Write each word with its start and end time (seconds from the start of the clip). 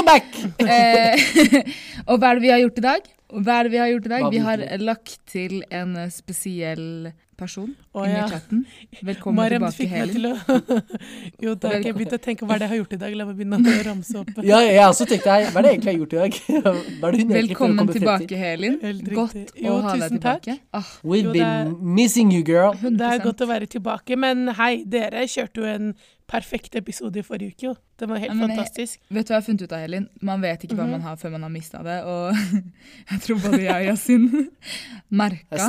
Welcome 0.00 0.52
back! 0.56 0.60
Eh, 0.64 1.64
og 2.08 2.20
hva 2.20 2.30
er 2.30 2.38
det 2.38 2.44
vi 2.46 2.50
har 2.50 2.60
gjort 2.62 2.78
i 2.78 2.84
dag? 2.84 3.08
Hva 3.30 3.56
er 3.58 3.66
det 3.66 3.72
Vi 3.72 3.80
har 3.80 3.88
gjort 3.90 4.06
i 4.06 4.12
dag? 4.12 4.22
Vi 4.32 4.38
har 4.46 4.62
lagt 4.80 5.18
til 5.28 5.58
en 5.68 5.96
eh, 6.00 6.12
spesiell 6.14 7.10
person 7.36 7.68
inni 7.68 8.14
ja. 8.14 8.24
chatten. 8.28 8.62
Velkommen 9.04 9.36
Mariam, 9.40 9.66
tilbake, 9.68 9.76
fikk 9.76 9.92
meg 9.92 10.00
Helin. 10.00 10.14
til 10.14 10.26
å 10.30 10.80
Jo 11.44 11.54
takk, 11.60 11.84
jeg 11.84 11.96
begynte 11.96 12.16
å 12.16 12.22
tenke 12.24 12.48
hva 12.48 12.56
er 12.56 12.62
det 12.62 12.66
jeg 12.66 12.72
har 12.72 12.80
gjort 12.80 12.96
i 12.96 13.00
dag. 13.02 13.16
La 13.20 13.26
meg 13.28 13.38
begynne 13.40 13.60
å 13.60 13.82
ramse 13.90 14.20
opp. 14.22 14.30
Ja, 14.44 14.60
jeg 14.64 14.84
også 14.86 15.06
tenkte 15.10 15.36
jeg, 15.36 15.50
hva 15.52 15.60
er 15.60 15.66
det 15.66 15.72
egentlig 15.74 15.92
jeg 15.92 15.98
har 15.98 16.02
gjort 16.04 16.16
i 16.16 16.22
dag? 16.22 16.38
Er 17.10 17.18
Velkommen 17.34 17.80
komme 17.80 17.92
til? 17.92 18.00
tilbake, 18.00 18.38
Helin. 18.40 18.78
Godt 19.10 19.36
Jo, 19.60 19.74
å 19.74 19.82
ha 19.84 19.98
deg 20.00 20.16
tilbake. 20.16 20.56
Ah, 20.76 20.94
We've 21.04 21.32
been 21.36 21.76
missing 21.80 22.32
you, 22.32 22.40
girl. 22.46 22.72
100 22.72 22.96
Det 23.00 23.12
er 23.12 23.24
godt 23.24 23.44
å 23.44 23.50
være 23.52 23.68
tilbake. 23.76 24.16
Men 24.20 24.48
hei, 24.60 24.78
dere 24.88 25.28
kjørte 25.28 25.60
jo 25.60 25.68
en 25.68 25.92
perfekt 26.30 26.76
episode 26.78 27.18
i 27.18 27.22
forrige 27.26 27.50
uke, 27.54 27.64
jo. 27.66 27.74
Den 27.98 28.08
var 28.12 28.18
helt 28.22 28.32
Ja, 28.32 28.46
fantastisk. 28.46 29.00
jeg-. 29.00 29.16
Vet 29.16 29.26
du 29.26 29.32
hva 29.32 29.36
jeg 29.36 29.42
har 29.42 29.46
funnet 29.48 29.62
ut 29.66 29.72
av, 29.72 29.80
Helin? 29.82 30.08
Man 30.22 30.40
vet 30.44 30.62
ikke 30.64 30.76
hva 30.78 30.84
Mhm. 30.86 30.90
man 30.96 31.00
har 31.08 31.16
før 31.16 31.30
man 31.34 31.42
har 31.42 31.50
mista 31.50 31.82
det. 31.82 31.98
Og 32.04 32.34
jeg 33.10 33.20
tror 33.26 33.42
både 33.50 33.62
jeg 33.62 33.74
og 33.74 33.90
Yasin 33.90 34.48
merka 35.10 35.68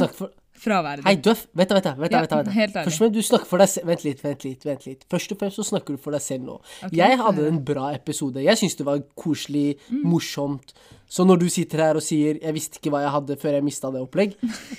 fraværet 0.62 1.04
Hei, 1.08 1.16
ditt. 1.16 1.24
Døff, 1.26 1.48
vent 1.58 1.70
da, 1.72 1.76
vent 1.80 1.84
da, 1.88 1.94
vent 1.98 2.14
vent 2.14 2.30
da, 2.30 2.38
vent 2.44 2.54
helt 2.54 2.76
ærlig. 2.78 2.92
Først 2.94 3.14
du 3.16 3.22
snakker 3.26 3.50
for 3.50 3.58
deg 3.64 3.70
selv. 3.72 3.88
Vent 3.90 4.04
litt, 4.06 4.20
vent 4.24 4.44
litt, 4.46 4.66
vent 4.70 4.86
litt. 4.86 5.06
Først 5.10 5.32
og 5.34 5.40
fremst 5.42 5.58
så 5.58 5.66
snakker 5.66 5.96
du 5.98 5.98
for 6.04 6.12
deg 6.14 6.22
selv 6.22 6.46
nå. 6.46 6.60
Okay, 6.86 6.98
Jeg 7.00 7.18
hadde 7.18 7.48
en 7.48 7.58
bra 7.66 7.88
episode. 7.96 8.44
Jeg 8.46 8.58
syns 8.62 8.76
det 8.78 8.86
var 8.86 9.00
koselig, 9.18 9.78
Mm. 9.90 10.04
morsomt. 10.06 10.74
Så 11.10 11.26
når 11.26 11.40
du 11.40 11.50
sitter 11.50 11.78
her 11.80 11.96
og 11.96 12.02
sier 12.04 12.38
'jeg 12.40 12.54
visste 12.54 12.78
ikke 12.80 12.92
hva 12.94 13.02
jeg 13.02 13.10
hadde 13.12 13.36
før 13.42 13.52
jeg 13.58 13.64
mista 13.64 13.90
det 13.92 14.02
opplegg', 14.02 14.36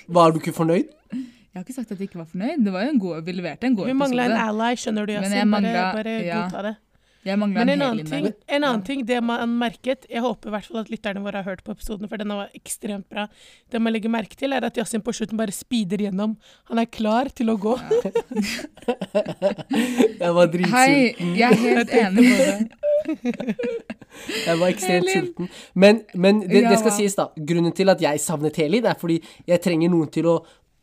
var 0.08 0.30
du 0.30 0.38
ikke 0.38 0.54
fornøyd? 0.54 0.88
Jeg 1.52 1.60
har 1.60 1.64
ikke 1.66 1.74
sagt 1.76 1.90
at 1.92 1.98
jeg 2.00 2.08
ikke 2.08 2.18
var 2.22 2.30
fornøyd. 2.32 2.62
Det 2.64 2.72
var 2.72 2.86
jo 2.86 2.90
en 2.94 2.98
god, 3.02 3.24
Vi 3.26 3.32
leverte 3.36 3.66
en 3.68 3.74
god 3.76 3.86
Vi 3.90 3.92
mangla 3.92 4.24
en 4.30 4.38
ally, 4.40 4.70
skjønner 4.80 5.04
du, 5.06 5.12
Men 5.12 5.22
Yasin. 5.22 5.36
jeg 5.36 5.50
Bare, 5.50 5.60
mangla- 5.60 5.92
bare 5.98 6.14
ja. 6.24 6.40
godta 6.48 6.62
det. 6.68 6.76
Jeg 7.24 7.38
mangla 7.38 7.54
Men 7.60 7.68
en 7.68 7.74
en 7.76 7.82
annen, 7.86 8.06
ting, 8.08 8.24
en 8.48 8.64
annen 8.66 8.82
ting, 8.82 9.04
det 9.06 9.18
man 9.22 9.48
merket 9.60 10.06
Jeg 10.10 10.22
håper 10.24 10.48
i 10.48 10.50
hvert 10.56 10.64
fall 10.66 10.80
at 10.80 10.88
lytterne 10.90 11.20
våre 11.22 11.36
har 11.38 11.44
hørt 11.46 11.62
på 11.62 11.70
episoden, 11.76 12.08
for 12.10 12.16
denne 12.18 12.34
var 12.34 12.48
ekstremt 12.56 13.06
bra. 13.12 13.28
Det 13.70 13.78
man 13.80 13.92
legger 13.92 14.10
merke 14.10 14.34
til, 14.34 14.50
er 14.56 14.64
at 14.64 14.74
Yasin 14.80 15.02
på 15.06 15.12
slutten 15.14 15.36
bare 15.38 15.52
speeder 15.54 15.98
gjennom. 16.08 16.36
Han 16.72 16.78
er 16.82 16.86
klar 16.90 17.28
til 17.30 17.52
å 17.52 17.58
gå. 17.60 17.76
Jeg 20.22 20.34
var 20.34 20.46
dritsulten. 20.50 20.72
Hei, 20.72 21.14
jeg 21.36 21.52
er 21.52 21.60
helt 21.62 21.90
enig 22.02 22.24
med 22.28 22.38
deg. 22.48 22.58
Jeg 24.46 24.58
var 24.60 24.68
ekstremt 24.68 25.08
sulten. 25.10 25.48
Men, 25.74 26.02
men 26.14 26.42
det, 26.44 26.60
Ja, 26.62 26.70
det 26.74 26.78
skal 26.82 26.92
sies, 26.98 27.14
da. 27.18 27.28
Grunnen 27.36 27.72
til 27.74 27.88
at 27.90 28.02
jeg 28.04 28.20
savnet 28.22 28.58
Helin, 28.60 28.84
er 28.86 28.98
fordi 29.00 29.16
jeg 29.48 29.62
trenger 29.64 29.90
noen 29.90 30.10
til 30.12 30.28
å 30.28 30.34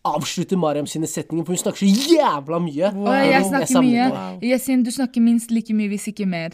avslutte 0.05 0.58
Mariam 0.58 0.86
sine 0.88 1.08
setninger, 1.08 1.45
for 1.45 1.53
hun 1.53 1.58
snakker 1.58 1.78
så 1.80 1.86
jævla 2.16 2.59
mye. 2.64 2.94
Wow. 2.95 3.14
jeg 3.14 3.44
snakker 3.45 3.81
mye. 3.81 4.06
Wow. 4.11 4.39
Yasin, 4.44 4.83
du 4.83 4.91
snakker 4.91 5.22
minst 5.22 5.52
like 5.52 5.73
mye, 5.73 5.88
hvis 5.89 6.08
ikke 6.08 6.25
mer. 6.25 6.50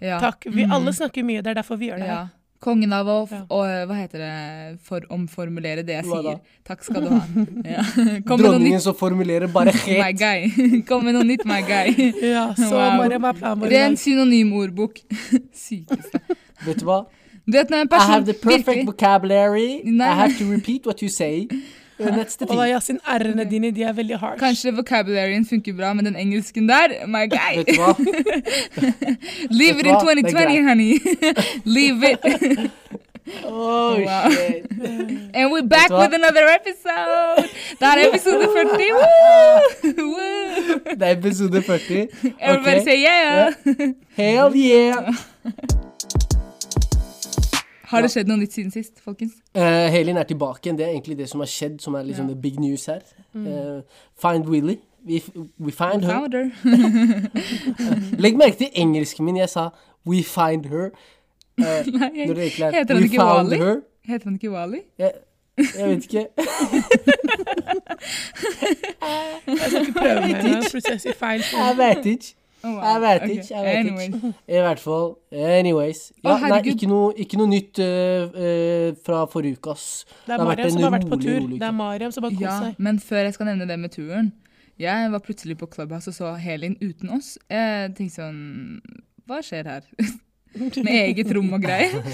Ja. 0.00 0.18
Takk. 0.18 0.44
Vi 0.50 0.64
Mhm. 0.64 0.72
alle 0.72 0.92
snakker 0.92 1.22
mye, 1.24 1.42
det 1.42 1.46
er 1.46 1.54
derfor 1.62 1.76
vi 1.76 1.88
gjør 1.90 1.98
det 1.98 2.06
Ja. 2.06 2.26
Kongen 2.60 2.92
av 2.92 3.06
å 3.06 3.22
f- 3.24 3.30
Ja. 3.32 3.40
og, 3.48 3.88
hva 3.88 3.94
heter 3.96 4.18
det, 4.18 4.80
for 4.84 5.00
omformulere 5.10 5.76
det 5.82 5.88
jeg 5.94 6.04
sier. 6.04 6.40
Takk 6.68 6.82
skal 6.84 7.00
du 7.02 7.08
ha. 7.08 7.20
Ja. 7.64 7.82
Dronningen 8.36 8.80
som 8.80 8.94
formulerer 8.94 9.48
bare 9.50 9.72
my 9.88 10.12
guy. 10.12 10.82
Kom 10.86 11.04
med 11.04 11.14
noe 11.14 11.24
nytt, 11.24 11.46
my 11.46 11.62
guy. 11.62 12.12
Ja, 12.22 12.52
så 12.54 12.68
Wow. 12.70 12.96
Mariam 12.98 13.24
er 13.24 13.32
planen 13.32 13.60
vår 13.62 13.70
Ren 13.70 13.96
synonymordbok. 13.96 14.98
Sykeste. 15.54 16.20
Vet 16.66 16.80
du 16.80 16.84
hva? 16.84 17.06
Du 17.46 17.56
vet 17.56 17.70
når 17.70 17.80
en 17.80 17.86
I 17.86 17.88
person 17.88 18.10
have 18.12 18.26
the 18.26 18.34
perfect 18.34 18.66
virkelig 18.68 18.86
vocabulary. 18.86 19.80
Nei. 19.84 20.04
I 20.12 20.14
have 20.14 20.34
to 20.38 20.44
repeat 20.50 20.84
what 20.86 21.00
you 21.02 21.08
say. 21.08 21.48
The 22.00 22.46
Og. 22.48 22.68
Yasin, 22.68 22.98
r-ene 23.06 23.44
dine, 23.50 23.70
de 23.76 23.82
er 23.82 23.92
veldig 23.92 24.18
harsh. 24.18 24.40
Kanskje 24.40 24.72
vocabularyen 24.76 25.46
funker 25.46 25.72
bra, 25.76 25.92
men 25.92 26.04
den 26.06 26.16
engelsken 26.16 26.68
der, 26.68 26.94
my 27.06 27.26
guy. 27.28 27.56
Vet 27.56 27.66
du 27.66 27.80
hva? 27.80 27.92
Leave 29.60 29.76
Vet 29.76 29.80
it 29.80 29.86
in 29.86 29.94
hva? 29.94 30.14
Det 30.14 30.24
er 30.24 30.30
2020, 30.30 30.68
honey. 30.68 30.98
Leave 31.76 32.04
it. 32.12 32.70
Oh, 33.44 34.00
Wow. 34.00 34.30
shit. 34.30 34.66
And 35.34 35.52
we're 35.52 35.62
back 35.62 35.90
with 35.90 36.14
another 36.14 36.46
episode. 36.48 37.48
Det 37.78 37.86
er 37.86 38.08
episode 38.08 38.48
40. 38.56 38.92
Woo! 38.92 40.02
Woo! 40.14 40.80
Det 40.96 41.02
er 41.02 41.12
episode 41.16 41.62
40. 41.62 42.08
Everybody 42.40 42.80
say 42.84 43.02
yeah! 43.04 43.52
yeah. 43.66 43.92
Hell 44.16 44.52
yeah! 44.56 45.12
Har 47.90 48.04
det 48.04 48.10
skjedd 48.12 48.28
noe 48.30 48.38
nytt 48.38 48.54
siden 48.54 48.70
sist, 48.70 49.00
folkens? 49.02 49.32
Uh, 49.56 49.88
Helin 49.90 50.16
er 50.20 50.28
tilbake 50.28 50.60
igjen. 50.64 50.78
Det 50.78 50.86
er 50.86 50.92
egentlig 50.94 51.16
det 51.18 51.28
som 51.30 51.42
har 51.42 51.50
skjedd, 51.50 51.80
som 51.82 51.94
er 51.98 52.06
liksom 52.06 52.28
the 52.30 52.36
big 52.38 52.60
news 52.62 52.86
her. 52.86 53.02
Uh, 53.34 53.80
find 54.20 54.46
Willy. 54.50 54.76
We, 55.06 55.20
we 55.58 55.72
find 55.72 56.04
her. 56.04 56.28
Legg 58.24 58.36
merke 58.36 58.56
til 58.56 58.68
engelsken 58.74 59.24
min. 59.24 59.36
Jeg 59.40 59.48
sa 59.48 59.68
we 60.06 60.22
find 60.22 60.68
her. 60.70 60.90
Uh, 61.58 61.64
Nei, 61.98 62.10
jeg, 62.14 62.30
er 62.30 62.70
Heter 62.78 62.94
han 62.94 63.02
ikke 63.04 63.24
Wally? 63.24 63.56
her. 63.56 63.80
Heter 64.06 64.24
han 64.24 64.34
ikke 64.34 64.50
Wally? 64.50 64.78
Jeg, 64.98 65.12
jeg 65.78 65.88
vet 65.88 66.04
ikke. 66.04 66.26
Jeg 69.46 69.70
skal 69.70 69.80
ikke 69.80 69.92
prøve 69.92 70.20
nå, 70.20 70.60
Plutselig 70.70 70.92
jeg 70.92 71.00
sier 71.00 71.16
feil. 71.18 71.42
Jeg 71.52 71.74
vet 71.78 72.06
ikke. 72.06 72.34
Oh, 72.62 72.74
wow. 72.74 72.82
Jeg 72.84 73.00
vet 73.00 73.22
okay. 73.22 73.30
ikke, 73.30 73.54
jeg 73.54 73.64
vet 73.64 73.76
anyways. 73.76 74.06
ikke. 74.14 74.32
I 74.56 74.60
hvert 74.64 74.80
fall. 74.80 75.06
Anyways. 75.32 76.00
Ja, 76.24 76.34
oh, 76.34 76.42
nei, 76.52 76.58
ikke 76.74 76.88
noe, 76.90 77.12
ikke 77.16 77.40
noe 77.40 77.48
nytt 77.48 77.80
uh, 77.80 78.26
uh, 78.34 78.88
fra 79.06 79.22
forrige 79.32 79.56
uke, 79.56 79.72
ass. 79.72 79.86
Det 80.26 80.34
er 80.34 80.42
har 80.42 80.50
vært 80.50 80.60
Mariam 80.60 80.66
en 80.68 80.74
som 80.74 80.86
har 80.86 80.94
vært 80.96 81.08
på 81.08 81.16
rolig, 81.16 81.26
tur. 81.26 81.40
rolig 81.40 81.60
Det 81.62 81.68
er. 81.68 81.76
Mariam 81.78 82.12
som 82.16 82.26
har 82.28 82.34
kost 82.36 82.44
Ja, 82.44 82.56
seg. 82.66 82.82
men 82.88 83.00
før 83.00 83.22
jeg 83.24 83.36
skal 83.38 83.50
nevne 83.50 83.68
det 83.70 83.78
med 83.80 83.94
turen 83.96 84.32
Jeg 84.80 85.12
var 85.12 85.24
plutselig 85.24 85.56
på 85.60 85.70
Clubhouse 85.72 86.12
og 86.12 86.18
så 86.18 86.34
Helin 86.40 86.76
uten 86.82 87.14
oss. 87.16 87.34
Jeg 87.48 87.94
tenkte 87.96 88.20
sånn 88.20 88.42
Hva 89.28 89.40
skjer 89.46 89.72
her? 89.76 89.88
Med 90.84 90.96
eget 90.98 91.30
rom 91.36 91.52
og 91.54 91.62
greier. 91.62 91.94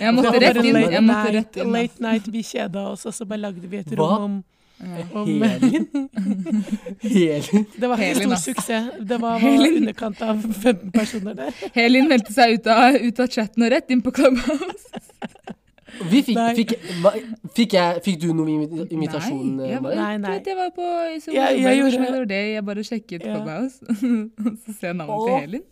Jeg 0.00 0.12
måtte 0.16 0.38
rett 0.40 0.58
inn. 0.62 0.74
late 0.74 0.92
Jeg 0.94 1.04
måtte 1.04 1.32
rett 1.34 1.58
inn. 1.60 1.72
Late 1.72 2.04
night, 2.04 2.28
vi 2.32 2.42
kjeda 2.44 2.86
oss, 2.92 3.04
og 3.08 3.14
så 3.16 3.26
bare 3.28 3.42
lagde 3.48 3.68
vi 3.68 3.80
et 3.80 3.90
Hva? 3.92 3.98
rom 4.00 4.24
om. 4.26 4.36
Om- 5.16 5.42
Helin? 5.42 5.86
Helin? 7.00 7.66
Det 7.76 7.88
var 7.88 7.96
ikke 7.96 8.04
Helin, 8.04 8.22
stor 8.22 8.32
ass. 8.36 8.44
suksess. 8.44 8.90
Det 9.00 9.20
var, 9.22 9.38
var 9.40 9.68
underkant 9.68 10.22
av 10.22 10.42
15 10.52 10.90
personer 10.92 11.34
der. 11.38 11.50
Helin 11.74 12.08
meldte 12.10 12.32
seg 12.36 12.58
ut 12.58 12.66
av, 12.72 12.94
ut 13.00 13.20
av 13.24 13.30
chatten 13.32 13.62
og 13.66 13.72
rett 13.72 13.90
inn 13.90 14.02
på 14.04 14.12
Clubhouse. 14.16 14.82
Vi 16.10 16.20
fikk, 16.20 16.36
fikk, 16.58 16.72
hva, 17.00 17.10
fikk, 17.56 17.72
jeg, 17.72 18.00
fikk 18.04 18.16
du 18.20 18.26
noen 18.36 18.48
invi- 18.52 18.88
invitasjon? 18.92 19.38
Nei, 19.56 19.68
jeg, 19.70 19.78
var, 19.80 19.94
Nei, 19.96 20.10
nei. 20.20 20.32
Vet, 20.34 20.50
jeg 20.50 20.56
var 20.58 20.72
på 20.76 20.88
så 21.24 21.32
Jeg- 21.32 21.54
jeg 21.56 21.62
jeg, 21.62 21.78
gjorde- 21.78 22.26
det. 22.28 22.40
Jeg 22.52 22.64
bare 22.66 22.82
sjekket 22.84 23.24
Ja. 23.24 23.36
Clubhouse, 23.38 23.80
og 24.44 24.58
så 24.66 24.74
ser 24.76 24.90
jeg 24.90 24.96
navnet 24.98 25.24
til 25.24 25.38
Helin. 25.40 25.64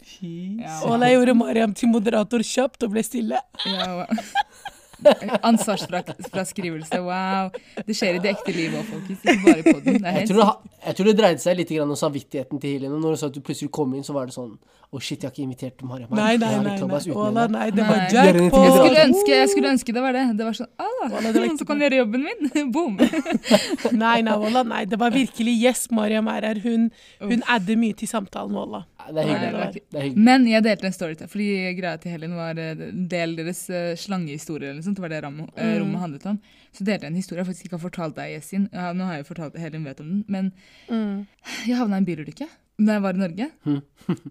Ja. 0.64 0.78
Og 0.88 0.96
da 1.02 1.10
gjorde 1.12 1.34
Mariam 1.36 1.74
til 1.76 1.88
moderator 1.92 2.40
kjapt 2.40 2.86
og 2.88 2.94
ble 2.96 3.02
stille. 3.04 3.42
Ja, 3.68 4.06
Ansvarsfraskrivelse, 5.42 7.00
wow. 7.04 7.50
Det 7.86 7.96
skjer 7.96 8.18
i 8.18 8.22
det 8.22 8.34
ekte 8.34 8.54
livet 8.54 8.78
òg, 8.80 8.86
folkens. 8.88 9.24
Ikke 9.24 9.42
bare 9.44 9.64
på 9.66 9.80
den. 9.84 9.98
Jeg 10.04 10.28
tror, 10.30 10.40
det, 10.40 10.76
jeg 10.86 10.98
tror 10.98 11.10
det 11.10 11.16
dreide 11.18 11.42
seg 11.44 11.58
litt 11.58 11.74
om 11.84 11.96
samvittigheten 11.98 12.62
til 12.62 12.76
Helene. 12.76 13.00
Når 13.00 13.14
hun 13.14 13.20
sa 13.20 13.30
at 13.30 13.36
du 13.36 13.42
plutselig 13.44 13.72
kom 13.74 13.92
inn, 13.98 14.06
så 14.06 14.16
var 14.16 14.30
det 14.30 14.36
sånn 14.36 14.54
Å, 14.94 15.00
shit, 15.02 15.24
jeg 15.24 15.26
har 15.26 15.32
ikke 15.34 15.42
invitert 15.42 15.80
Mariam. 15.82 16.12
Nei, 16.14 16.36
Jeg 16.36 16.40
nei, 16.44 16.50
nei. 16.62 16.74
Nei. 16.78 17.14
Ola, 17.18 17.48
nei, 17.50 17.64
det 17.74 17.82
var 17.82 18.04
henne 18.04 18.44
Jeg 18.46 18.74
skulle, 18.76 19.06
ønske, 19.08 19.32
jeg 19.32 19.48
skulle 19.50 19.72
ønske 19.74 19.94
det 19.96 20.04
var 20.04 20.14
det. 20.14 20.24
Det 20.38 20.46
var 20.46 20.58
sånn 20.60 20.70
ah, 20.78 21.08
noen 21.10 21.34
som 21.34 21.58
Så 21.64 21.66
kan 21.66 21.82
jeg 21.82 21.90
gjøre 21.90 22.02
jobben 22.04 22.28
min. 22.28 22.70
Boom. 22.74 22.94
Nei, 23.98 24.20
nei, 24.22 24.36
Wallah, 24.38 24.62
nei, 24.70 24.84
det 24.86 25.00
var 25.00 25.14
virkelig 25.14 25.56
yes, 25.66 25.88
Mariam 25.90 26.30
er 26.30 26.46
her. 26.52 26.62
Hun, 26.62 26.92
hun 27.24 27.42
adder 27.50 27.80
mye 27.80 27.98
til 27.98 28.10
samtalen, 28.10 28.54
Wallah. 28.54 28.86
Det 29.04 29.20
er 29.20 29.26
Nei, 29.26 29.34
hyggelig. 29.34 29.50
det 29.50 29.58
var 29.60 29.72
Det 29.74 29.98
er 29.98 30.02
hyggelig. 30.06 30.24
Men 30.24 30.46
jeg 30.48 30.62
delte 30.64 30.86
en 30.88 30.92
story 30.96 31.14
til. 31.20 31.28
Fordi 31.28 31.46
greia 31.78 31.96
til 32.00 32.10
Helen 32.14 32.34
var 32.38 32.58
eh, 32.58 32.74
del 33.14 33.36
deres 33.36 33.60
slangehistorier. 33.66 33.96
slangehistorie. 34.00 34.68
eller 34.70 34.80
noe 34.80 34.86
sånt. 34.86 34.96
Det 34.96 35.02
var 35.04 35.08
det 35.12 35.22
ram, 35.24 35.40
eh, 35.40 35.64
Mm. 35.64 35.78
rommet 35.82 36.00
handlet 36.00 36.26
om. 36.26 36.38
Så 36.72 36.84
delte 36.84 37.02
jeg 37.04 37.10
en 37.12 37.16
historie 37.20 37.44
jeg 37.44 37.46
faktisk 37.50 37.64
ikke 37.68 37.78
har 37.78 37.84
fortalt 37.90 38.14
deg, 38.16 38.32
Jessin. 38.38 38.68
Ja, 38.72 38.92
nå 38.92 39.04
har 39.04 39.16
jeg 39.18 39.26
jo 39.26 39.34
fortalt 39.34 39.56
Helen 39.58 39.84
vet 39.84 40.00
om 40.00 40.08
den. 40.08 40.24
Men 40.28 40.52
jeg 41.66 41.76
havna 41.76 41.96
i 41.96 41.98
en 41.98 42.06
bilulykke 42.06 42.48
da 42.78 42.92
jeg 42.96 43.02
var 43.02 43.14
i 43.14 43.18
Norge. 43.22 43.50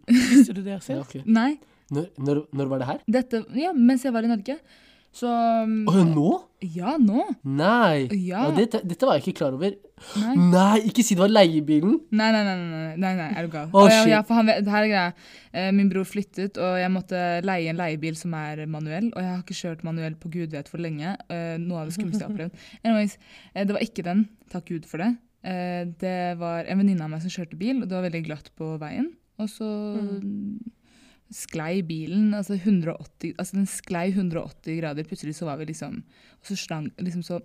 Visste 0.07 0.53
du 0.53 0.61
det, 0.63 0.71
Ja, 0.73 0.79
Yasin? 0.79 0.99
ok. 0.99 1.25
Nei, 1.25 1.57
når, 1.93 2.09
når, 2.17 2.41
når 2.53 2.67
var 2.73 2.79
det 2.79 2.87
her? 2.87 2.99
dette 3.07 3.45
Ja, 3.55 3.71
mens 3.73 4.03
jeg 4.03 4.11
var 4.13 4.23
i 4.23 4.27
Norge. 4.31 4.57
Så 5.13 5.29
mm, 5.29 5.83
Å, 5.91 6.03
nå? 6.09 6.29
Ja, 6.73 6.95
nå. 6.97 7.21
Nei. 7.45 8.07
Ja. 8.25 8.47
Å, 8.47 8.53
dette, 8.57 8.79
dette 8.87 9.05
var 9.05 9.19
jeg 9.19 9.27
ikke 9.27 9.35
klar 9.43 9.53
over. 9.53 9.75
Nei. 10.17 10.31
Nei, 10.49 10.79
ikke 10.89 11.03
si 11.05 11.13
det 11.13 11.21
var 11.21 11.29
leiebilen. 11.31 11.99
Nei, 12.17 12.29
nei, 12.33 12.41
nei, 12.47 12.55
nei, 12.57 12.95
nei, 13.03 13.11
nei, 13.19 13.27
er 13.37 13.45
du 13.45 13.51
gal? 13.53 13.67
Oh, 13.77 13.85
shit. 13.91 14.09
ja, 14.09 14.23
for 14.25 14.39
han, 14.39 14.49
det 14.49 14.73
her 14.73 14.87
er 14.87 14.89
greia. 14.89 15.11
Eh, 15.53 15.69
Min 15.75 15.91
bror 15.91 16.07
flyttet, 16.09 16.57
og 16.57 16.79
jeg 16.81 16.89
måtte 16.95 17.21
leie 17.45 17.69
en 17.69 17.77
leiebil 17.79 18.17
som 18.19 18.33
er 18.39 18.63
manuell. 18.65 19.11
Og 19.13 19.21
jeg 19.21 19.29
har 19.29 19.43
ikke 19.45 19.59
kjørt 19.59 19.85
manuell 19.85 20.17
på 20.19 20.31
gud 20.33 20.55
vet 20.57 20.71
for 20.71 20.81
lenge. 20.81 21.13
Eh, 21.29 21.53
Noe 21.61 21.83
av 21.83 21.91
det 21.91 21.97
skumleste 21.99 22.23
jeg 22.23 22.29
har 22.31 22.33
opplevd. 22.33 22.65
Anyways, 22.83 23.17
eh, 23.53 23.67
det 23.69 23.77
var 23.77 23.85
ikke 23.85 24.07
den. 24.09 24.25
Takk 24.55 24.65
Gud 24.73 24.89
for 24.89 25.03
det. 25.05 25.11
Eh, 25.45 25.83
Det 26.01 26.17
var 26.41 26.65
en 26.65 26.81
venninne 26.81 27.05
av 27.05 27.13
meg 27.13 27.21
som 27.21 27.31
kjørte 27.37 27.59
bil, 27.61 27.83
og 27.83 27.89
det 27.91 27.99
var 27.99 28.07
veldig 28.09 28.23
glatt 28.31 28.49
på 28.57 28.73
veien. 28.81 29.11
Og 29.41 29.49
så 29.49 29.69
sklei 31.33 31.81
bilen 31.85 32.33
altså 32.37 32.57
180, 32.57 33.33
altså 33.37 33.57
den 33.57 33.69
sklei 33.69 34.07
180 34.11 34.79
grader. 34.81 35.07
Plutselig 35.07 35.37
så 35.37 35.49
var 35.49 35.61
vi 35.61 35.71
liksom 35.71 36.03
Og 36.03 36.51
så 36.51 36.59
slang, 36.59 36.91
liksom 36.99 37.23
så 37.23 37.39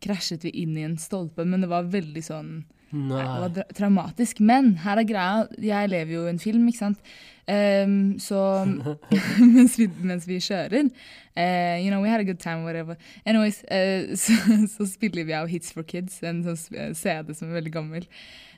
krasjet 0.00 0.44
vi 0.44 0.54
inn 0.62 0.76
i 0.78 0.86
en 0.86 0.98
stolpe, 0.98 1.44
men 1.44 1.60
det 1.60 1.70
var 1.70 1.88
veldig 1.90 2.22
sånn 2.24 2.52
Nei. 2.90 3.22
Det 3.22 3.62
var 3.62 3.74
traumatisk. 3.78 4.40
Men 4.42 4.72
her 4.82 4.98
er 4.98 5.06
greia, 5.06 5.44
jeg 5.62 5.90
lever 5.92 6.14
jo 6.16 6.24
i 6.26 6.32
en 6.32 6.40
film, 6.42 6.64
ikke 6.66 6.80
sant. 6.80 7.12
Um, 7.46 8.18
så 8.18 8.40
mens, 9.54 9.76
vi, 9.78 9.86
mens 10.06 10.26
vi 10.28 10.36
kjører 10.38 10.86
uh, 10.86 11.76
You 11.80 11.90
know, 11.90 12.02
we 12.02 12.08
had 12.08 12.20
a 12.20 12.24
good 12.24 12.40
time, 12.40 12.64
whatever. 12.64 12.96
Anyways, 13.24 13.62
uh, 13.70 14.14
så, 14.22 14.32
så 14.68 14.86
spiller 14.90 15.24
vi 15.24 15.38
av 15.38 15.48
Hits 15.48 15.72
for 15.72 15.86
Kids, 15.86 16.20
en 16.26 16.42
sånn 16.46 16.78
eh, 16.78 16.92
CD 16.98 17.34
som 17.34 17.50
er 17.50 17.60
veldig 17.60 17.74
gammel. 17.78 18.10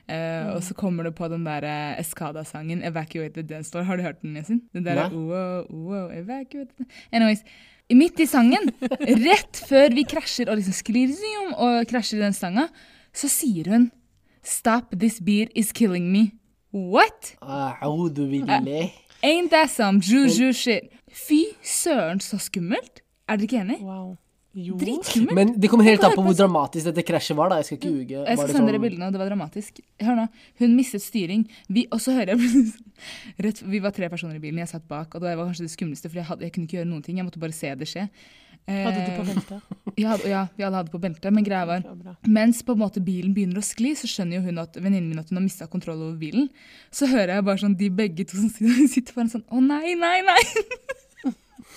Eh, 0.09 0.55
Og 0.55 0.63
så 0.63 0.73
kommer 0.73 1.03
det 1.03 1.15
på 1.15 1.27
den 1.31 1.45
der 1.45 1.63
eh, 1.63 1.99
Escada-sangen 1.99 2.83
'Evacuate 2.83 3.33
the 3.33 3.41
Dance 3.43 3.71
Floor'. 3.71 3.83
Har 3.83 3.95
du 3.97 4.03
hørt 4.03 4.21
den, 4.21 4.35
Yasin? 4.37 4.61
Den 4.73 4.85
der, 4.85 5.09
wow, 5.09 5.63
wow, 5.71 6.09
evacuate 6.11 6.69
the... 6.77 6.85
Anyways, 7.11 7.43
midt 7.89 8.19
i 8.19 8.25
sangen, 8.25 8.69
rett 9.27 9.63
før 9.69 9.93
vi 9.95 10.03
krasjer 10.03 10.49
og 10.49 10.57
liksom 10.57 10.73
sklir 10.73 11.07
zoom, 11.07 11.53
og 11.53 11.87
krasjer 11.87 12.19
i 12.19 12.23
den 12.23 12.33
stanga, 12.33 12.67
så 13.13 13.27
sier 13.29 13.69
hun 13.71 13.91
'Stop, 14.43 14.91
this 14.99 15.21
beer 15.21 15.47
is 15.55 15.71
killing 15.71 16.11
me'. 16.11 16.31
What? 16.73 17.35
A'udhu. 17.41 18.27
Ain't 19.23 19.49
that 19.49 19.69
some 19.69 19.99
juju 20.01 20.51
shit? 20.53 20.83
Fy 21.11 21.43
søren, 21.63 22.19
så 22.19 22.37
skummelt. 22.37 23.01
Er 23.29 23.35
dere 23.37 23.43
ikke 23.43 23.61
enig? 23.61 23.77
Wow. 23.81 24.17
Jo. 24.53 24.75
Dritskummelt. 24.77 25.33
Men 25.33 25.53
det 25.59 25.69
kommer 25.71 25.87
helt 25.87 26.03
an 26.05 26.11
på 26.13 26.21
hvor 26.27 26.35
dramatisk 26.37 26.85
dette 26.85 27.01
krasjet 27.07 27.35
var. 27.39 27.49
da 27.49 27.55
Jeg 27.57 27.65
skal 27.71 27.77
ikke 27.79 27.93
uge. 27.93 28.19
Jeg 28.21 28.37
skal 28.37 28.51
sende 28.53 28.67
dere 28.69 28.77
sånn- 28.77 28.83
bildene, 28.85 29.07
og 29.07 29.13
det 29.15 29.21
var 29.23 29.29
dramatisk. 29.31 29.79
Hør 30.05 30.15
nå. 30.19 30.27
Hun 30.61 30.75
mistet 30.77 31.01
styring. 31.01 31.47
Vi, 31.69 31.87
og 31.91 31.99
så 32.03 32.13
hører 32.13 32.35
jeg 32.37 32.73
rett, 33.41 33.63
Vi 33.65 33.79
var 33.81 33.91
tre 33.91 34.09
personer 34.13 34.35
i 34.37 34.39
bilen, 34.43 34.59
jeg 34.61 34.69
satt 34.69 34.87
bak, 34.87 35.15
og 35.15 35.21
det 35.25 35.35
var 35.37 35.45
kanskje 35.49 35.65
det 35.65 35.73
skumleste, 35.73 36.09
for 36.09 36.21
jeg, 36.21 36.25
hadde, 36.29 36.41
jeg 36.45 36.53
kunne 36.53 36.67
ikke 36.69 36.77
gjøre 36.77 36.89
noen 36.91 37.01
ting. 37.03 37.17
Jeg 37.17 37.25
måtte 37.25 37.41
bare 37.41 37.51
se 37.57 37.73
det 37.75 37.87
skje. 37.89 38.07
Hadde 38.69 38.95
du 38.95 39.11
på 39.17 39.23
Eh, 39.23 39.33
belte? 39.33 39.61
Ja, 40.03 40.13
ja, 40.25 40.47
vi 40.55 40.63
alle 40.63 40.77
hadde 40.79 40.89
på 40.93 41.01
belte, 41.01 41.29
men 41.33 41.43
greia 41.43 41.65
var. 41.67 41.83
Mens 42.25 42.61
på 42.63 42.71
en 42.73 42.79
måte 42.79 43.01
bilen 43.03 43.33
begynner 43.35 43.57
å 43.59 43.65
skli, 43.65 43.91
så 43.97 44.07
skjønner 44.07 44.37
jo 44.39 44.45
hun 44.47 44.57
at 44.61 44.77
venninnen 44.79 45.09
min 45.09 45.19
at 45.19 45.29
hun 45.29 45.37
har 45.37 45.43
mista 45.43 45.67
kontroll 45.67 45.99
over 46.01 46.15
bilen. 46.17 46.47
Så 46.89 47.09
hører 47.11 47.35
jeg 47.35 47.43
bare 47.49 47.57
sånn 47.61 47.75
de 47.77 47.89
begge 47.89 48.25
to 48.29 48.37
som 48.37 48.49
sitter, 48.93 49.13
bare 49.17 49.29
sånn 49.33 49.43
Å 49.51 49.59
nei, 49.61 49.95
nei, 49.99 50.21
nei! 50.29 50.39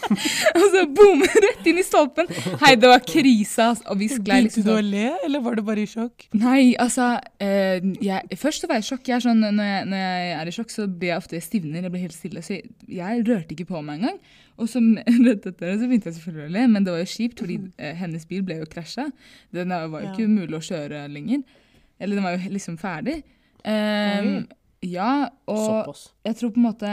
og 0.59 0.65
så 0.73 0.83
boom! 0.97 1.23
Rett 1.47 1.67
inn 1.67 1.81
i 1.81 1.85
stolpen. 1.87 2.29
Hei, 2.63 2.75
det 2.81 2.91
var 2.91 3.03
krise, 3.07 3.67
ass. 3.73 3.83
Og 3.91 3.99
vi 4.01 4.09
sklei 4.11 4.43
Begynte 4.43 4.61
liksom 4.61 4.67
du 4.69 4.73
å 4.75 4.83
le, 4.85 5.05
eller 5.27 5.43
var 5.45 5.59
du 5.59 5.63
bare 5.67 5.83
i 5.83 5.91
sjokk? 5.91 6.27
Nei, 6.39 6.75
altså 6.83 7.09
eh, 7.43 7.83
jeg, 8.05 8.39
Først 8.41 8.63
så 8.65 8.71
var 8.71 8.79
jeg 8.81 8.87
i 8.87 8.89
sjokk. 8.91 9.05
Jeg 9.11 9.19
er 9.19 9.25
sånn, 9.27 9.43
når, 9.45 9.71
jeg, 9.71 9.87
når 9.93 10.03
jeg 10.05 10.33
er 10.41 10.51
i 10.51 10.57
sjokk, 10.59 10.75
så 10.75 10.87
blir 10.89 11.13
jeg 11.13 11.23
ofte 11.23 11.39
jeg 11.39 11.47
stivner. 11.47 11.87
Jeg 11.87 11.95
blir 11.97 12.05
helt 12.07 12.17
stille. 12.17 12.45
Så 12.47 12.57
jeg, 12.59 12.71
jeg 13.01 13.25
rørte 13.29 13.57
ikke 13.57 13.69
på 13.73 13.83
meg 13.87 14.01
engang. 14.03 14.21
Og 14.57 14.71
så 14.73 14.81
rett 15.27 15.49
etter 15.51 15.67
det 15.67 15.79
så 15.81 15.89
begynte 15.91 16.11
jeg 16.13 16.19
selvfølgelig 16.19 16.47
å 16.49 16.55
le, 16.59 16.67
men 16.73 16.87
det 16.87 16.95
var 16.95 17.03
jo 17.03 17.09
kjipt, 17.13 17.43
fordi 17.45 17.59
eh, 17.77 17.97
hennes 17.99 18.29
bil 18.31 18.45
ble 18.47 18.61
jo 18.63 18.69
krasja. 18.73 19.09
Den 19.57 19.75
var 19.75 19.89
jo 20.01 20.05
Ja. 20.07 20.13
ikke 20.15 20.29
mulig 20.31 20.61
å 20.61 20.65
kjøre 20.71 21.03
lenger. 21.13 21.43
Eller 22.01 22.19
den 22.21 22.25
var 22.29 22.37
jo 22.37 22.53
liksom 22.55 22.77
ferdig. 22.81 23.19
Um, 23.67 24.45
ja, 24.87 25.11
og 25.51 25.63
Såpass. 25.65 26.03
jeg 26.29 26.37
tror 26.39 26.53
på 26.55 26.61
en 26.61 26.67
måte 26.69 26.91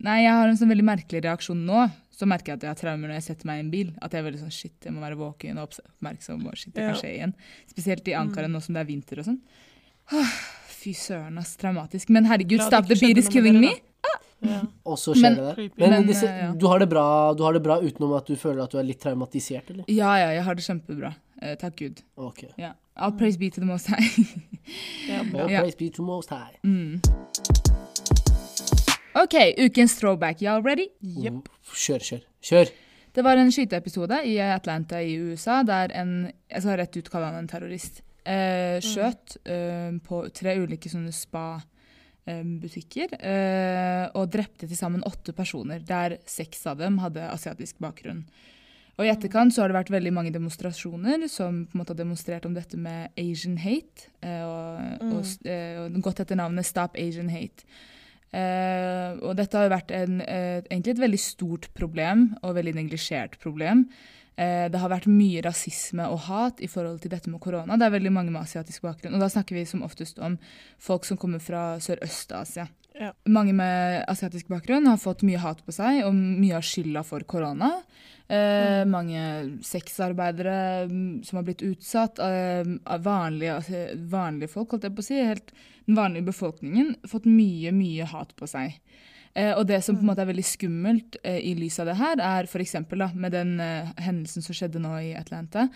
Nei, 0.00 0.22
jeg 0.24 0.32
har 0.32 0.48
en 0.48 0.56
sånn 0.56 0.70
veldig 0.72 0.84
merkelig 0.88 1.20
reaksjon 1.26 1.58
nå. 1.68 1.82
Så 2.20 2.26
merker 2.28 2.52
jeg 2.52 2.60
at 2.60 2.64
jeg 2.66 2.74
har 2.74 2.76
traumer 2.82 3.08
når 3.08 3.16
jeg 3.16 3.24
setter 3.30 3.48
meg 3.48 3.60
i 3.60 3.64
en 3.64 3.70
bil. 3.72 3.92
At 4.04 4.12
jeg 4.12 4.20
er 4.20 4.26
veldig 4.28 4.40
sånn 4.42 4.52
shit, 4.52 4.74
jeg 4.84 4.92
må 4.92 5.00
være 5.00 5.16
våken 5.16 5.56
og 5.62 5.70
oppmerksom. 5.72 6.42
og 6.50 6.56
shit, 6.60 6.74
det 6.76 6.84
kan 6.90 6.98
skje 7.00 7.12
igjen. 7.16 7.32
Spesielt 7.70 8.08
i 8.12 8.16
Ankara 8.18 8.50
nå 8.50 8.60
som 8.60 8.76
det 8.76 8.82
er 8.84 8.88
vinter 8.90 9.22
og 9.22 9.30
sånn. 9.30 9.38
Fy 10.80 10.92
søren, 10.96 11.38
ass. 11.40 11.54
Traumatisk. 11.60 12.10
Men 12.12 12.28
herregud, 12.28 12.60
stop 12.66 12.88
the 12.90 12.98
beat 13.00 13.18
is 13.22 13.28
killing 13.32 13.60
me. 13.60 13.72
dere, 13.76 13.86
Ja. 14.42 14.62
Og 14.88 14.96
så 14.96 15.12
skjer 15.12 15.22
Men- 15.22 15.36
det 15.36 15.48
der. 15.56 15.70
Men, 15.76 15.90
Men, 15.90 16.06
disse, 16.08 16.24
eh, 16.24 16.38
ja. 16.46 16.52
du, 16.56 16.66
har 16.66 16.78
det 16.80 16.88
bra, 16.88 17.34
du 17.36 17.42
har 17.44 17.52
det 17.52 17.62
bra 17.62 17.78
utenom 17.80 18.16
at 18.16 18.26
du 18.26 18.36
føler 18.36 18.62
at 18.64 18.70
du 18.72 18.78
er 18.78 18.84
litt 18.88 18.98
traumatisert, 19.00 19.68
eller? 19.70 19.84
Ja, 19.86 20.14
ja, 20.16 20.30
jeg 20.32 20.44
har 20.44 20.54
det 20.54 20.64
kjempebra. 20.64 21.14
Eh, 21.42 21.56
takk 21.60 21.76
Gud. 21.76 22.00
Ok. 22.16 22.44
Ja. 22.56 22.72
All 22.96 23.12
praise 23.12 23.36
be 23.38 23.50
to 23.50 23.60
the 23.60 23.66
most 23.66 23.86
high. 23.86 24.00
yeah. 25.08 25.20
All 25.34 25.48
praise 25.48 25.76
be 25.76 25.90
to 25.90 25.96
the 25.96 26.02
most 26.02 26.30
high. 26.30 26.56
mm. 26.64 27.68
OK, 29.14 29.54
ukens 29.58 29.98
throwback. 29.98 30.38
Y'all 30.42 30.62
ready? 30.62 30.86
Yep. 31.02 31.48
Kjør, 31.74 31.98
kjør. 31.98 32.20
Kjør! 32.46 32.68
Det 33.10 33.24
var 33.26 33.40
en 33.40 33.50
skyteepisode 33.50 34.20
i 34.30 34.36
Atlanta 34.38 35.00
i 35.02 35.16
USA 35.18 35.62
der 35.66 35.90
en 35.98 36.30
Jeg 36.30 36.62
skal 36.62 36.78
rett 36.78 36.94
ut 36.94 37.10
kalle 37.10 37.26
han 37.32 37.40
en 37.40 37.48
terrorist. 37.50 38.02
Eh, 38.22 38.78
skjøt 38.84 39.36
eh, 39.50 39.90
på 40.06 40.22
tre 40.36 40.54
ulike 40.62 40.88
sånne 40.92 41.10
spa-butikker 41.14 43.08
eh, 43.18 44.06
og 44.14 44.30
drepte 44.30 44.68
til 44.68 44.78
sammen 44.78 45.02
åtte 45.08 45.32
personer, 45.34 45.82
der 45.82 46.18
seks 46.30 46.66
av 46.70 46.78
dem 46.78 46.98
hadde 47.02 47.32
asiatisk 47.32 47.82
bakgrunn. 47.82 48.22
Og 49.00 49.06
I 49.06 49.10
etterkant 49.10 49.54
så 49.56 49.62
har 49.64 49.68
det 49.72 49.78
vært 49.80 49.94
veldig 49.96 50.12
mange 50.14 50.34
demonstrasjoner 50.34 51.26
som 51.32 51.66
på 51.66 51.74
en 51.74 51.80
måte 51.80 51.94
har 51.96 52.02
demonstrert 52.04 52.46
om 52.46 52.54
dette 52.54 52.76
med 52.78 53.10
Asian 53.18 53.58
hate, 53.58 54.12
eh, 54.22 54.44
og, 54.44 54.78
og, 55.16 55.24
eh, 55.48 55.80
og 55.82 55.98
gått 56.04 56.20
etter 56.22 56.36
navnet 56.38 56.68
Stop 56.68 56.94
Asian 57.00 57.32
Hate. 57.32 57.64
Eh, 58.30 59.18
og 59.26 59.34
dette 59.38 59.58
har 59.58 59.72
vært 59.72 59.90
en, 59.90 60.20
eh, 60.20 60.62
egentlig 60.62 60.94
et 60.94 61.04
veldig 61.04 61.20
stort 61.20 61.68
problem, 61.74 62.36
og 62.42 62.54
veldig 62.54 62.74
neglisjert 62.74 63.38
problem. 63.42 63.88
Eh, 64.38 64.68
det 64.68 64.78
har 64.80 64.88
vært 64.88 65.08
mye 65.10 65.42
rasisme 65.42 66.06
og 66.08 66.20
hat 66.30 66.60
i 66.60 66.68
forhold 66.70 67.00
til 67.02 67.10
dette 67.10 67.28
med 67.28 67.40
korona. 67.40 67.76
Det 67.76 67.86
er 67.86 67.98
veldig 67.98 68.12
mange 68.12 68.30
med 68.30 68.42
asiatisk 68.42 68.82
bakgrunn. 68.82 69.14
Og 69.14 69.20
da 69.20 69.28
snakker 69.28 69.58
vi 69.58 69.64
som 69.64 69.82
oftest 69.82 70.18
om 70.18 70.38
folk 70.78 71.04
som 71.04 71.18
kommer 71.20 71.40
fra 71.40 71.76
Sørøst-Asia. 71.76 72.68
Ja. 73.00 73.12
Mange 73.28 73.52
med 73.52 74.04
asiatisk 74.08 74.48
bakgrunn 74.48 74.86
har 74.86 74.96
fått 74.96 75.22
mye 75.22 75.38
hat 75.38 75.60
på 75.66 75.72
seg, 75.72 76.04
og 76.04 76.14
mye 76.14 76.56
av 76.56 76.62
skylda 76.62 77.04
for 77.04 77.20
korona. 77.20 77.82
Eh, 78.30 78.84
Mange 78.86 79.22
sexarbeidere 79.66 80.86
mm, 80.86 81.22
som 81.26 81.40
har 81.40 81.46
blitt 81.48 81.64
utsatt, 81.66 82.20
eh, 82.22 82.62
av 82.84 83.02
vanlige, 83.02 83.56
altså, 83.58 83.80
vanlige 84.12 84.52
folk, 84.52 84.70
holdt 84.70 84.86
jeg 84.86 84.94
på 84.94 85.02
å 85.02 85.08
si, 85.08 85.18
helt 85.18 85.50
den 85.88 85.98
vanlige 85.98 86.28
befolkningen, 86.28 86.92
fått 87.10 87.26
mye, 87.26 87.72
mye 87.74 88.06
hat 88.12 88.36
på 88.38 88.46
seg. 88.50 88.76
Eh, 89.34 89.50
og 89.56 89.64
det 89.66 89.80
som 89.82 89.98
på 89.98 90.04
en 90.04 90.12
måte 90.12 90.22
er 90.22 90.30
veldig 90.30 90.46
skummelt 90.46 91.18
eh, 91.22 91.40
i 91.50 91.56
lys 91.58 91.80
av 91.82 91.90
det 91.90 91.98
her, 91.98 92.22
er 92.22 92.46
f.eks. 92.46 92.76
med 93.14 93.34
den 93.34 93.56
eh, 93.62 93.90
hendelsen 93.98 94.46
som 94.46 94.54
skjedde 94.54 94.82
nå 94.82 94.94
i 95.02 95.12
Atlanta, 95.18 95.66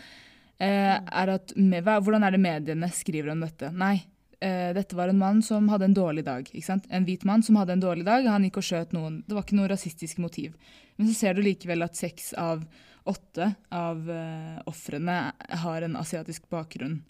eh, 0.62 0.94
er 0.94 1.34
at 1.34 1.54
med, 1.58 1.82
hvordan 1.86 2.26
er 2.26 2.34
det 2.34 2.42
mediene 2.42 2.90
skriver 2.94 3.34
om 3.34 3.42
dette? 3.42 3.70
Nei, 3.74 3.96
dette 4.40 4.96
var 4.98 5.08
en 5.08 5.18
mann 5.20 5.42
som 5.42 5.68
hadde 5.70 5.86
en 5.88 5.96
dårlig 5.96 6.24
dag. 6.26 6.48
En 6.88 7.06
hvit 7.06 7.24
mann 7.24 7.42
som 7.42 7.56
hadde 7.60 7.76
en 7.76 7.84
dårlig 7.84 8.04
dag. 8.06 8.26
Han 8.28 8.44
gikk 8.46 8.58
og 8.60 8.66
skjøt 8.66 8.94
noen. 8.96 9.20
Det 9.26 9.36
var 9.36 9.46
ikke 9.46 9.58
noe 9.58 9.70
rasistisk 9.70 10.18
motiv. 10.20 10.56
Men 10.96 11.08
så 11.08 11.14
ser 11.18 11.34
du 11.34 11.42
likevel 11.44 11.86
at 11.86 11.96
seks 11.98 12.32
av 12.38 12.64
åtte 13.04 13.50
av 13.74 14.08
uh, 14.08 14.60
ofrene 14.70 15.18
har 15.64 15.84
en 15.84 15.96
asiatisk 16.00 16.48
bakgrunn. 16.52 17.02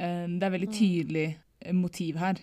Eh, 0.00 0.26
det 0.30 0.46
er 0.46 0.54
veldig 0.54 0.70
tydelig 0.72 1.26
eh, 1.34 1.74
motiv 1.76 2.20
her. 2.20 2.40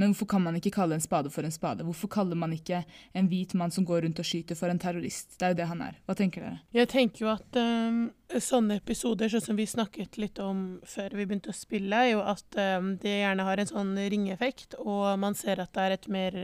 Men 0.00 0.12
hvorfor 0.12 0.28
kan 0.32 0.42
man 0.44 0.56
ikke 0.56 0.72
kalle 0.74 0.96
en 0.96 1.04
spade 1.04 1.30
for 1.30 1.44
en 1.44 1.52
spade? 1.54 1.84
Hvorfor 1.84 2.08
kaller 2.12 2.38
man 2.38 2.54
ikke 2.56 2.82
en 3.18 3.28
hvit 3.28 3.54
mann 3.58 3.74
som 3.74 3.84
går 3.88 4.06
rundt 4.06 4.22
og 4.22 4.26
skyter, 4.26 4.56
for 4.58 4.72
en 4.72 4.80
terrorist? 4.80 5.36
Det 5.38 5.46
er 5.46 5.52
jo 5.54 5.58
det 5.60 5.68
han 5.68 5.82
er. 5.84 5.98
Hva 6.08 6.16
tenker 6.18 6.46
dere? 6.46 6.60
Jeg 6.76 6.88
tenker 6.92 7.26
jo 7.26 7.32
at 7.34 7.58
um, 7.60 7.98
sånne 8.32 8.78
episoder, 8.80 9.32
sånn 9.32 9.44
som 9.44 9.60
vi 9.60 9.68
snakket 9.68 10.16
litt 10.20 10.40
om 10.42 10.64
før 10.88 11.18
vi 11.18 11.26
begynte 11.26 11.52
å 11.52 11.56
spille, 11.56 11.92
er 11.92 12.14
jo 12.14 12.24
at 12.24 12.60
um, 12.78 12.94
det 13.02 13.18
gjerne 13.20 13.46
har 13.50 13.60
en 13.60 13.72
sånn 13.74 13.92
ringeffekt, 14.00 14.78
og 14.80 15.12
man 15.20 15.36
ser 15.38 15.60
at 15.62 15.74
det 15.76 15.84
er 15.84 15.98
et 15.98 16.08
mer 16.12 16.40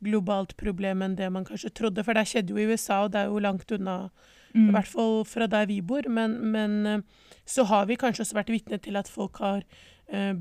globalt 0.00 0.56
problem 0.56 1.02
enn 1.04 1.16
det 1.18 1.28
man 1.32 1.46
kanskje 1.46 1.72
trodde. 1.76 2.02
For 2.04 2.16
det 2.16 2.26
skjedde 2.28 2.54
jo 2.54 2.60
i 2.60 2.68
USA, 2.72 3.04
og 3.04 3.14
det 3.14 3.22
er 3.22 3.32
jo 3.32 3.42
langt 3.46 3.72
unna, 3.76 4.02
Mm. 4.50 4.68
i 4.68 4.72
hvert 4.74 4.88
fall 4.90 5.20
fra 5.30 5.46
der 5.46 5.68
vi 5.70 5.80
bor. 5.80 6.02
Men, 6.10 6.32
men 6.50 6.72
uh, 6.86 7.28
så 7.46 7.62
har 7.70 7.86
vi 7.86 7.94
kanskje 7.94 8.24
også 8.24 8.38
vært 8.40 8.50
vitne 8.50 8.80
til 8.82 8.98
at 8.98 9.06
folk 9.10 9.38
har 9.38 9.62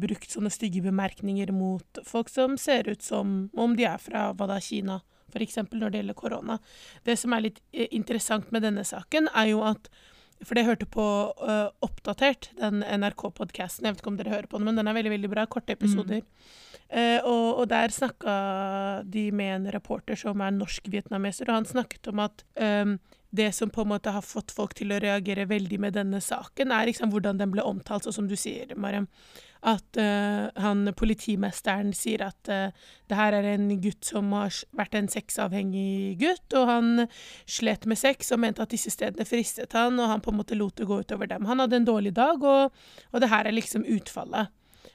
brukt 0.01 0.31
sånne 0.33 0.49
stygge 0.49 0.81
bemerkninger 0.81 1.51
mot 1.53 1.99
folk 2.07 2.31
som 2.33 2.55
ser 2.57 2.87
ut 2.89 3.03
som 3.05 3.49
om 3.53 3.75
de 3.77 3.85
er 3.85 3.99
fra 4.01 4.31
hva 4.33 4.47
da, 4.49 4.57
Kina, 4.63 4.95
f.eks. 5.33 5.59
når 5.71 5.91
det 5.91 6.01
gjelder 6.01 6.17
korona. 6.17 6.59
Det 7.05 7.17
som 7.19 7.33
er 7.33 7.45
litt 7.47 7.59
eh, 7.71 7.89
interessant 7.95 8.49
med 8.55 8.65
denne 8.65 8.85
saken, 8.87 9.29
er 9.33 9.53
jo 9.53 9.65
at 9.67 9.91
For 10.39 10.55
det 10.55 10.61
jeg 10.61 10.69
hørte 10.69 10.85
på 10.87 11.05
eh, 11.43 11.67
Oppdatert, 11.83 12.53
den 12.55 12.79
NRK-podkasten. 12.79 13.83
Jeg 13.83 13.91
vet 13.91 13.99
ikke 13.99 14.11
om 14.13 14.19
dere 14.21 14.31
hører 14.31 14.47
på 14.47 14.55
den, 14.55 14.69
men 14.69 14.77
den 14.79 14.87
er 14.87 14.95
veldig 14.95 15.11
veldig 15.11 15.31
bra. 15.33 15.43
Korte 15.51 15.75
episoder. 15.75 16.21
Eh, 16.87 17.19
og, 17.27 17.59
og 17.59 17.65
der 17.67 17.91
snakka 17.91 18.35
de 19.03 19.25
med 19.35 19.51
en 19.57 19.67
reporter 19.75 20.15
som 20.15 20.39
er 20.39 20.55
norsk-vietnameser, 20.55 21.49
og 21.49 21.59
han 21.59 21.67
snakket 21.67 22.07
om 22.13 22.23
at 22.23 22.45
eh, 22.55 22.95
det 23.35 23.51
som 23.51 23.69
på 23.69 23.83
en 23.83 23.91
måte 23.91 24.15
har 24.15 24.23
fått 24.23 24.55
folk 24.55 24.77
til 24.79 24.95
å 24.95 25.01
reagere 25.03 25.43
veldig 25.49 25.81
med 25.83 25.99
denne 25.99 26.23
saken, 26.23 26.71
er 26.71 26.87
liksom 26.87 27.11
hvordan 27.11 27.43
den 27.43 27.51
ble 27.51 27.67
omtalt, 27.67 28.07
sånn 28.07 28.21
som 28.21 28.31
du 28.31 28.37
sier, 28.39 28.71
Mariam. 28.79 29.09
At 29.59 29.97
uh, 29.99 30.47
han 30.55 30.87
politimesteren 30.95 31.89
sier 31.97 32.21
at 32.29 32.51
uh, 32.51 32.69
det 33.11 33.17
her 33.17 33.35
er 33.35 33.47
en 33.51 33.73
gutt 33.83 34.07
som 34.07 34.29
har 34.31 34.55
vært 34.77 34.95
en 34.95 35.09
sexavhengig 35.11 36.15
gutt, 36.21 36.55
og 36.55 36.69
han 36.69 37.07
slet 37.43 37.83
med 37.89 37.99
sex 37.99 38.31
og 38.31 38.39
mente 38.45 38.63
at 38.63 38.71
disse 38.71 38.93
stedene 38.93 39.27
fristet 39.27 39.75
han, 39.75 39.99
og 39.99 40.13
han 40.13 40.23
på 40.23 40.31
en 40.31 40.39
måte 40.39 40.55
lot 40.55 40.77
det 40.79 40.87
gå 40.87 41.01
utover 41.03 41.27
dem. 41.27 41.49
Han 41.49 41.59
hadde 41.59 41.81
en 41.81 41.89
dårlig 41.89 42.15
dag, 42.15 42.39
og, 42.39 42.71
og 43.11 43.21
det 43.23 43.31
her 43.33 43.49
er 43.49 43.57
liksom 43.57 43.83
utfallet. 43.83 44.53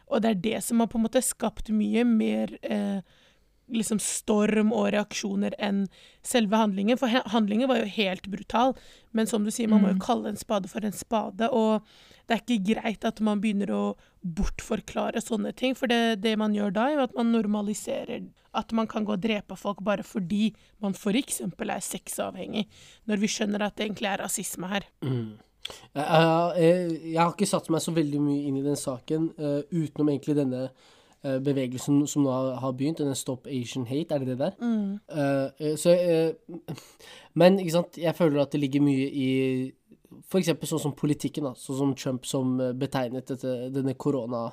Og 0.08 0.22
det 0.22 0.30
er 0.30 0.40
det 0.46 0.64
som 0.64 0.80
har 0.80 0.88
på 0.88 0.98
en 0.98 1.06
måte 1.06 1.22
skapt 1.24 1.70
mye 1.72 2.04
mer 2.08 2.52
eh, 2.62 3.04
liksom 3.72 4.00
storm 4.02 4.72
og 4.72 4.90
reaksjoner 4.92 5.54
enn 5.58 5.86
selve 6.26 6.58
handlingen. 6.60 6.98
For 7.00 7.08
handlingen 7.32 7.68
var 7.70 7.80
jo 7.82 7.92
helt 7.96 8.28
brutal. 8.32 8.74
Men 9.12 9.26
som 9.30 9.44
du 9.44 9.50
sier, 9.50 9.68
man 9.68 9.82
må 9.82 9.88
jo 9.92 10.00
Mm. 10.00 10.06
kalle 10.06 10.28
en 10.28 10.36
spade 10.36 10.68
for 10.68 10.84
en 10.84 10.92
spade. 10.92 11.48
Og 11.50 11.82
det 12.26 12.34
er 12.34 12.42
ikke 12.42 12.74
greit 12.74 13.04
at 13.04 13.20
man 13.20 13.40
begynner 13.40 13.70
å 13.70 13.96
bortforklare 14.24 15.20
sånne 15.20 15.54
ting. 15.56 15.74
For 15.74 15.86
det, 15.86 16.20
det 16.22 16.36
man 16.38 16.54
gjør 16.54 16.72
da, 16.72 16.88
er 16.90 17.04
at 17.04 17.14
man 17.14 17.32
normaliserer 17.32 18.28
at 18.54 18.72
man 18.72 18.86
kan 18.86 19.04
gå 19.04 19.16
og 19.16 19.20
drepe 19.22 19.56
folk 19.58 19.82
bare 19.82 20.04
fordi 20.06 20.54
man 20.80 20.94
f.eks. 20.94 21.40
er 21.40 21.80
sexavhengig. 21.80 22.68
Når 23.06 23.16
vi 23.16 23.26
skjønner 23.26 23.62
at 23.66 23.76
det 23.76 23.88
egentlig 23.88 24.12
er 24.12 24.22
rasisme 24.22 24.68
her. 24.70 24.86
Mm. 25.02 25.38
Jeg, 25.94 26.04
jeg, 26.60 27.12
jeg, 27.12 27.18
har 27.18 27.32
ikke 27.32 27.48
satt 27.48 27.70
meg 27.72 27.80
så 27.80 27.94
veldig 27.96 28.20
mye 28.20 28.42
inn 28.48 28.58
i 28.60 28.64
den 28.66 28.76
saken, 28.76 29.30
uh, 29.40 29.62
utenom 29.72 30.10
egentlig 30.12 30.36
denne 30.36 30.66
bevegelsen 31.24 32.02
som 32.10 32.26
nå 32.26 32.32
har, 32.32 32.50
har 32.60 32.74
begynt, 32.76 33.00
denne 33.00 33.16
Stop 33.16 33.48
Asian 33.48 33.86
Hate, 33.88 34.14
er 34.14 34.22
det 34.22 34.34
det 34.34 34.38
der? 34.42 34.58
Mm. 34.60 34.98
Uh, 35.08 35.70
så, 35.80 35.94
uh, 35.96 36.74
men 37.40 37.56
ikke 37.62 37.78
sant, 37.78 37.96
jeg 37.98 38.14
føler 38.18 38.42
at 38.42 38.52
det 38.52 38.60
ligger 38.60 38.84
mye 38.84 39.08
i 39.08 39.30
eksempel 40.38 40.68
sånn 40.68 40.82
som 40.82 40.96
politikken, 40.96 41.46
da, 41.48 41.54
sånn 41.58 41.78
som 41.78 41.94
Trump 41.98 42.26
som 42.28 42.58
eh, 42.62 42.72
betegnet 42.76 43.28
dette, 43.30 43.52
denne 43.74 43.94
korona, 43.98 44.46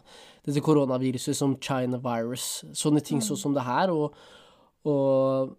dette 0.46 0.63
koronaviruset 0.63 1.38
som 1.38 1.58
China 1.62 2.00
virus. 2.01 2.63
Sånne 2.78 3.04
ting 3.06 3.22
sånn 3.24 3.40
som 3.40 3.56
det 3.56 3.66
her. 3.66 3.94
Og, 3.94 4.18
og 4.90 5.56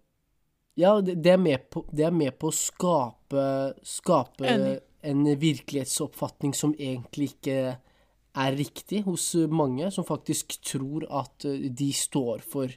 ja, 0.79 0.95
det, 1.01 1.17
det, 1.23 1.35
er 1.35 1.41
med 1.41 1.69
på, 1.73 1.85
det 1.91 2.07
er 2.07 2.15
med 2.15 2.37
på 2.39 2.49
å 2.49 2.55
skape, 2.55 3.47
skape 3.87 4.55
en 5.03 5.25
virkelighetsoppfatning 5.27 6.55
som 6.57 6.75
egentlig 6.79 7.33
ikke 7.35 7.75
er 8.33 8.57
riktig 8.57 9.03
hos 9.05 9.33
mange, 9.49 9.91
som 9.93 10.05
faktisk 10.07 10.57
tror 10.65 11.05
at 11.21 11.45
eh, 11.45 11.69
de 11.69 11.91
står 11.93 12.41
for 12.45 12.71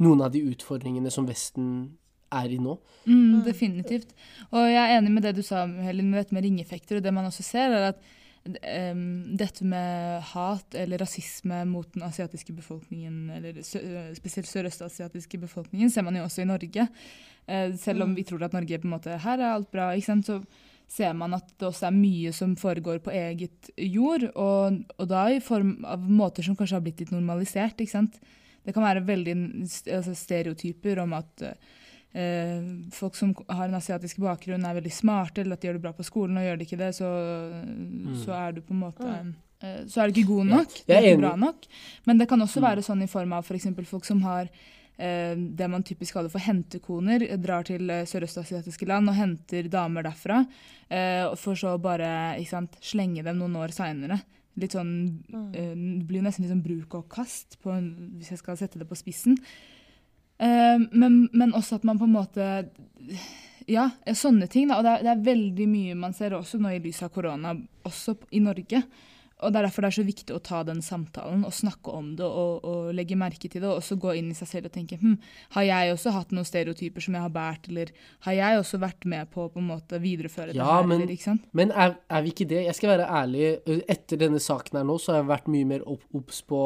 noen 0.00 0.22
av 0.24 0.32
de 0.34 0.44
utfordringene 0.52 1.10
som 1.12 1.26
Vesten 1.28 1.98
er 2.30 2.54
i 2.54 2.60
nå. 2.62 2.76
Mm, 3.08 3.42
definitivt. 3.46 4.14
Og 4.54 4.64
jeg 4.70 4.80
er 4.80 4.96
enig 4.96 5.12
med 5.12 5.26
det 5.26 5.34
du 5.38 5.42
sa, 5.46 5.64
Helin, 5.84 6.10
med 6.12 6.22
dette 6.22 6.36
med 6.36 6.46
ringeffekter. 6.46 6.98
Og 6.98 7.04
det 7.04 7.12
man 7.14 7.26
også 7.28 7.44
ser, 7.44 7.74
er 7.74 7.88
at 7.90 8.00
um, 8.46 9.02
dette 9.40 9.66
med 9.66 10.22
hat 10.30 10.78
eller 10.78 11.02
rasisme 11.02 11.64
mot 11.68 11.90
den 11.94 12.06
asiatiske 12.06 12.54
befolkningen, 12.56 13.18
eller 13.36 13.60
sø 13.66 13.82
spesielt 14.16 14.48
sørøstasiatiske 14.48 15.42
befolkningen, 15.42 15.90
ser 15.90 16.06
man 16.06 16.16
jo 16.16 16.24
også 16.28 16.44
i 16.44 16.48
Norge. 16.48 16.86
Uh, 17.50 17.74
selv 17.80 18.06
om 18.06 18.14
vi 18.16 18.24
tror 18.28 18.46
at 18.46 18.56
Norge 18.56 18.78
på 18.78 18.88
en 18.88 18.94
måte 18.94 19.18
Her 19.26 19.38
er 19.38 19.50
alt 19.50 19.70
bra, 19.74 19.90
ikke 19.92 20.12
sant. 20.12 20.30
Så 20.30 20.40
ser 20.90 21.14
man 21.14 21.36
at 21.38 21.46
det 21.60 21.68
også 21.68 21.86
er 21.88 21.94
mye 21.94 22.32
som 22.34 22.56
foregår 22.58 22.98
på 23.04 23.12
eget 23.14 23.70
jord, 23.78 24.26
og, 24.34 24.80
og 24.98 25.10
da 25.10 25.26
i 25.30 25.42
form 25.44 25.76
av 25.86 26.02
måter 26.02 26.46
som 26.46 26.56
kanskje 26.58 26.78
har 26.78 26.84
blitt 26.84 27.02
litt 27.04 27.12
normalisert. 27.14 27.78
ikke 27.78 27.94
sant? 27.94 28.18
Det 28.66 28.74
kan 28.74 28.84
være 28.84 29.04
veldig 29.06 29.36
altså, 29.94 30.14
stereotyper 30.18 30.98
om 31.04 31.14
at 31.16 31.44
eh, 31.46 32.58
folk 32.92 33.14
som 33.16 33.32
har 33.48 33.68
en 33.68 33.78
asiatisk 33.78 34.18
bakgrunn 34.24 34.66
er 34.66 34.80
veldig 34.80 34.92
smarte, 34.94 35.44
eller 35.44 35.56
at 35.56 35.62
de 35.62 35.70
gjør 35.70 35.78
det 35.78 35.84
bra 35.86 35.94
på 35.96 36.08
skolen, 36.08 36.40
og 36.40 36.48
gjør 36.48 36.58
de 36.58 36.66
ikke 36.66 36.80
det, 36.82 36.90
så, 36.98 37.12
så 38.24 38.34
er 38.40 38.58
du 38.58 38.60
på 38.66 38.74
en 38.74 38.82
måte 38.82 39.14
eh, 39.14 39.80
Så 39.86 40.02
er 40.02 40.10
du 40.10 40.18
ikke 40.18 40.34
god 40.34 40.52
nok. 40.56 40.76
Jeg 40.82 40.90
er 40.90 40.90
du 40.90 41.06
er 41.06 41.08
ikke 41.14 41.22
bra 41.22 41.32
nok. 41.46 41.70
Men 42.10 42.20
det 42.20 42.28
kan 42.28 42.42
også 42.42 42.66
være 42.66 42.84
sånn 42.84 43.06
i 43.06 43.10
form 43.10 43.38
av 43.38 43.46
f.eks. 43.46 43.70
folk 43.94 44.10
som 44.10 44.26
har 44.26 44.50
det 45.00 45.68
man 45.72 45.84
typisk 45.86 46.16
kaller 46.16 46.32
for 46.32 46.42
hentekoner, 46.44 47.24
drar 47.40 47.64
til 47.68 47.88
eh, 47.92 48.06
sørøstasiatiske 48.08 48.88
land 48.88 49.08
og 49.08 49.16
henter 49.16 49.70
damer 49.72 50.04
derfra, 50.04 50.42
eh, 50.92 51.24
for 51.40 51.58
så 51.58 51.76
bare 51.80 52.36
sant, 52.48 52.76
slenge 52.84 53.24
dem 53.24 53.40
noen 53.40 53.56
år 53.62 53.72
seinere. 53.76 54.20
Litt 54.60 54.74
sånn, 54.74 54.94
eh, 55.54 55.74
Det 55.74 56.06
blir 56.08 56.22
nesten 56.22 56.44
litt 56.44 56.52
sånn 56.52 56.64
bruk 56.64 56.94
og 56.98 57.08
kast, 57.08 57.58
på, 57.62 57.72
hvis 58.18 58.32
jeg 58.34 58.42
skal 58.42 58.58
sette 58.60 58.80
det 58.80 58.88
på 58.88 58.98
spissen. 58.98 59.38
Eh, 60.40 60.78
men, 60.92 61.28
men 61.32 61.52
også 61.52 61.78
at 61.78 61.84
man 61.84 62.00
på 62.00 62.08
en 62.08 62.16
måte 62.16 62.46
Ja, 63.68 63.90
sånne 64.04 64.48
ting. 64.50 64.68
Da. 64.68 64.80
Og 64.80 64.84
det 64.84 64.92
er, 64.96 65.02
det 65.04 65.10
er 65.12 65.26
veldig 65.28 65.66
mye 65.70 65.94
man 65.94 66.14
ser 66.16 66.34
også 66.34 66.58
nå 66.58 66.72
i 66.74 66.80
lys 66.82 67.02
av 67.06 67.12
korona, 67.14 67.54
også 67.86 68.16
i 68.34 68.40
Norge. 68.42 68.82
Og 69.42 69.52
Det 69.52 69.58
er 69.58 69.66
derfor 69.66 69.82
det 69.82 69.88
er 69.90 69.96
så 69.96 70.04
viktig 70.04 70.34
å 70.36 70.40
ta 70.44 70.62
den 70.68 70.82
samtalen 70.84 71.44
og 71.48 71.52
snakke 71.56 71.92
om 71.96 72.10
det 72.18 72.26
og, 72.26 72.64
og 72.64 72.90
legge 72.94 73.16
merke 73.16 73.48
til 73.48 73.62
det. 73.62 73.68
Og 73.70 73.78
også 73.80 73.96
gå 74.00 74.12
inn 74.18 74.30
i 74.30 74.36
seg 74.36 74.48
selv 74.50 74.68
og 74.68 74.74
tenke 74.74 74.98
hm, 75.00 75.14
har 75.56 75.62
jeg 75.68 75.94
også 75.94 76.12
hatt 76.12 76.34
noen 76.36 76.44
stereotyper 76.48 77.00
som 77.06 77.16
jeg 77.16 77.24
har 77.24 77.32
båret, 77.34 77.68
eller 77.72 77.92
har 78.28 78.36
jeg 78.36 78.60
også 78.60 78.80
vært 78.82 79.06
med 79.08 79.30
på 79.32 79.48
på 79.50 79.58
en 79.62 79.70
måte 79.72 80.00
videreføre 80.02 80.52
det 80.52 80.60
Ja, 80.60 80.76
her? 80.80 80.86
men- 80.86 81.02
eller? 81.08 81.38
Men 81.56 81.72
er, 81.72 81.96
er 82.10 82.22
vi 82.22 82.34
ikke 82.34 82.48
det? 82.52 82.64
Jeg 82.66 82.74
skal 82.76 82.92
være 82.98 83.08
ærlig. 83.08 83.50
Etter 83.88 84.16
denne 84.20 84.38
saken 84.40 84.76
her 84.82 84.84
nå, 84.84 84.98
så 85.00 85.12
har 85.14 85.22
jeg 85.22 85.30
vært 85.32 85.48
mye 85.48 85.64
mer 85.74 85.86
obs 85.88 86.42
på 86.42 86.62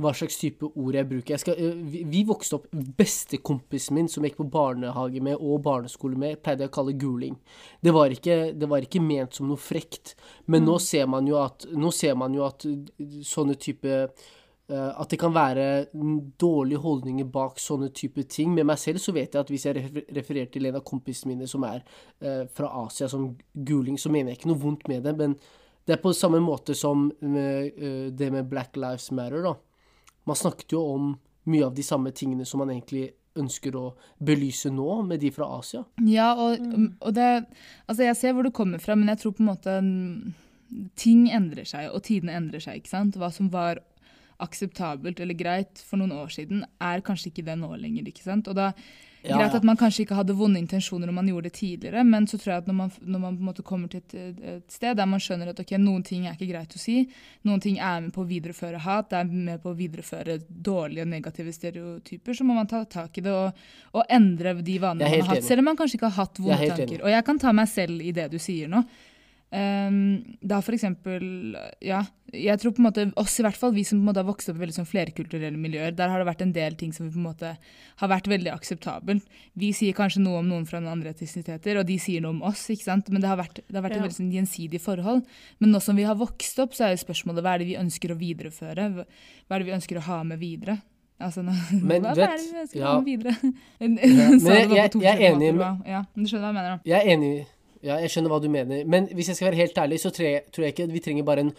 hva 0.00 0.12
slags 0.16 0.38
type 0.40 0.66
ord 0.66 0.96
jeg 0.96 1.08
bruker. 1.08 1.34
Jeg 1.34 1.42
skal, 1.42 1.58
øh, 1.60 1.78
vi, 1.92 2.02
vi 2.08 2.24
vokste 2.28 2.58
opp 2.58 2.68
Bestekompisen 2.72 3.96
min, 3.96 4.08
som 4.10 4.24
jeg 4.24 4.32
gikk 4.32 4.42
på 4.42 4.50
barnehage 4.54 5.22
med 5.24 5.38
og 5.38 5.62
barneskole 5.66 6.18
med, 6.18 6.40
pleide 6.42 6.64
jeg 6.64 6.72
å 6.72 6.76
kalle 6.76 6.96
guling. 6.98 7.38
Det 7.82 7.94
var 7.94 8.14
ikke, 8.14 8.38
det 8.56 8.68
var 8.70 8.84
ikke 8.84 9.02
ment 9.04 9.36
som 9.36 9.50
noe 9.50 9.60
frekt. 9.60 10.14
Men 10.46 10.66
nå 10.68 10.78
ser 10.82 11.08
man 11.10 11.28
jo 11.28 11.38
at, 11.42 11.66
man 12.18 12.36
jo 12.36 12.46
at 12.48 12.66
sånne 13.28 13.58
type 13.60 13.88
øh, 13.92 14.90
at 14.90 15.12
det 15.12 15.20
kan 15.20 15.34
være 15.34 15.66
mm, 15.92 16.18
dårlige 16.40 16.82
holdninger 16.82 17.28
bak 17.32 17.60
sånne 17.60 17.92
type 17.94 18.24
ting. 18.32 18.54
Med 18.56 18.66
meg 18.72 18.80
selv 18.80 19.02
så 19.02 19.14
vet 19.14 19.34
jeg 19.34 19.44
at 19.44 19.52
hvis 19.52 19.66
jeg 19.68 20.06
refererer 20.08 20.48
til 20.52 20.70
en 20.70 20.78
av 20.80 20.86
kompisene 20.88 21.34
mine 21.34 21.50
som 21.50 21.66
er 21.68 21.82
eh, 22.22 22.46
fra 22.48 22.72
Asia 22.84 23.10
som 23.12 23.34
guling, 23.52 24.00
så 24.00 24.12
mener 24.12 24.32
jeg 24.32 24.40
ikke 24.40 24.54
noe 24.54 24.64
vondt 24.64 24.88
med 24.88 25.04
det. 25.04 25.18
Men 25.18 25.36
det 25.84 25.96
er 25.96 26.02
på 26.02 26.14
samme 26.14 26.40
måte 26.40 26.74
som 26.78 27.10
eh, 27.10 28.08
det 28.14 28.32
med 28.32 28.48
Black 28.48 28.78
Lives 28.80 29.10
Matter, 29.12 29.44
da. 29.44 29.58
Man 30.28 30.38
snakket 30.38 30.74
jo 30.76 30.84
om 30.94 31.12
mye 31.50 31.66
av 31.66 31.74
de 31.74 31.82
samme 31.82 32.12
tingene 32.14 32.46
som 32.46 32.62
man 32.62 32.70
egentlig 32.70 33.10
ønsker 33.38 33.76
å 33.78 33.84
belyse 34.20 34.70
nå, 34.72 35.02
med 35.08 35.22
de 35.22 35.30
fra 35.32 35.48
Asia. 35.56 35.82
Ja, 36.04 36.32
og, 36.36 36.60
og 37.00 37.14
det 37.16 37.28
Altså, 37.86 38.02
jeg 38.04 38.18
ser 38.18 38.34
hvor 38.36 38.46
du 38.46 38.52
kommer 38.54 38.82
fra, 38.82 38.96
men 38.98 39.08
jeg 39.12 39.22
tror 39.22 39.36
på 39.38 39.44
en 39.44 39.52
måte 39.52 39.78
mm, 39.80 40.34
Ting 40.96 41.26
endrer 41.32 41.68
seg, 41.68 41.90
og 41.92 42.04
tidene 42.06 42.36
endrer 42.38 42.62
seg, 42.64 42.80
ikke 42.80 42.92
sant? 42.92 43.16
Hva 43.20 43.28
som 43.32 43.50
var 43.52 43.82
akseptabelt 44.44 45.22
eller 45.22 45.38
greit 45.38 45.80
for 45.86 46.00
noen 46.00 46.12
år 46.18 46.34
siden, 46.34 46.66
er 46.82 47.06
kanskje 47.06 47.30
ikke 47.32 47.46
det 47.46 47.56
nå 47.60 47.72
lenger, 47.78 48.10
ikke 48.10 48.26
sant? 48.26 48.50
Og 48.50 48.58
da 48.58 48.72
Ja, 49.22 49.36
Greit 49.38 49.54
at 49.54 49.62
man 49.62 49.78
kanskje 49.78 50.02
ikke 50.02 50.16
hadde 50.18 50.34
vonde 50.34 50.58
intensjoner 50.58 51.06
når 51.06 51.14
man 51.14 51.28
gjorde 51.30 51.46
det 51.46 51.54
tidligere, 51.54 52.02
men 52.02 52.24
så 52.26 52.40
tror 52.40 52.50
jeg 52.56 52.62
at 52.64 52.66
når 52.66 52.74
man, 52.74 52.88
når 53.06 53.20
man 53.22 53.36
på 53.36 53.44
en 53.44 53.48
måte 53.52 53.62
kommer 53.62 53.92
til 53.92 54.00
et, 54.02 54.40
et 54.42 54.74
sted 54.74 54.96
der 54.98 55.06
man 55.06 55.22
skjønner 55.22 55.52
at 55.52 55.60
okay, 55.62 55.78
noen 55.78 56.02
ting 56.02 56.24
er 56.26 56.34
ikke 56.34 56.48
greit 56.48 56.74
å 56.74 56.80
si, 56.82 56.96
noen 57.46 57.62
ting 57.62 57.78
er 57.78 58.00
med 58.02 58.10
på 58.16 58.24
å 58.24 58.26
videreføre 58.26 58.80
hat, 58.82 59.12
det 59.12 59.20
er 59.20 59.30
med 59.30 59.62
på 59.62 59.70
å 59.70 59.78
videreføre 59.78 60.40
dårlige 60.48 61.06
og 61.06 61.12
negative 61.12 61.54
stereotyper, 61.54 62.34
så 62.34 62.48
må 62.48 62.58
man 62.58 62.66
ta 62.66 62.82
tak 62.82 63.22
i 63.22 63.24
det 63.28 63.30
og, 63.30 63.62
og 63.94 64.10
endre 64.10 64.56
de 64.58 64.78
vanene 64.82 65.06
man 65.06 65.14
har 65.14 65.36
hatt, 65.36 65.46
selv 65.46 65.62
om 65.62 65.70
man 65.70 65.78
kanskje 65.78 66.00
ikke 66.00 66.10
har 66.10 66.18
hatt 66.24 66.42
vonde 66.42 66.72
tanker. 66.74 67.06
Og 67.06 67.14
jeg 67.14 67.28
kan 67.30 67.42
ta 67.46 67.54
meg 67.54 67.70
selv 67.70 68.02
i 68.02 68.10
det 68.18 68.26
du 68.34 68.40
sier 68.42 68.74
nå. 68.74 68.82
Um, 69.52 70.36
da 70.40 70.62
for 70.64 70.72
eksempel, 70.72 71.24
ja, 71.84 71.98
jeg 72.32 72.56
tror 72.62 72.72
på 72.72 72.80
en 72.80 72.86
måte, 72.86 73.02
oss 73.20 73.34
i 73.36 73.42
hvert 73.44 73.58
fall, 73.60 73.74
vi 73.76 73.82
som 73.84 73.98
på 73.98 74.00
en 74.00 74.06
måte 74.08 74.22
har 74.22 74.28
vokst 74.30 74.48
opp 74.48 74.56
i 74.56 74.62
veldig 74.62 74.76
sånn 74.78 74.88
flerkulturelle 74.88 75.58
miljøer, 75.60 75.92
der 75.94 76.08
har 76.08 76.22
det 76.22 76.26
vært 76.30 76.40
en 76.46 76.54
del 76.56 76.74
ting 76.80 76.94
som 76.96 77.04
vi 77.04 77.12
på 77.12 77.20
en 77.20 77.26
måte 77.26 77.50
har 78.00 78.08
vært 78.08 78.30
veldig 78.32 78.48
akseptabelt. 78.54 79.26
Vi 79.60 79.68
sier 79.76 79.92
kanskje 79.98 80.22
noe 80.24 80.38
om 80.40 80.48
noen 80.48 80.64
fra 80.64 80.80
noen 80.80 80.94
andre 80.94 81.12
etnisiteter, 81.12 81.76
og 81.82 81.84
de 81.90 81.98
sier 82.00 82.24
noe 82.24 82.32
om 82.32 82.40
oss, 82.48 82.64
ikke 82.72 82.86
sant? 82.88 83.10
men 83.12 83.20
det 83.20 83.28
har 83.28 83.36
vært, 83.42 83.60
det 83.68 83.76
har 83.76 83.84
vært 83.84 83.98
Ja. 83.98 84.00
et 84.00 84.06
veldig 84.08 84.20
sånn 84.22 84.32
gjensidig 84.32 84.80
forhold. 84.80 85.26
Men 85.60 85.70
nå 85.76 85.82
som 85.84 85.96
vi 86.00 86.08
har 86.08 86.16
vokst 86.16 86.58
opp, 86.64 86.72
så 86.72 86.86
er 86.88 86.96
jo 86.96 87.04
spørsmålet 87.04 87.44
hva 87.44 87.54
er 87.54 87.58
det 87.58 87.66
vi 87.74 87.76
ønsker 87.76 88.08
å 88.16 88.18
videreføre? 88.18 88.88
Hva 89.04 89.52
er 89.52 89.58
det 89.58 89.66
vi 89.68 89.76
ønsker 89.76 90.00
å 90.00 90.06
ha 90.08 90.22
med 90.24 90.38
videre? 90.40 90.80
Altså, 91.20 91.44
nå, 91.44 91.52
Men 91.84 92.00
hva, 92.02 92.14
vet- 92.16 92.30
er 92.30 92.38
det 92.40 92.52
vi 92.56 92.62
ønsker 92.64 92.80
å 92.80 92.86
ha 92.88 93.00
med 93.00 93.04
videre? 93.04 93.36
men 93.80 93.98
jeg- 94.00 94.70
jeg- 94.80 95.02
jeg 95.02 95.12
er 95.12 95.26
enig 95.34 95.54
med- 95.54 95.84
Ja, 95.86 96.06
du 96.16 96.24
skjønner 96.24 96.40
hva 96.40 96.48
jeg 96.48 96.54
mener 96.56 96.70
da? 96.72 96.80
Jeg 96.88 97.00
er 97.06 97.12
enig. 97.18 97.46
Ja, 97.82 97.98
jeg 97.98 98.12
skjønner 98.12 98.30
hva 98.30 98.38
du 98.42 98.48
mener. 98.52 98.84
Men 98.86 99.08
hvis 99.10 99.32
jeg 99.32 99.38
skal 99.38 99.50
være 99.50 99.62
helt 99.64 99.78
ærlig, 99.78 100.00
så 100.00 100.12
tror 100.14 100.28
jeg, 100.28 100.42
tror 100.54 100.66
jeg 100.66 100.74
ikke 100.74 100.92
vi 100.92 101.02
trenger 101.02 101.26
bare 101.26 101.48
en 101.48 101.54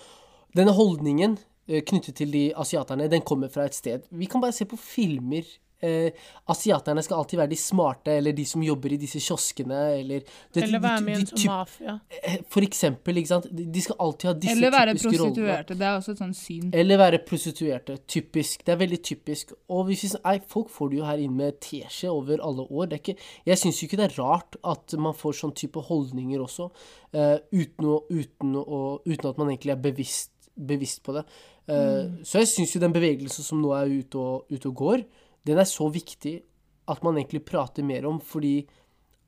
Denne 0.53 0.69
holdningen 0.77 1.39
eh, 1.67 1.81
knyttet 1.81 2.13
til 2.19 2.29
de 2.29 2.43
asiaterne, 2.61 3.07
den 3.09 3.23
kommer 3.25 3.49
fra 3.49 3.63
et 3.65 3.73
sted. 3.73 4.03
Vi 4.11 4.27
kan 4.29 4.41
bare 4.41 4.53
se 4.53 4.67
på 4.69 4.77
filmer. 4.77 5.47
Eh, 5.83 6.11
asiaterne 6.47 7.03
skal 7.03 7.17
alltid 7.19 7.39
være 7.41 7.49
de 7.51 7.57
smarte, 7.59 8.13
eller 8.17 8.31
de 8.37 8.45
som 8.47 8.61
jobber 8.63 8.93
i 8.95 8.97
disse 9.01 9.19
kioskene, 9.19 9.99
eller 9.99 10.21
det- 10.53 10.63
Eller 10.63 10.79
være 10.79 11.01
med 11.03 11.17
i 11.17 11.19
en 11.19 11.25
typ- 11.27 11.47
mafia. 11.47 11.99
eh, 12.23 12.37
For 12.47 12.61
eksempel, 12.61 13.17
ikke 13.17 13.27
sant. 13.27 13.47
De 13.51 13.81
skal 13.81 13.95
alltid 13.99 14.27
ha 14.29 14.33
disse 14.33 14.51
Eller 14.55 14.71
være 14.71 14.93
prostituerte. 14.95 15.41
rollene. 15.41 15.65
Det 15.67 15.81
er 15.81 15.97
også 15.97 16.11
et 16.11 16.17
sånt 16.17 16.35
syn. 16.37 16.69
Eller 16.73 16.97
være 16.97 17.19
prostituerte. 17.27 17.97
Typisk. 18.07 18.63
Det 18.65 18.69
er 18.73 18.77
veldig 18.85 19.01
typisk. 19.03 19.51
Og 19.69 19.85
hvis 19.87 20.03
vi, 20.03 20.09
nei, 20.23 20.39
folk 20.47 20.69
får 20.69 20.89
det 20.89 20.97
jo 20.99 21.03
her 21.05 21.17
inn 21.17 21.35
med 21.35 21.59
teskje 21.59 22.09
over 22.09 22.37
alle 22.41 22.65
år. 22.71 22.89
Det 22.89 23.01
ikke, 23.03 23.17
jeg 23.45 23.57
syns 23.57 23.81
jo 23.81 23.87
ikke 23.87 23.97
det 23.97 24.17
er 24.17 24.23
rart 24.23 24.55
at 24.63 24.93
man 24.97 25.13
får 25.13 25.33
sånn 25.33 25.53
type 25.55 25.81
holdninger 25.81 26.39
også, 26.39 26.71
eh, 27.13 27.39
uten, 27.51 27.85
å, 27.85 28.03
uten, 28.09 28.55
å, 28.55 29.01
uten 29.05 29.29
at 29.29 29.37
man 29.37 29.47
egentlig 29.49 29.71
er 29.71 29.81
bevisst, 29.91 30.29
bevisst 30.57 31.03
på 31.03 31.13
det. 31.13 31.25
Eh, 31.67 32.09
Så 32.23 32.39
jeg 32.39 32.47
syns 32.47 32.73
jo 32.75 32.79
den 32.79 32.93
bevegelsen 32.93 33.41
som 33.43 33.61
nå 33.61 33.71
er 33.73 33.87
ute 33.87 34.15
og, 34.15 34.45
ute 34.51 34.65
og 34.67 34.75
går, 34.75 35.05
den 35.45 35.59
er 35.59 35.67
så 35.69 35.89
viktig 35.91 36.37
at 36.91 37.03
man 37.03 37.15
egentlig 37.17 37.43
prater 37.47 37.83
mer 37.83 38.05
om, 38.09 38.19
fordi 38.19 38.65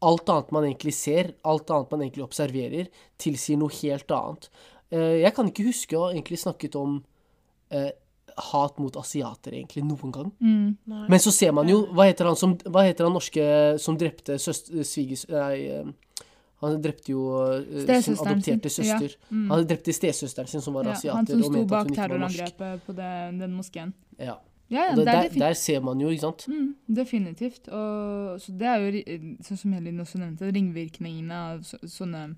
alt 0.05 0.29
annet 0.29 0.51
man 0.51 0.65
egentlig 0.67 0.93
ser, 0.93 1.33
alt 1.47 1.69
annet 1.71 1.91
man 1.91 2.01
egentlig 2.03 2.25
observerer, 2.25 2.89
tilsier 3.17 3.57
noe 3.57 3.71
helt 3.81 4.11
annet. 4.11 4.49
Eh, 4.91 5.21
Jeg 5.23 5.33
kan 5.35 5.47
ikke 5.49 5.67
huske 5.69 5.97
å 5.97 6.07
ha 6.07 6.13
egentlig 6.13 6.39
snakket 6.43 6.75
om 6.75 6.97
eh, 7.71 7.91
hat 8.51 8.77
mot 8.83 8.95
asiater 8.99 9.55
egentlig 9.55 9.85
noen 9.87 10.11
gang. 10.11 10.31
Mm. 10.43 11.05
Men 11.09 11.19
så 11.23 11.31
ser 11.31 11.53
man 11.55 11.69
jo 11.71 11.85
Hva 11.95 12.09
heter 12.09 12.27
han 12.27 12.35
som 12.35 12.57
Hva 12.67 12.83
heter 12.83 13.07
han 13.07 13.13
norske 13.15 13.45
som 13.79 13.95
drepte 13.97 14.35
søster, 14.37 14.83
svigers... 14.83 15.23
Nei, 15.31 15.67
eh, 15.71 15.93
han 16.63 16.75
drepte 16.81 17.11
jo 17.11 17.23
eh, 17.45 18.01
sin 18.01 18.15
adopterte 18.19 18.69
søster. 18.71 19.11
ja. 19.15 19.29
Mm. 19.31 19.47
Han 19.51 19.65
drepte 19.69 19.93
stesøsteren 19.95 20.47
sin, 20.51 20.61
som 20.63 20.73
var 20.75 20.87
Ja, 20.87 20.93
asiater. 20.97 21.15
han 21.17 21.27
som 21.27 21.43
sto 21.43 21.63
bak 21.71 21.91
terrorangrepet 21.95 22.85
på 22.85 22.95
den, 22.95 23.39
den 23.39 23.55
moskeen. 23.55 23.91
Ja. 24.19 24.37
Ja, 24.73 24.87
ja, 24.89 24.93
det, 24.97 25.05
det 25.05 25.13
er 25.13 25.27
der, 25.29 25.39
der 25.43 25.53
ser 25.53 25.81
man 25.85 25.99
jo, 26.01 26.09
ikke 26.09 26.25
sant. 26.25 26.47
Mm, 26.49 26.69
definitivt. 26.97 27.67
Og, 27.69 28.39
så 28.41 28.53
det 28.57 28.65
er 28.71 28.81
jo, 28.81 29.03
sånn 29.45 29.59
som 29.61 29.75
Helin 29.77 30.01
også 30.01 30.17
nevnte, 30.21 30.49
ringvirkningene 30.55 31.41
av 31.51 31.65
så, 31.67 31.77
sånne 31.85 32.31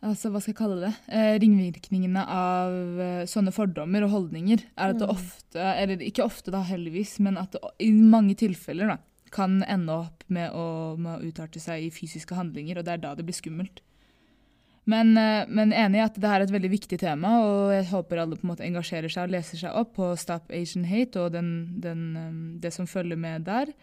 Altså, 0.00 0.30
hva 0.32 0.40
skal 0.40 0.54
jeg 0.54 0.56
kalle 0.56 0.78
det? 0.80 0.90
Eh, 1.12 1.34
ringvirkningene 1.42 2.22
av 2.24 3.00
eh, 3.04 3.26
sånne 3.28 3.52
fordommer 3.52 4.06
og 4.06 4.14
holdninger 4.14 4.62
er 4.72 4.94
at 4.94 4.96
det 4.96 5.04
Mm. 5.04 5.12
ofte, 5.12 5.60
eller 5.82 6.00
ikke 6.06 6.24
ofte 6.24 6.50
da 6.54 6.62
heldigvis, 6.64 7.18
men 7.20 7.36
at 7.36 7.52
det 7.52 7.60
i 7.84 7.90
mange 7.92 8.32
tilfeller 8.40 8.94
da, 8.94 8.96
kan 9.30 9.60
ende 9.68 9.92
opp 9.92 10.24
med 10.32 10.56
å, 10.56 10.96
med 10.96 11.20
å 11.20 11.28
utarte 11.28 11.60
seg 11.60 11.84
i 11.84 11.90
fysiske 11.92 12.32
handlinger, 12.34 12.78
og 12.80 12.88
det 12.88 12.94
er 12.96 13.02
da 13.04 13.12
det 13.14 13.26
blir 13.28 13.36
skummelt. 13.36 13.82
Men, 14.88 15.16
eh, 15.16 15.44
men 15.48 15.74
enig 15.76 16.00
i 16.00 16.04
at 16.04 16.16
det 16.18 16.28
er 16.28 16.44
et 16.44 16.52
veldig 16.52 16.70
viktig 16.72 16.98
tema, 17.02 17.34
og 17.44 17.72
jeg 17.74 17.88
håper 17.90 18.22
alle 18.22 18.38
på 18.38 18.46
en 18.46 18.52
måte 18.54 18.66
engasjerer 18.66 19.12
seg 19.12 19.28
og 19.28 19.34
leser 19.36 19.60
seg 19.60 19.76
opp 19.76 19.92
på 19.98 20.12
Stop 20.18 20.52
Asian 20.56 20.86
Hate 20.88 21.20
og 21.20 21.34
den, 21.36 21.50
den, 21.84 22.06
eh, 22.16 22.38
det 22.64 22.72
som 22.74 22.88
følger 22.90 23.20
med 23.20 23.44
der. 23.48 23.74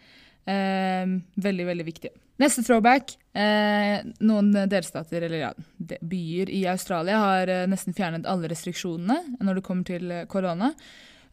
Eh, 0.48 1.18
veldig, 1.38 1.68
veldig 1.70 1.86
viktig. 1.86 2.10
Neste 2.38 2.62
throwback. 2.62 3.16
Eh, 3.34 3.98
noen 4.26 4.52
delstater, 4.70 5.22
eller 5.26 5.42
ja, 5.42 5.52
byer 5.78 6.50
i 6.54 6.64
Australia 6.70 7.18
har 7.22 7.52
eh, 7.52 7.66
nesten 7.70 7.94
fjernet 7.94 8.26
alle 8.26 8.50
restriksjonene 8.50 9.38
når 9.42 9.58
det 9.58 9.66
kommer 9.66 9.86
til 9.86 10.12
korona. 10.30 10.72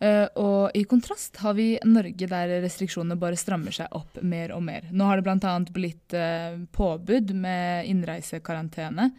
Eh, 0.03 0.25
og 0.41 0.75
i 0.75 0.84
kontrast 0.89 1.38
har 1.39 1.55
vi 1.55 1.75
Norge 1.88 2.27
der 2.27 2.57
restriksjonene 2.65 3.17
bare 3.19 3.39
strammer 3.39 3.75
seg 3.75 3.93
opp 3.95 4.19
mer 4.22 4.51
og 4.55 4.65
mer. 4.65 4.89
Nå 4.91 5.07
har 5.07 5.22
det 5.22 5.27
bl.a. 5.27 5.55
blitt 5.74 6.15
eh, 6.17 6.57
påbud 6.75 7.31
med 7.38 7.88
innreisekarantene. 7.91 9.10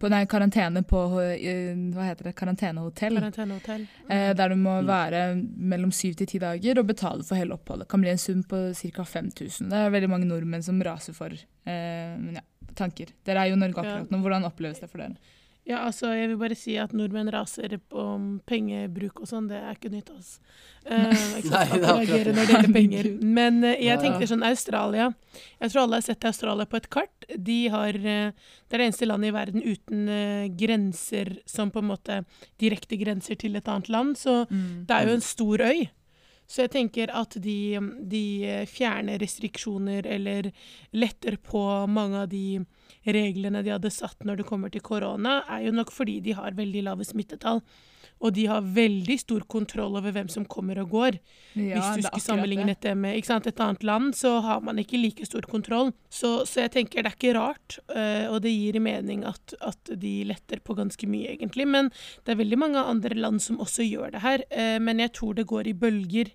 På, 0.00 0.08
nei, 0.08 0.22
karantene 0.24 0.80
på 0.88 1.00
eh, 1.20 1.74
hva 1.92 2.06
heter 2.08 2.24
det, 2.30 2.34
karantenehotell. 2.38 3.18
Karantenehotell. 3.20 3.82
Eh, 4.08 4.30
der 4.32 4.48
du 4.48 4.56
må 4.56 4.78
Mm. 4.80 4.86
være 4.88 5.20
mellom 5.58 5.92
syv 5.92 6.14
til 6.16 6.26
ti 6.26 6.38
dager 6.38 6.78
og 6.80 6.86
betale 6.88 7.22
for 7.22 7.36
hele 7.36 7.52
oppholdet. 7.52 7.86
Kan 7.88 8.00
bli 8.00 8.08
en 8.10 8.16
sum 8.18 8.42
på 8.42 8.72
ca. 8.72 9.04
5000. 9.04 9.68
Det 9.68 9.76
er 9.76 9.90
veldig 9.92 10.08
mange 10.08 10.24
nordmenn 10.30 10.62
som 10.64 10.80
raser 10.80 11.12
for 11.12 11.28
eh, 11.28 12.16
men 12.16 12.34
ja, 12.40 12.40
tanker. 12.74 13.12
Dere 13.26 13.44
er 13.44 13.50
jo 13.52 13.56
Norge 13.60 13.76
akkurat 13.76 14.10
nå. 14.10 14.22
Hvordan 14.24 14.44
oppleves 14.48 14.80
det 14.80 14.88
for 14.90 14.98
dere? 15.04 15.16
Ja, 15.64 15.78
altså, 15.86 16.10
jeg 16.12 16.28
vil 16.28 16.36
bare 16.36 16.56
si 16.60 16.74
at 16.76 16.92
nordmenn 16.92 17.30
raser 17.32 17.78
um, 17.96 18.40
pengebruk 18.44 19.22
og 19.22 19.28
sånn. 19.30 19.46
Det 19.48 19.56
er 19.56 19.72
ikke 19.78 19.88
nytt, 19.94 20.10
altså. 20.12 20.42
Uh, 20.84 21.38
ikke 21.38 21.52
Nei, 21.54 21.62
det 21.72 22.18
er 22.18 22.28
når 22.36 22.50
det 22.50 22.52
gjelder 22.52 22.74
penger. 22.74 23.08
Men 23.38 23.62
uh, 23.64 23.70
jeg 23.80 24.02
tenkte 24.02 24.28
sånn 24.28 24.44
Australia. 24.44 25.06
Jeg 25.62 25.72
tror 25.72 25.82
alle 25.86 26.02
har 26.02 26.04
sett 26.04 26.26
Australia 26.28 26.68
på 26.68 26.76
et 26.82 26.90
kart. 26.92 27.26
De 27.48 27.58
har, 27.72 27.96
uh, 27.96 28.28
det 28.36 28.76
er 28.76 28.84
det 28.84 28.90
eneste 28.90 29.08
landet 29.08 29.32
i 29.32 29.36
verden 29.38 29.64
uten 29.64 30.04
grenser 30.60 31.32
som 31.48 31.72
på 31.72 31.80
en 31.80 31.88
måte 31.94 32.20
direkte 32.60 33.00
grenser 33.00 33.40
til 33.40 33.56
et 33.56 33.68
annet 33.72 33.88
land. 33.88 34.18
Så 34.20 34.42
Mm. 34.50 34.84
det 34.86 34.94
er 34.94 35.08
jo 35.08 35.14
en 35.16 35.24
stor 35.24 35.64
øy. 35.64 35.86
Så 36.46 36.66
jeg 36.66 36.70
tenker 36.74 37.08
at 37.16 37.38
de, 37.40 37.78
de 38.04 38.66
fjerner 38.68 39.16
restriksjoner 39.18 40.04
eller 40.04 40.50
letter 40.92 41.38
på 41.40 41.62
mange 41.88 42.20
av 42.26 42.28
de 42.28 42.60
reglene 43.06 43.62
de 43.64 43.70
hadde 43.74 43.90
satt 43.90 44.24
når 44.24 44.36
det 44.40 44.46
kommer 44.46 44.70
til 44.72 44.80
korona, 44.84 45.42
er 45.48 45.66
jo 45.66 45.72
nok 45.72 45.90
fordi 45.92 46.20
de 46.24 46.32
har 46.38 46.52
veldig 46.56 46.82
lave 46.86 47.04
smittetall. 47.04 47.60
Og 48.24 48.32
de 48.32 48.44
har 48.46 48.62
veldig 48.62 49.16
stor 49.20 49.42
kontroll 49.50 49.96
over 49.98 50.12
hvem 50.14 50.28
som 50.30 50.44
kommer 50.48 50.78
og 50.80 50.88
går. 50.94 51.16
Ja, 51.58 51.80
Hvis 51.92 52.06
du 52.06 52.06
skulle 52.06 52.22
sammenligne 52.22 52.66
det. 52.70 52.76
dette 52.80 52.94
med 52.96 53.16
ikke 53.18 53.26
sant, 53.26 53.46
et 53.50 53.60
annet 53.60 53.82
land, 53.84 54.14
så 54.16 54.36
har 54.40 54.60
man 54.64 54.78
ikke 54.80 55.00
like 55.02 55.26
stor 55.26 55.42
kontroll. 55.50 55.90
Så, 56.08 56.46
så 56.46 56.62
jeg 56.62 56.70
tenker 56.76 57.02
det 57.02 57.10
er 57.10 57.16
ikke 57.18 57.34
rart, 57.36 57.78
øh, 57.90 58.30
og 58.30 58.40
det 58.46 58.52
gir 58.54 58.78
mening 58.80 59.24
at, 59.28 59.54
at 59.60 59.90
de 60.00 60.14
letter 60.30 60.62
på 60.64 60.76
ganske 60.78 61.08
mye, 61.10 61.34
egentlig. 61.34 61.66
Men 61.68 61.90
det 62.24 62.32
er 62.32 62.40
veldig 62.40 62.58
mange 62.62 62.78
andre 62.94 63.18
land 63.18 63.42
som 63.42 63.58
også 63.60 63.84
gjør 63.90 64.14
det 64.14 64.22
her. 64.24 64.46
øh, 64.56 64.78
men 64.80 65.00
jeg 65.00 65.12
tror 65.12 65.34
det 65.34 65.46
går 65.50 65.66
i 65.68 65.72
bølger. 65.74 66.30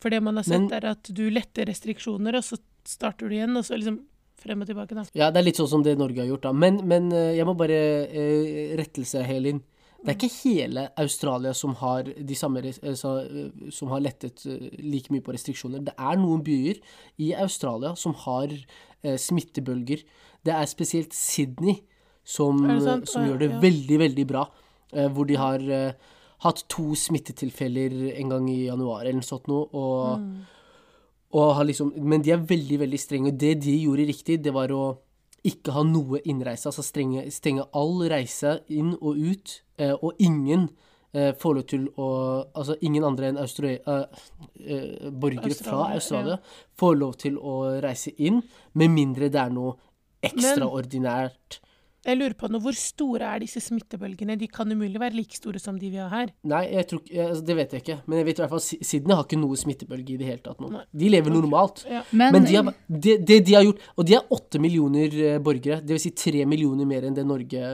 For 0.00 0.08
det 0.10 0.22
man 0.22 0.36
har 0.40 0.44
sett, 0.48 0.60
Men- 0.70 0.72
er 0.72 0.90
at 0.96 1.02
du 1.12 1.28
letter 1.30 1.66
restriksjoner, 1.68 2.34
og 2.40 2.42
så 2.42 2.56
starter 2.88 3.28
du 3.28 3.34
igjen, 3.36 3.56
og 3.56 3.64
så 3.68 3.76
liksom 3.76 4.00
frem 4.42 4.62
og 4.62 4.68
tilbake, 4.70 4.94
da. 4.96 5.04
Ja, 5.18 5.30
det 5.34 5.40
er 5.42 5.46
litt 5.48 5.58
sånn 5.60 5.70
som 5.70 5.82
det 5.86 5.96
Norge 5.98 6.22
har 6.22 6.28
gjort, 6.30 6.46
da. 6.46 6.52
Men, 6.52 6.80
men 6.88 7.10
eh, 7.12 7.34
jeg 7.38 7.46
må 7.48 7.54
bare 7.58 7.78
eh, 8.06 8.76
rettelse, 8.78 9.24
Helin. 9.26 9.60
Det 9.98 10.12
er 10.12 10.14
ikke 10.14 10.30
hele 10.44 10.82
Australia 11.02 11.50
som 11.58 11.72
har, 11.80 12.06
de 12.06 12.34
samme, 12.38 12.60
eh, 12.62 12.76
eh, 12.86 13.70
som 13.74 13.88
har 13.90 14.04
lettet 14.04 14.44
like 14.78 15.10
mye 15.10 15.24
på 15.26 15.34
restriksjoner. 15.34 15.82
Det 15.88 15.94
er 15.98 16.20
noen 16.22 16.44
byer 16.46 16.78
i 17.18 17.32
Australia 17.34 17.96
som 17.98 18.14
har 18.26 18.52
eh, 18.54 19.16
smittebølger. 19.18 20.04
Det 20.46 20.54
er 20.54 20.70
spesielt 20.70 21.16
Sydney 21.18 21.80
som, 22.22 22.60
som 23.10 23.26
gjør 23.26 23.40
det 23.42 23.50
ja. 23.50 23.58
veldig, 23.64 23.98
veldig 24.04 24.26
bra. 24.30 24.44
eh, 24.94 25.08
hvor 25.12 25.26
de 25.26 25.34
har 25.36 25.64
eh, 25.66 26.14
hatt 26.44 26.62
to 26.70 26.92
smittetilfeller 26.94 28.12
en 28.20 28.30
gang 28.30 28.46
i 28.52 28.60
januar 28.68 29.02
eller 29.02 29.18
noe 29.18 29.26
sånt 29.26 29.50
nå, 29.50 29.64
Og, 29.74 30.22
Mm. 30.22 30.46
Og 31.36 31.54
har 31.58 31.66
liksom, 31.68 31.92
men 32.08 32.22
de 32.24 32.32
er 32.32 32.44
veldig, 32.48 32.78
veldig 32.84 33.00
strenge. 33.00 33.32
Og 33.32 33.40
det 33.40 33.58
de 33.64 33.74
gjorde 33.82 34.08
riktig, 34.08 34.38
det 34.44 34.52
var 34.54 34.72
å 34.72 34.84
ikke 35.48 35.74
ha 35.76 35.84
noe 35.86 36.22
innreise. 36.28 36.70
Altså 36.70 36.84
strenge, 36.86 37.26
stenge 37.34 37.66
all 37.76 38.00
reise 38.10 38.58
inn 38.72 38.94
og 38.96 39.18
ut. 39.20 39.58
Eh, 39.78 39.92
og 39.92 40.16
ingen 40.24 40.68
eh, 41.12 41.34
får 41.38 41.58
lov 41.58 41.66
til 41.70 41.84
å 41.94 42.08
Altså 42.48 42.78
ingen 42.82 43.04
andre 43.06 43.30
enn 43.30 43.40
Austra 43.42 43.74
eh, 43.76 44.24
eh, 44.64 45.10
borgere 45.12 45.54
fra 45.54 45.92
Australia, 45.92 46.38
Australia 46.38 46.38
får 46.80 46.98
lov 46.98 47.14
til 47.22 47.38
å 47.38 47.54
reise 47.84 48.14
inn, 48.16 48.40
med 48.72 48.94
mindre 48.94 49.28
det 49.30 49.40
er 49.42 49.54
noe 49.54 49.76
ekstraordinært. 50.24 51.60
Jeg 52.06 52.16
lurer 52.16 52.34
på 52.38 52.46
nå, 52.48 52.60
Hvor 52.62 52.76
store 52.78 53.26
er 53.34 53.40
disse 53.42 53.60
smittebølgene? 53.60 54.36
De 54.38 54.46
kan 54.46 54.70
umulig 54.70 55.00
være 55.02 55.16
like 55.18 55.34
store 55.36 55.58
som 55.58 55.78
de 55.80 55.90
vi 55.90 55.98
har 55.98 56.08
her. 56.12 56.30
Nei, 56.46 56.62
jeg 56.72 56.86
tror, 56.92 57.00
altså, 57.26 57.44
det 57.44 57.56
vet 57.58 57.72
jeg 57.74 57.82
ikke. 57.82 57.96
Men 58.06 58.18
jeg 58.20 58.26
vet 58.28 58.38
i 58.38 58.42
hvert 58.44 58.52
fall 58.54 58.62
Sydney 58.62 59.14
har 59.18 59.24
ikke 59.26 59.40
noe 59.40 59.58
smittebølge 59.58 60.14
i 60.14 60.18
det 60.20 60.28
hele 60.30 60.42
tatt 60.44 60.60
nå. 60.62 60.70
Nei. 60.76 60.84
De 61.02 61.10
lever 61.10 61.34
normalt. 61.34 61.82
Ja. 61.90 62.04
Men, 62.12 62.32
Men 62.36 62.46
de 62.46 62.54
har, 62.60 62.70
det, 62.88 63.16
det 63.26 63.40
de 63.48 63.54
har 63.58 63.66
gjort 63.66 63.82
Og 63.96 64.06
de 64.06 64.14
er 64.14 64.30
åtte 64.38 64.60
millioner 64.62 65.18
eh, 65.34 65.38
borgere, 65.42 65.80
dvs. 65.82 66.06
Si 66.06 66.14
tre 66.14 66.44
millioner 66.46 66.86
mer 66.86 67.08
enn 67.08 67.16
det 67.18 67.26
Norge 67.26 67.72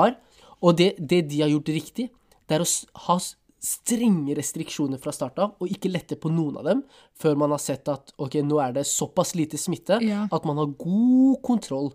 har. 0.00 0.16
Og 0.60 0.76
det, 0.76 0.94
det 0.98 1.22
de 1.30 1.40
har 1.44 1.48
gjort 1.54 1.70
riktig, 1.72 2.10
det 2.50 2.58
er 2.58 2.64
å 2.66 2.68
ha 3.06 3.16
strenge 3.60 4.34
restriksjoner 4.38 4.98
fra 5.00 5.12
start 5.12 5.38
av, 5.44 5.54
og 5.60 5.68
ikke 5.68 5.90
lette 5.92 6.16
på 6.20 6.30
noen 6.32 6.56
av 6.60 6.64
dem 6.68 6.82
før 7.20 7.34
man 7.40 7.52
har 7.52 7.60
sett 7.60 7.88
at 7.92 8.12
ok, 8.20 8.38
nå 8.46 8.58
er 8.64 8.72
det 8.78 8.86
såpass 8.88 9.34
lite 9.36 9.58
smitte 9.60 9.98
Ja. 10.04 10.26
at 10.32 10.46
man 10.48 10.56
har 10.60 10.70
god 10.80 11.42
kontroll. 11.44 11.90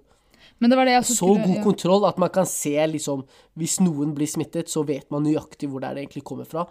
Men 0.60 0.72
det 0.72 0.78
var 0.80 0.88
det 0.88 0.98
Så 1.04 1.18
skulle 1.18 1.48
god 1.48 1.64
kontroll 1.64 2.06
at 2.08 2.20
man 2.22 2.32
kan 2.34 2.48
se 2.48 2.76
liksom 2.88 3.26
Hvis 3.60 3.80
noen 3.84 4.14
blir 4.16 4.30
smittet, 4.30 4.72
så 4.72 4.86
vet 4.88 5.10
man 5.12 5.26
nøyaktig 5.28 5.70
hvor 5.70 5.84
det 5.84 5.90
er 5.90 5.98
det 5.98 6.06
egentlig 6.06 6.24
kommer 6.28 6.48
fra. 6.48 6.66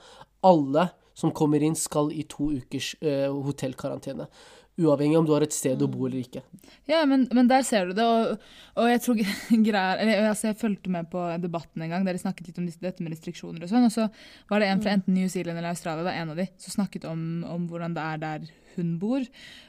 Alle 0.45 0.89
som 1.15 1.31
kommer 1.31 1.63
inn, 1.63 1.77
skal 1.79 2.11
i 2.13 2.25
to 2.29 2.51
ukers 2.57 2.95
uh, 3.05 3.31
hotellkarantene. 3.47 4.27
Uavhengig 4.75 5.19
om 5.21 5.27
du 5.27 5.31
har 5.31 5.45
et 5.47 5.55
sted 5.55 5.79
å 5.85 5.87
bo 5.87 6.09
eller 6.09 6.25
ikke. 6.25 6.41
Ja, 6.91 7.05
men, 7.07 7.29
men 7.31 7.47
der 7.47 7.63
ser 7.63 7.87
du 7.87 7.95
det, 7.95 8.03
og, 8.03 8.49
og 8.75 8.89
jeg 8.91 9.03
tror 9.05 9.21
greier 9.69 10.03
eller, 10.03 10.27
altså 10.33 10.49
Jeg 10.51 10.59
fulgte 10.59 10.91
med 10.91 11.07
på 11.13 11.23
debatten 11.45 11.85
en 11.85 11.95
gang 11.95 12.07
der 12.07 12.19
de 12.19 12.25
snakket 12.25 12.51
litt 12.51 12.59
om 12.59 12.67
dette 12.67 13.05
med 13.05 13.15
restriksjoner 13.15 13.63
og 13.63 13.71
sånn, 13.71 13.87
og 13.87 13.95
så 13.95 14.09
var 14.51 14.65
det 14.65 14.73
en 14.73 14.83
fra 14.83 14.97
enten 14.97 15.15
New 15.15 15.31
Zealand 15.31 15.61
eller 15.61 15.71
Australia, 15.71 16.03
det 16.03 16.11
var 16.11 16.19
en 16.19 16.35
av 16.35 16.43
de, 16.43 16.49
som 16.67 16.75
snakket 16.81 17.07
om, 17.07 17.23
om 17.47 17.71
hvordan 17.71 17.95
det 17.95 18.09
er 18.11 18.23
der 18.25 18.51
hun 18.77 18.99
bor. 18.99 19.21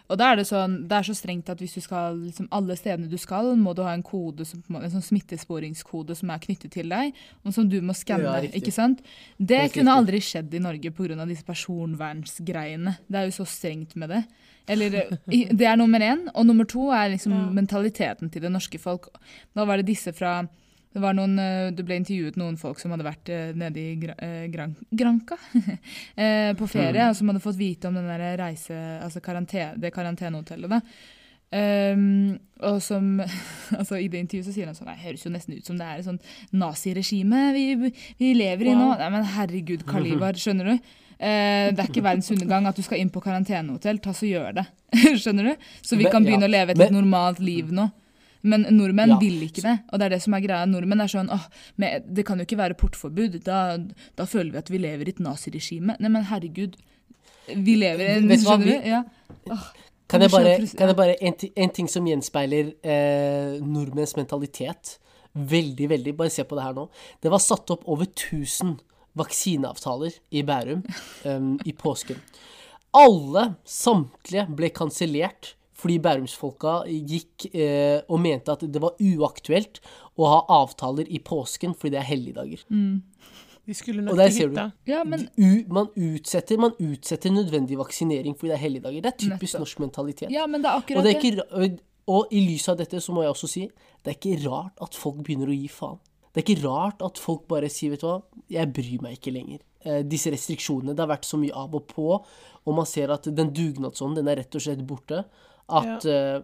Og 0.10 0.18
da 0.20 0.32
er 0.32 0.36
det 0.38 0.46
sånn, 0.48 0.88
det 0.88 0.92
er 1.00 1.08
så 1.08 1.16
strengt 1.18 1.50
at 1.50 1.58
hvis 1.60 1.74
du 1.74 1.82
skal, 1.82 2.18
liksom 2.28 2.48
alle 2.52 2.76
stedene 2.78 3.10
du 3.10 3.18
skal, 3.18 3.56
må 3.58 3.74
du 3.76 3.82
ha 3.82 3.94
en 3.94 4.04
kode, 4.06 4.46
som, 4.46 4.62
en 4.70 4.92
sånn 4.94 5.02
smittesporingskode 5.02 6.16
som 6.16 6.30
er 6.30 6.40
knyttet 6.44 6.72
til 6.72 6.90
deg, 6.90 7.14
og 7.44 7.54
som 7.54 7.68
du 7.70 7.80
må 7.82 7.94
skanne, 7.98 8.24
Ja, 8.30 8.42
riktig. 8.42 8.62
ikke 8.62 8.74
sant? 8.76 9.02
Det 9.40 9.58
Helt 9.64 9.74
kunne 9.74 9.96
aldri 9.98 10.20
skjedd 10.22 10.54
i 10.54 10.60
Norge 10.60 10.92
pga. 10.92 11.26
disse 11.26 11.44
personvernsgreiene. 11.48 12.98
Det 13.10 13.16
er 13.20 13.26
jo 13.30 13.36
så 13.44 13.46
strengt 13.50 13.96
med 13.96 14.10
det. 14.10 14.24
Eller, 14.68 14.90
det 15.30 15.62
er 15.68 15.76
nummer 15.78 16.00
én. 16.02 16.28
Og 16.36 16.46
nummer 16.46 16.66
to 16.66 16.90
er 16.92 17.10
liksom 17.14 17.32
Ja. 17.34 17.50
mentaliteten 17.54 18.32
til 18.32 18.42
det 18.42 18.52
norske 18.52 18.80
folk. 18.80 19.10
Nå 19.56 19.66
var 19.66 19.78
det 19.78 19.86
disse 19.88 20.14
fra 20.14 20.48
det 20.96 21.02
var 21.04 21.16
noen, 21.18 21.36
eh, 21.40 21.72
Det 21.76 21.84
ble 21.84 21.98
intervjuet 22.00 22.38
noen 22.40 22.56
folk 22.60 22.80
som 22.80 22.94
hadde 22.96 23.04
vært 23.04 23.30
eh, 23.34 23.52
nede 23.58 23.82
i 23.82 23.98
Gra 24.00 24.16
eh, 24.24 24.46
Gran 24.52 24.78
Granca 24.96 25.36
på 26.60 26.70
ferie, 26.72 27.02
Mm. 27.04 27.10
og 27.10 27.18
som 27.20 27.28
hadde 27.28 27.44
fått 27.44 27.60
vite 27.60 27.90
om 27.90 27.98
reise, 28.40 28.78
altså 29.04 29.20
karantene, 29.20 29.76
det 29.76 29.92
karantenehotellet. 29.92 30.82
Ehm, 31.52 32.38
og 32.64 32.80
som, 32.82 33.20
altså 33.80 34.00
I 34.00 34.08
det 34.08 34.24
intervjuet 34.24 34.48
så 34.48 34.54
sier 34.56 34.70
han 34.70 34.76
sånn 34.76 34.90
Det 34.90 35.04
høres 35.04 35.26
jo 35.28 35.32
nesten 35.32 35.56
ut 35.56 35.68
som 35.68 35.78
det 35.78 35.86
er 35.86 36.00
et 36.02 36.08
sånt 36.08 36.24
naziregime 36.56 37.52
vi, 37.54 37.66
vi 38.20 38.32
lever 38.40 38.72
i 38.72 38.78
nå. 38.78 38.94
Nei, 39.00 39.12
men 39.14 39.28
herregud, 39.36 39.84
Kalivar, 39.90 40.40
skjønner 40.40 40.72
du? 40.74 40.96
Uh, 41.16 41.72
det 41.72 41.80
er 41.80 41.88
ikke 41.88 42.04
verdens 42.04 42.32
undergang 42.34 42.66
at 42.68 42.76
du 42.76 42.84
skal 42.84 43.00
inn 43.00 43.12
på 43.12 43.22
karantenehotell. 43.24 44.02
Ta 44.04 44.12
så 44.16 44.28
gjør 44.28 44.58
det. 44.58 44.66
skjønner 45.22 45.52
du? 45.52 45.70
Så 45.84 46.00
vi 46.00 46.10
kan 46.12 46.24
begynne 46.26 46.48
å 46.48 46.52
leve 46.52 46.76
et 46.76 46.92
normalt 46.92 47.40
liv 47.44 47.72
nå. 47.76 47.88
Men 48.46 48.66
nordmenn 48.78 49.16
Ja. 49.16 49.18
vil 49.22 49.42
ikke 49.48 49.64
det, 49.66 49.76
og 49.92 50.00
det 50.00 50.06
er 50.06 50.10
det 50.16 50.22
som 50.24 50.36
er 50.38 50.44
greia. 50.46 50.66
Nordmenn 50.70 51.02
er 51.02 51.10
sånn 51.12 51.32
åh, 51.34 51.48
men 51.82 52.04
det 52.14 52.26
kan 52.28 52.38
jo 52.38 52.46
ikke 52.46 52.60
være 52.60 52.78
portforbud, 52.78 53.40
da, 53.44 53.78
da 54.16 54.26
føler 54.30 54.52
vi 54.54 54.58
at 54.62 54.70
vi 54.70 54.78
lever 54.84 55.10
i 55.10 55.16
et 55.16 55.20
naziregime. 55.26 55.96
Nei, 56.00 56.10
men 56.14 56.28
herregud, 56.30 56.76
vi 57.50 57.76
lever 57.82 58.06
i 58.06 58.18
en 58.20 58.28
Vet 58.30 58.46
du 58.46 58.58
vi- 58.64 58.82
Ja. 58.90 59.04
Åh, 59.52 59.66
Kan 60.08 60.22
jeg 60.22 60.30
bare, 60.30 60.58
kan 60.78 60.88
jeg 60.88 60.96
bare 60.96 61.16
en, 61.20 61.34
en 61.58 61.70
ting 61.74 61.88
som 61.90 62.06
gjenspeiler 62.06 62.74
eh, 62.86 63.56
nordmenns 63.66 64.14
mentalitet 64.16 65.00
veldig, 65.36 65.88
veldig 65.90 66.14
Bare 66.16 66.30
se 66.30 66.44
på 66.46 66.56
det 66.56 66.64
her 66.64 66.74
nå. 66.78 66.88
Det 67.22 67.32
var 67.34 67.40
satt 67.42 67.72
opp 67.74 67.82
over 67.90 68.06
1000 68.06 68.78
vaksineavtaler 69.18 70.14
i 70.32 70.44
Bærum 70.44 70.84
um, 71.26 71.60
i 71.66 71.74
påsken. 71.74 72.20
Alle, 72.96 73.56
samtlige, 73.66 74.46
ble 74.56 74.70
kansellert 74.70 75.56
fordi 75.76 75.98
bærumsfolka 76.00 76.78
gikk 76.88 77.50
eh, 77.54 78.00
og 78.08 78.22
mente 78.24 78.54
at 78.56 78.64
det 78.72 78.82
var 78.82 78.96
uaktuelt 79.04 79.82
å 80.18 80.30
ha 80.32 80.38
avtaler 80.62 81.08
i 81.12 81.20
påsken 81.20 81.74
fordi 81.76 81.92
det 81.98 82.00
er 82.04 82.10
helligdager. 82.14 82.64
Vi 83.66 83.74
skulle 83.74 84.04
Og 84.06 84.14
nok 84.16 84.30
til 84.30 84.50
hytta. 84.52 84.68
ja, 84.88 85.02
men 85.04 85.24
man, 85.74 85.88
utsetter, 85.98 86.60
man 86.62 86.76
utsetter 86.80 87.34
nødvendig 87.34 87.78
vaksinering 87.80 88.36
fordi 88.38 88.52
det 88.54 88.58
er 88.60 88.62
helligdager. 88.62 89.02
Det 89.02 89.12
er 89.12 89.18
typisk 89.24 89.56
Nettopp. 89.56 89.64
norsk 89.66 89.80
mentalitet. 89.82 90.32
Ja, 90.32 90.46
men 90.48 90.62
det 90.62 90.70
er 90.70 90.80
akkurat 90.84 90.98
og, 91.02 91.04
det. 91.04 91.16
er 91.16 91.20
ikke, 91.20 91.48
og- 91.52 91.80
og 92.08 92.28
i 92.32 92.44
lys 92.46 92.70
av 92.70 92.78
dette 92.78 93.00
så 93.02 93.12
må 93.12 93.24
jeg 93.26 93.32
også 93.34 93.48
si 93.50 93.64
det 94.06 94.12
er 94.14 94.20
ikke 94.20 94.44
rart 94.48 94.78
at 94.86 94.94
folk 94.94 95.24
begynner 95.26 95.50
å 95.50 95.56
gi 95.58 95.68
faen. 95.68 95.98
Det 96.36 96.44
er 96.44 96.54
ikke 96.54 96.64
rart 96.68 97.02
at 97.02 97.18
folk 97.18 97.48
bare 97.48 97.68
sier 97.74 97.90
vet 97.96 98.02
du 98.02 98.06
hva, 98.08 98.22
jeg 98.52 98.72
bryr 98.76 99.02
meg 99.02 99.18
ikke 99.18 99.34
lenger. 99.34 99.60
Eh, 99.84 100.04
disse 100.04 100.30
restriksjonene, 100.30 100.94
det 100.96 101.00
har 101.00 101.10
vært 101.18 101.26
så 101.26 101.40
mye 101.42 101.56
av 101.56 101.74
og 101.74 101.88
på, 101.88 102.24
og 102.68 102.76
man 102.76 102.86
ser 102.86 103.10
at 103.12 103.24
den 103.24 103.50
dugnadsånden 103.52 104.16
den 104.22 104.28
er 104.28 104.36
rett 104.44 104.54
og 104.54 104.62
slett 104.62 104.86
borte. 104.86 105.24
At 105.70 106.06
eh, 106.06 106.42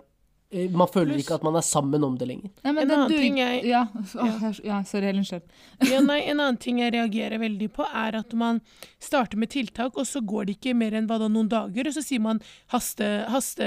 man 0.76 0.88
føler 0.92 1.14
Plus, 1.14 1.22
ikke 1.24 1.36
at 1.38 1.44
man 1.48 1.56
er 1.56 1.64
sammen 1.64 2.04
om 2.04 2.18
det 2.20 2.26
lenger. 2.28 2.50
Nei, 2.66 2.72
men 2.74 2.82
En 2.84 2.88
det 2.90 2.96
annen 2.98 3.10
du- 3.12 3.18
ting 3.18 3.38
jeg- 3.38 3.64
ja, 3.70 3.86
jeg- 3.94 4.60
ja, 4.66 4.82
sorry, 4.84 5.06
Helen, 5.06 5.24
Schjell. 5.24 5.42
Ja, 5.88 6.00
en 6.02 6.10
annen 6.42 6.58
ting 6.60 6.80
jeg 6.80 6.92
reagerer 6.94 7.40
veldig 7.40 7.70
på, 7.72 7.86
er 7.88 8.18
at 8.20 8.34
man 8.34 8.60
starter 9.00 9.38
med 9.38 9.50
tiltak, 9.50 9.96
og 9.96 10.04
så 10.06 10.20
går 10.20 10.46
det 10.48 10.58
ikke 10.60 10.76
mer 10.76 10.92
enn 10.92 11.08
hva 11.08 11.20
da, 11.20 11.30
noen 11.30 11.48
dager, 11.48 11.88
og 11.88 11.94
så 11.96 12.04
sier 12.04 12.20
man 12.20 12.42
haste, 12.74 13.26
haste 13.32 13.64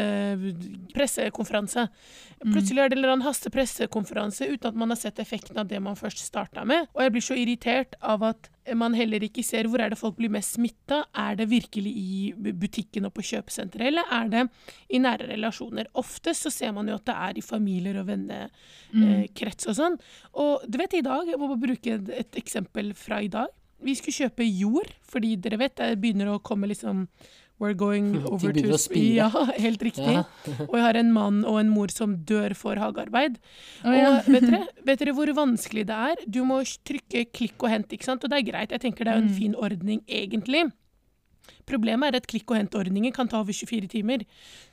pressekonferanse. 0.95 1.89
Plutselig 2.45 2.83
er 2.85 2.89
det 2.93 3.05
en 3.05 3.23
haste 3.25 3.51
pressekonferanse 3.51 4.47
uten 4.53 4.69
at 4.69 4.75
man 4.77 4.91
har 4.93 4.97
sett 5.01 5.19
effekten 5.23 5.57
av 5.59 5.69
det 5.71 5.81
man 5.81 5.97
først 5.97 6.21
starta 6.21 6.65
med. 6.67 6.89
Og 6.95 7.01
jeg 7.07 7.13
blir 7.15 7.25
så 7.25 7.37
irritert 7.39 7.95
av 8.03 8.23
at 8.23 8.51
man 8.73 8.95
heller 8.97 9.21
ikke 9.27 9.43
ser 9.45 9.65
hvor 9.69 9.83
er 9.85 9.91
det 9.93 9.99
folk 10.01 10.17
blir 10.17 10.31
mest 10.33 10.55
smitta. 10.57 11.03
Er 11.15 11.37
det 11.37 11.49
virkelig 11.51 11.93
i 12.01 12.33
butikken 12.57 13.05
og 13.05 13.13
på 13.15 13.23
kjøpesenteret, 13.23 13.91
eller 13.91 14.09
er 14.11 14.29
det 14.33 14.45
i 14.89 14.99
nære 15.05 15.29
relasjoner? 15.29 15.91
Ofte 16.01 16.33
så 16.35 16.51
ser 16.51 16.73
man 16.73 16.89
jo 16.89 16.95
at 16.95 17.05
det 17.05 17.15
er 17.15 17.39
i 17.39 17.45
familier 17.45 17.99
og 18.01 18.07
vennekrets 18.09 19.69
og 19.69 19.77
sånn. 19.77 19.99
Og 20.41 20.65
du 20.69 20.79
vet, 20.81 20.95
i 20.95 21.05
dag, 21.05 21.29
jeg 21.29 21.39
må 21.39 21.49
bare 21.53 21.67
bruke 21.67 21.95
et- 21.99 22.09
et 22.11 22.33
eksempel 22.41 22.95
fra 22.95 23.21
i 23.21 23.29
dag. 23.29 23.49
Vi 23.83 23.95
skulle 23.95 24.31
kjøpe 24.31 24.47
jord, 24.59 24.89
fordi 25.03 25.37
dere 25.37 25.59
vet 25.59 25.75
det 25.77 26.01
begynner 26.01 26.27
å 26.33 26.43
komme 26.43 26.67
liksom 26.69 27.07
We're 27.63 27.75
going 27.79 28.09
over 28.33 28.53
to. 28.53 28.77
Ja, 28.99 29.29
helt 29.65 29.83
riktig. 29.83 30.05
Ja. 30.17 30.25
Og 30.69 30.75
jeg 30.75 30.83
har 30.85 30.97
en 30.99 31.13
mann 31.15 31.45
og 31.47 31.61
en 31.61 31.69
mor 31.71 31.89
som 31.95 32.17
dør 32.27 32.55
for 32.59 32.75
hagearbeid. 32.83 33.39
Oh, 33.85 33.95
ja. 33.95 34.17
Og 34.19 34.31
vet 34.35 34.49
dere, 34.51 34.63
vet 34.85 34.99
dere 35.05 35.15
hvor 35.15 35.31
vanskelig 35.39 35.87
det 35.87 35.99
er? 36.11 36.25
Du 36.27 36.43
må 36.45 36.61
trykke 36.85 37.25
klikk 37.33 37.63
og 37.63 37.71
hent, 37.71 37.93
ikke 37.95 38.05
sant? 38.11 38.25
Og 38.27 38.31
det 38.35 38.41
er 38.43 38.49
greit, 38.51 38.75
jeg 38.75 38.83
tenker 38.83 39.07
det 39.07 39.15
er 39.15 39.23
en 39.23 39.31
Mm. 39.31 39.37
fin 39.39 39.55
ordning 39.55 40.03
egentlig. 40.09 40.65
Problemet 41.69 42.11
er 42.11 42.21
at 42.21 42.27
klikk 42.31 42.51
og 42.53 42.59
hent-ordningen 42.59 43.13
kan 43.15 43.29
ta 43.31 43.41
over 43.41 43.53
24 43.57 43.89
timer. 43.89 44.25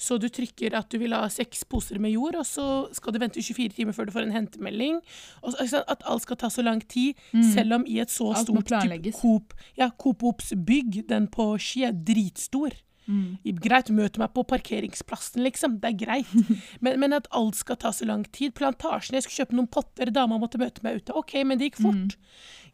Så 0.01 0.17
du 0.19 0.27
trykker 0.29 0.75
at 0.77 0.89
du 0.91 0.97
vil 1.01 1.15
ha 1.15 1.27
seks 1.31 1.63
poser 1.63 1.99
med 1.99 2.12
jord, 2.15 2.36
og 2.41 2.45
så 2.45 2.67
skal 2.95 3.13
du 3.15 3.19
vente 3.21 3.41
24 3.43 3.75
timer 3.77 3.95
før 3.95 4.10
du 4.10 4.13
får 4.15 4.27
en 4.27 4.36
hentemelding. 4.36 4.99
Og 5.43 5.55
så, 5.55 5.84
at 5.88 6.03
alt 6.05 6.25
skal 6.25 6.38
ta 6.41 6.49
så 6.49 6.65
lang 6.65 6.81
tid, 6.91 7.19
selv 7.53 7.79
om 7.79 7.86
i 7.88 7.99
et 8.03 8.10
så 8.10 8.31
Mm. 8.31 8.36
Alt 8.38 8.47
stort 8.47 8.69
type. 9.12 9.12
Coop, 9.21 9.53
ja, 9.77 9.89
Coop 9.99 10.23
Ops 10.23 10.53
bygg, 10.55 11.01
den 11.10 11.27
på 11.27 11.57
Ski, 11.60 11.84
er 11.84 11.91
dritstor. 11.91 12.71
Mm. 13.07 13.38
Greit, 13.60 13.89
møte 13.89 14.21
meg 14.21 14.29
på 14.31 14.43
parkeringsplassen, 14.47 15.41
liksom. 15.43 15.79
Det 15.81 15.89
er 15.89 15.97
greit. 16.05 16.31
Men, 16.84 16.99
men 17.01 17.13
at 17.17 17.27
alt 17.36 17.57
skal 17.60 17.75
ta 17.81 17.91
så 17.91 18.05
lang 18.07 18.23
tid. 18.31 18.53
Plantasjen, 18.55 19.17
jeg 19.17 19.25
skulle 19.25 19.41
kjøpe 19.41 19.57
noen 19.57 19.67
potter, 19.67 20.12
dama 20.13 20.38
måtte 20.39 20.62
møte 20.62 20.84
meg 20.86 21.01
ute. 21.01 21.15
OK, 21.17 21.43
men 21.43 21.57
det 21.60 21.71
gikk 21.71 21.81
fort. 21.81 22.15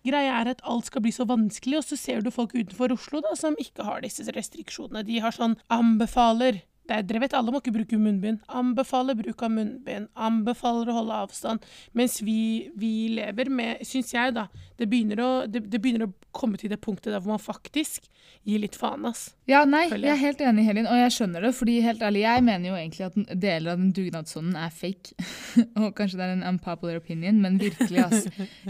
Greia 0.08 0.40
er 0.42 0.54
at 0.54 0.64
alt 0.64 0.88
skal 0.90 1.04
bli 1.06 1.14
så 1.16 1.28
vanskelig, 1.30 1.82
og 1.82 1.86
så 1.88 2.00
ser 2.00 2.24
du 2.24 2.32
folk 2.34 2.56
utenfor 2.56 2.96
Oslo 2.96 3.22
da, 3.26 3.36
som 3.38 3.58
ikke 3.62 3.86
har 3.88 4.02
disse 4.06 4.26
restriksjonene. 4.32 5.06
De 5.08 5.22
har 5.24 5.36
sånn 5.36 5.58
anbefaler. 5.74 6.64
Det 6.88 6.96
er, 6.96 7.08
dere 7.08 7.24
vet 7.26 7.36
alle 7.38 7.54
må 7.54 7.62
ikke 7.62 7.76
bruke 7.76 8.00
munnbind. 8.00 8.40
Anbefaler 8.48 9.18
bruk 9.20 9.44
av 9.44 9.54
munnbind. 9.54 10.10
Anbefaler 10.16 10.92
å 10.92 11.00
holde 11.02 11.22
avstand. 11.28 11.68
Mens 11.98 12.22
vi, 12.24 12.40
vi 12.80 12.94
lever 13.18 13.52
med, 13.52 13.84
syns 13.88 14.14
jeg, 14.16 14.36
da 14.38 14.48
det 14.78 14.86
begynner, 14.90 15.20
å, 15.24 15.30
det, 15.50 15.64
det 15.72 15.80
begynner 15.82 16.06
å 16.06 16.14
komme 16.36 16.60
til 16.62 16.70
det 16.70 16.78
punktet 16.84 17.10
der 17.10 17.22
hvor 17.24 17.34
man 17.34 17.42
faktisk 17.42 18.06
gir 18.46 18.62
litt 18.62 18.78
faen, 18.78 19.08
ass. 19.10 19.32
Ja, 19.50 19.64
nei, 19.66 19.88
jeg 19.90 20.04
jeg. 20.04 20.12
er 20.14 20.20
helt 20.22 20.44
enig, 20.46 20.66
Helin, 20.68 20.90
og 20.90 21.00
jeg 21.00 21.16
skjønner 21.16 21.48
det. 21.48 21.54
fordi 21.58 21.80
helt 21.84 22.04
ærlig, 22.06 22.22
jeg 22.24 22.44
mener 22.46 22.70
jo 22.70 22.78
egentlig 22.78 23.08
at 23.08 23.18
deler 23.34 23.74
av 23.74 23.82
den 23.82 23.94
dugnadsånden 23.98 24.60
er 24.62 24.74
fake. 24.74 25.16
og 25.82 25.90
kanskje 25.98 26.20
det 26.20 26.28
er 26.28 26.36
en 26.36 26.46
unpopular 26.54 27.02
opinion, 27.02 27.42
men 27.42 27.58
virkelig, 27.62 28.04
ass. 28.06 28.28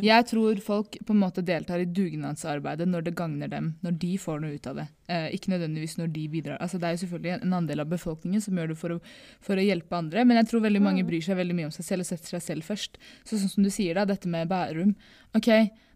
Jeg 0.10 0.30
tror 0.32 0.64
folk 0.64 0.96
på 1.04 1.16
en 1.16 1.22
måte 1.26 1.44
deltar 1.46 1.84
i 1.84 1.90
dugnadsarbeidet 1.90 2.88
når 2.88 3.10
det 3.10 3.18
gagner 3.20 3.52
dem, 3.52 3.74
når 3.84 4.00
de 4.00 4.14
får 4.22 4.42
noe 4.44 4.56
ut 4.56 4.72
av 4.72 4.82
det. 4.82 4.88
Eh, 5.08 5.30
ikke 5.38 5.54
nødvendigvis 5.54 5.96
når 5.96 6.10
de 6.12 6.28
bidrar. 6.28 6.58
Altså, 6.60 6.78
det 6.78 6.84
er 6.88 6.96
jo 6.98 7.04
selvfølgelig 7.06 7.34
en 7.38 7.54
andel 7.56 7.80
av 7.80 7.88
befolkningen 7.88 8.42
som 8.44 8.58
gjør 8.60 8.74
det 8.74 8.76
for 8.76 8.98
å, 8.98 9.02
for 9.40 9.56
å 9.56 9.64
hjelpe 9.64 9.96
andre, 9.96 10.26
men 10.28 10.36
jeg 10.42 10.50
tror 10.50 10.66
veldig 10.66 10.82
mange 10.84 11.06
bryr 11.08 11.24
seg 11.24 11.40
veldig 11.40 11.56
mye 11.56 11.70
om 11.70 11.76
seg 11.76 11.88
selv 11.88 12.04
og 12.04 12.10
setter 12.10 12.34
seg 12.36 12.44
selv 12.44 12.68
først. 12.68 13.00
Så 13.24 13.40
sånn 13.40 13.54
som 13.54 13.64
du 13.64 13.72
sier 13.72 13.96
da, 13.96 14.04
dette 14.10 14.28
med 14.28 14.50
Bærum. 14.52 14.98
Ok, 15.38 15.48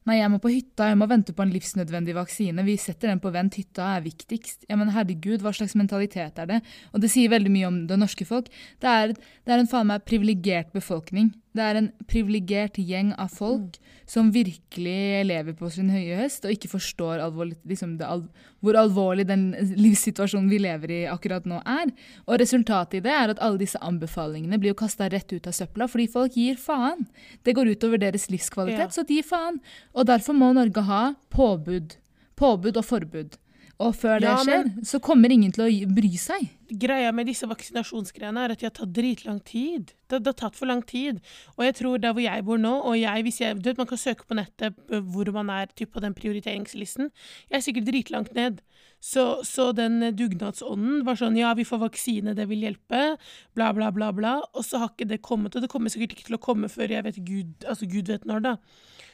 Nei, 0.10 0.16
jeg 0.18 0.32
må 0.34 0.40
på 0.42 0.50
hytta, 0.50 0.88
jeg 0.90 0.98
må 0.98 1.06
vente 1.06 1.34
på 1.38 1.44
en 1.46 1.52
livsnødvendig 1.54 2.16
vaksine. 2.18 2.64
Vi 2.66 2.74
setter 2.82 3.12
den 3.12 3.20
på 3.22 3.30
vent, 3.36 3.60
hytta 3.60 3.92
er 4.00 4.02
viktigst. 4.02 4.64
Ja, 4.66 4.74
men 4.80 4.90
herregud, 4.96 5.44
hva 5.46 5.52
slags 5.54 5.76
mentalitet 5.78 6.40
er 6.42 6.48
det? 6.50 6.58
Og 6.90 7.04
det 7.04 7.12
sier 7.14 7.30
veldig 7.30 7.52
mye 7.54 7.68
om 7.70 7.78
det 7.86 8.00
norske 8.02 8.26
folk. 8.26 8.50
Det 8.82 8.90
er, 8.90 9.14
det 9.14 9.54
er 9.54 9.62
en 9.62 9.70
faen 9.70 9.92
meg 9.92 10.08
privilegert 10.10 10.74
befolkning. 10.74 11.30
Det 11.52 11.64
er 11.64 11.76
en 11.82 11.88
privilegert 12.08 12.78
gjeng 12.80 13.10
av 13.20 13.34
folk 13.36 13.76
som 14.08 14.30
virkelig 14.32 15.26
lever 15.28 15.56
på 15.60 15.68
sin 15.74 15.90
høye 15.92 16.16
høst 16.22 16.46
og 16.48 16.54
ikke 16.54 16.70
forstår 16.72 17.20
alvorlig, 17.24 17.58
liksom 17.68 17.98
det 18.00 18.08
al 18.08 18.24
hvor 18.64 18.78
alvorlig 18.80 19.26
den 19.28 19.50
livssituasjonen 19.76 20.48
vi 20.52 20.60
lever 20.64 20.94
i 20.96 21.00
akkurat 21.12 21.48
nå 21.50 21.60
er. 21.68 21.92
Og 22.28 22.40
resultatet 22.40 23.00
i 23.02 23.04
det 23.08 23.12
er 23.12 23.34
at 23.34 23.42
alle 23.44 23.60
disse 23.60 23.80
anbefalingene 23.84 24.60
blir 24.62 24.72
jo 24.72 24.80
kasta 24.84 25.10
rett 25.12 25.32
ut 25.34 25.48
av 25.50 25.56
søpla 25.58 25.90
fordi 25.92 26.08
folk 26.14 26.38
gir 26.40 26.56
faen. 26.62 27.08
Det 27.44 27.56
går 27.58 27.74
utover 27.76 28.00
deres 28.00 28.30
livskvalitet, 28.32 28.88
Ja. 28.88 28.88
så 28.96 29.04
de 29.08 29.20
gir 29.20 29.28
faen. 29.28 29.60
Og 29.94 30.08
derfor 30.08 30.34
må 30.38 30.54
Norge 30.54 30.82
ha 30.88 31.04
påbud. 31.30 31.98
Påbud 32.40 32.78
og 32.78 32.86
forbud. 32.86 33.36
Og 33.80 33.96
før 33.96 34.20
det 34.20 34.28
Ja, 34.30 34.38
skjer, 34.44 34.64
men- 34.66 34.86
så 34.86 35.00
kommer 35.02 35.32
ingen 35.32 35.52
til 35.52 35.64
å 35.66 35.94
bry 35.96 36.12
seg. 36.18 36.50
Greia 36.72 37.12
med 37.12 37.26
disse 37.28 37.48
vaksinasjonsgreiene 37.48 38.38
er 38.46 38.52
at 38.52 38.60
de 38.60 38.66
har 38.66 38.72
tatt 38.72 38.94
dritlang 38.94 39.44
tid. 39.44 39.94
Det, 40.08 40.24
det 40.24 40.28
har 40.28 40.34
tatt 40.50 40.56
for 40.56 40.66
lang 40.68 40.82
tid. 40.84 41.20
Og 41.58 41.66
jeg 41.66 41.76
tror 41.76 41.98
der 42.00 42.14
hvor 42.14 42.22
jeg 42.22 42.46
bor 42.46 42.58
nå, 42.58 42.72
og 42.84 42.96
jeg, 42.98 43.26
jeg, 43.40 43.56
du 43.62 43.70
vet, 43.70 43.78
man 43.78 43.88
kan 43.88 43.98
søke 43.98 44.26
på 44.28 44.36
nettet 44.36 44.76
hvor 44.88 45.32
man 45.34 45.50
er 45.50 45.68
typ, 45.76 45.92
på 45.92 46.00
den 46.00 46.14
prioriteringslisten. 46.14 47.12
Jeg 47.50 47.58
er 47.58 47.62
sikkert 47.66 47.86
dritlangt 47.90 48.34
ned. 48.36 48.62
Så, 49.02 49.44
så 49.44 49.72
den 49.74 50.00
dugnadsånden 50.14 51.04
var 51.04 51.16
sånn 51.18 51.36
ja, 51.36 51.56
vi 51.58 51.64
får 51.66 51.80
vaksine, 51.88 52.36
det 52.38 52.48
vil 52.48 52.62
hjelpe, 52.62 53.18
bla, 53.56 53.72
bla, 53.74 53.90
bla, 53.92 54.12
bla. 54.14 54.36
Og 54.54 54.64
så 54.64 54.78
har 54.78 54.90
ikke 54.94 55.08
det 55.10 55.24
kommet, 55.26 55.56
og 55.56 55.62
det 55.66 55.72
kommer 55.72 55.90
sikkert 55.90 56.14
ikke 56.14 56.28
til 56.30 56.38
å 56.38 56.44
komme 56.44 56.70
før 56.70 56.88
jeg 56.94 57.04
vet 57.04 57.18
Gud, 57.26 57.66
altså 57.66 57.90
Gud 57.90 58.08
vet 58.14 58.28
når, 58.30 58.44
da. 58.46 58.56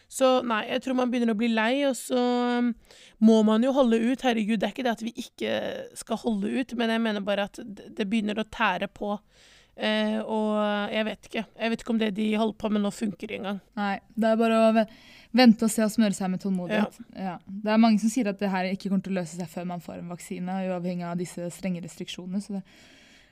Så 0.07 0.37
nei, 0.47 0.61
jeg 0.71 0.85
tror 0.85 0.95
man 1.01 1.11
begynner 1.11 1.35
å 1.35 1.39
bli 1.39 1.49
lei, 1.51 1.83
og 1.89 1.97
så 1.99 2.21
um, 2.61 2.71
må 3.27 3.41
man 3.47 3.65
jo 3.65 3.73
holde 3.75 3.99
ut. 3.99 4.23
Herregud, 4.23 4.61
det 4.61 4.69
er 4.69 4.73
ikke 4.75 4.87
det 4.87 4.95
at 4.95 5.03
vi 5.03 5.13
ikke 5.19 5.53
skal 5.99 6.21
holde 6.23 6.51
ut, 6.53 6.73
men 6.79 6.93
jeg 6.95 7.03
mener 7.03 7.25
bare 7.27 7.49
at 7.49 7.59
det 7.59 8.07
begynner 8.07 8.39
å 8.39 8.47
tære 8.47 8.87
på. 8.95 9.17
Eh, 9.77 10.17
og 10.25 10.55
jeg 10.89 11.05
vet 11.05 11.29
ikke. 11.29 11.43
Jeg 11.53 11.71
vet 11.73 11.83
ikke 11.83 11.93
om 11.93 11.99
det 12.01 12.09
de 12.17 12.31
holder 12.39 12.57
på 12.57 12.71
med 12.73 12.81
nå, 12.81 12.91
funker 12.95 13.35
engang. 13.37 13.59
Nei, 13.77 13.97
det 14.17 14.31
er 14.31 14.39
bare 14.39 14.61
å 14.63 14.85
vente 15.37 15.67
og 15.67 15.73
se 15.73 15.85
og 15.85 15.93
smøre 15.93 16.17
seg 16.17 16.31
med 16.33 16.41
tålmodighet. 16.41 16.97
Ja. 17.13 17.35
Det 17.45 17.73
er 17.73 17.81
mange 17.81 18.01
som 18.01 18.11
sier 18.11 18.31
at 18.31 18.39
det 18.41 18.49
her 18.53 18.71
ikke 18.71 18.89
kommer 18.89 19.05
til 19.05 19.13
å 19.13 19.19
løse 19.19 19.37
seg 19.37 19.51
før 19.51 19.67
man 19.69 19.83
får 19.83 19.99
en 19.99 20.13
vaksine, 20.15 20.61
uavhengig 20.71 21.05
av 21.05 21.19
disse 21.19 21.51
strenge 21.53 21.83
restriksjonene. 21.85 22.41
Så 22.41 22.57
det 22.57 22.63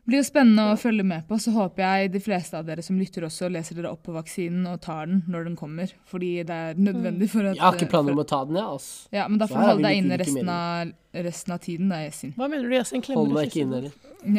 blir 0.06 0.20
jo 0.22 0.26
spennende 0.28 0.68
å 0.72 0.78
følge 0.78 1.04
med 1.08 1.26
på. 1.30 1.38
Så 1.42 1.52
håper 1.56 1.82
jeg 1.86 2.12
de 2.14 2.22
fleste 2.22 2.60
av 2.60 2.68
dere 2.68 2.84
som 2.86 2.98
lytter 3.00 3.26
også, 3.26 3.50
leser 3.52 3.78
dere 3.80 3.92
opp 3.96 4.04
på 4.06 4.14
vaksinen 4.16 4.68
og 4.70 4.80
tar 4.86 5.10
den 5.10 5.24
når 5.32 5.48
den 5.50 5.56
kommer. 5.60 5.92
Fordi 6.12 6.32
det 6.46 6.60
er 6.70 6.78
nødvendig 6.78 7.30
for 7.32 7.48
at 7.50 7.56
Jeg 7.58 7.64
har 7.66 7.80
ikke 7.80 7.90
planer 7.96 8.14
om 8.14 8.22
å 8.22 8.28
ta 8.30 8.44
den, 8.46 8.60
jeg, 8.60 8.68
altså. 8.78 9.10
Ja, 9.18 9.28
men 9.28 9.42
da 9.42 9.48
får 9.50 9.56
du 9.58 9.62
har 9.64 9.72
holde 9.74 9.88
deg 9.90 10.02
inne 10.04 10.20
resten 10.22 10.52
av, 10.56 10.94
resten 11.30 11.56
av 11.58 11.64
tiden, 11.66 11.90
da, 11.94 12.04
Yasin. 12.06 12.36
Hva 12.38 12.50
mener 12.52 12.70
du, 12.70 12.76
Yasin? 12.78 13.02
Klemmer 13.06 13.24
Hold 13.24 13.34
deg 13.34 13.40
meg 13.40 13.50
ikke 13.50 13.58
kysser 13.58 13.66
inne, 13.66 13.78
eller? 13.82 13.92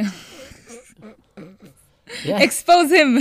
Ja. 0.03 0.11
Yeah. 2.25 2.39
Expose 2.41 2.95
him! 2.95 3.17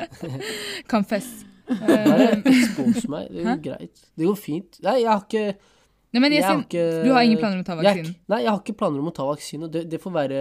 Confess. 0.90 1.28
Eh, 1.70 2.38
expose 2.44 3.08
meg. 3.08 3.30
Det 3.32 3.44
går 3.46 3.60
greit. 3.64 4.02
Det 4.18 4.26
går 4.28 4.36
fint. 4.38 4.80
Nei, 4.84 4.98
jeg 5.00 5.08
har 5.10 5.22
ikke 5.24 5.44
Nei, 6.10 6.18
men 6.24 6.34
Yasin, 6.34 6.64
du 6.68 7.12
har 7.14 7.22
ingen 7.22 7.38
planer 7.38 7.60
om 7.60 7.62
å 7.62 7.66
ta 7.68 7.76
jeg- 7.78 7.84
vaksinen? 7.86 8.14
Nei, 8.28 8.40
jeg 8.42 8.50
har 8.50 8.58
ikke 8.60 8.76
planer 8.80 8.98
om 8.98 9.08
å 9.08 9.14
ta 9.14 9.26
vaksine. 9.28 9.68
Det, 9.70 9.84
det 9.92 10.00
får 10.02 10.14
være 10.16 10.38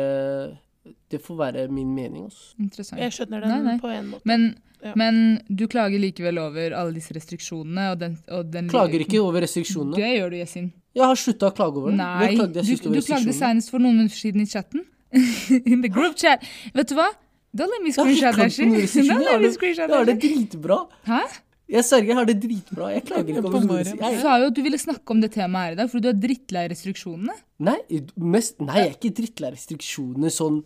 Det 1.09 1.19
får 1.21 1.35
være 1.37 1.67
min 1.71 1.93
mening, 1.95 2.25
Også. 2.29 2.53
Interessant. 2.59 3.01
Jeg 3.01 3.11
skjønner 3.11 3.41
den 3.41 3.49
Nei, 3.49 3.61
nei. 3.73 3.77
på 3.81 3.89
en 3.93 4.11
måte. 4.13 4.21
Men, 4.25 4.55
Ja. 4.81 4.93
men 4.95 5.41
du 5.53 5.67
klager 5.67 5.99
likevel 5.99 6.37
over 6.39 6.71
alle 6.77 6.93
disse 6.93 7.11
restriksjonene 7.13 7.91
og 7.91 7.99
den, 7.99 8.17
og 8.31 8.51
den 8.51 8.69
Klager 8.69 8.99
ikke 9.03 9.19
over 9.21 9.41
restriksjonene. 9.41 9.95
Det 9.95 10.11
gjør 10.17 10.29
du, 10.31 10.37
Yasin. 10.37 10.71
Jeg 10.95 11.03
har 11.05 11.15
slutta 11.15 11.49
å 11.51 11.55
klage 11.55 11.75
over 11.77 11.91
det. 11.91 11.97
Nei, 11.97 12.35
klagde 12.35 12.63
jeg 12.63 12.79
du, 12.79 12.93
du 12.93 13.01
klagde 13.01 13.33
senest 13.35 13.69
for 13.69 13.79
noen 13.79 13.97
minutter 13.97 14.15
siden 14.17 14.41
i 14.41 14.45
chatten. 14.45 14.85
In 15.65 15.81
the 15.81 15.89
group 15.89 16.15
chat. 16.15 16.43
Vet 16.73 16.87
du 16.87 16.95
hva? 16.95 17.09
Da 17.53 17.65
lar 17.65 17.81
me 17.81 17.89
Jeg 17.89 17.97
har 17.97 18.07
ikke 18.07 19.51
screenshot 19.57 19.89
that 19.89 19.89
Da 19.89 20.03
det- 20.05 20.21
that 20.21 20.21
det 20.21 20.21
dritbra. 20.21 20.87
Hæ? 21.05 21.21
Jeg 21.69 21.86
sverger, 21.86 22.08
jeg 22.10 22.17
har 22.17 22.25
det 22.25 22.36
dritbra. 22.41 22.88
Jeg 22.95 23.03
klager 23.05 23.27
ikke 23.29 23.41
over 23.45 23.65
noen 23.67 23.89
Du 23.99 24.21
sa 24.23 24.38
jo 24.41 24.47
at 24.49 24.55
du 24.58 24.62
ville 24.65 24.79
snakke 24.82 25.13
om 25.13 25.19
det 25.21 25.29
temaet 25.36 25.67
her 25.67 25.75
i 25.75 25.77
dag, 25.77 25.89
fordi 25.91 26.08
du 26.08 26.10
er 26.10 26.21
drittlei 26.23 26.63
restriksjonene. 26.71 27.36
Nei, 27.67 27.75
mest, 28.17 28.55
nei, 28.63 28.79
jeg 28.79 28.88
er 28.89 28.95
ikke 28.97 29.12
drittlei 29.19 29.51
restriksjonene 29.53 30.32
sånn 30.34 30.63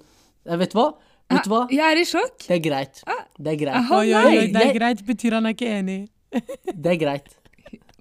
Jeg 0.47 0.61
vet 0.63 0.75
hva? 0.77 0.87
Vet 1.33 1.47
du 1.47 1.51
hva? 1.51 1.61
Jeg 1.73 1.83
er 1.83 1.99
i 1.99 2.07
sjokk. 2.07 2.47
Det 2.47 2.55
er 2.55 2.63
greit. 2.63 3.03
Det 3.39 3.51
er 3.53 3.59
greit. 3.65 3.77
Aha, 3.81 3.99
Oi, 3.99 4.09
oi, 4.15 4.25
oi, 4.43 4.47
det 4.53 4.63
er 4.69 4.75
greit. 4.77 5.03
Betyr 5.07 5.37
han 5.39 5.47
er 5.49 5.55
ikke 5.57 5.71
enig. 5.79 6.01
Det 6.83 6.91
er 6.95 6.99
greit. 7.01 7.35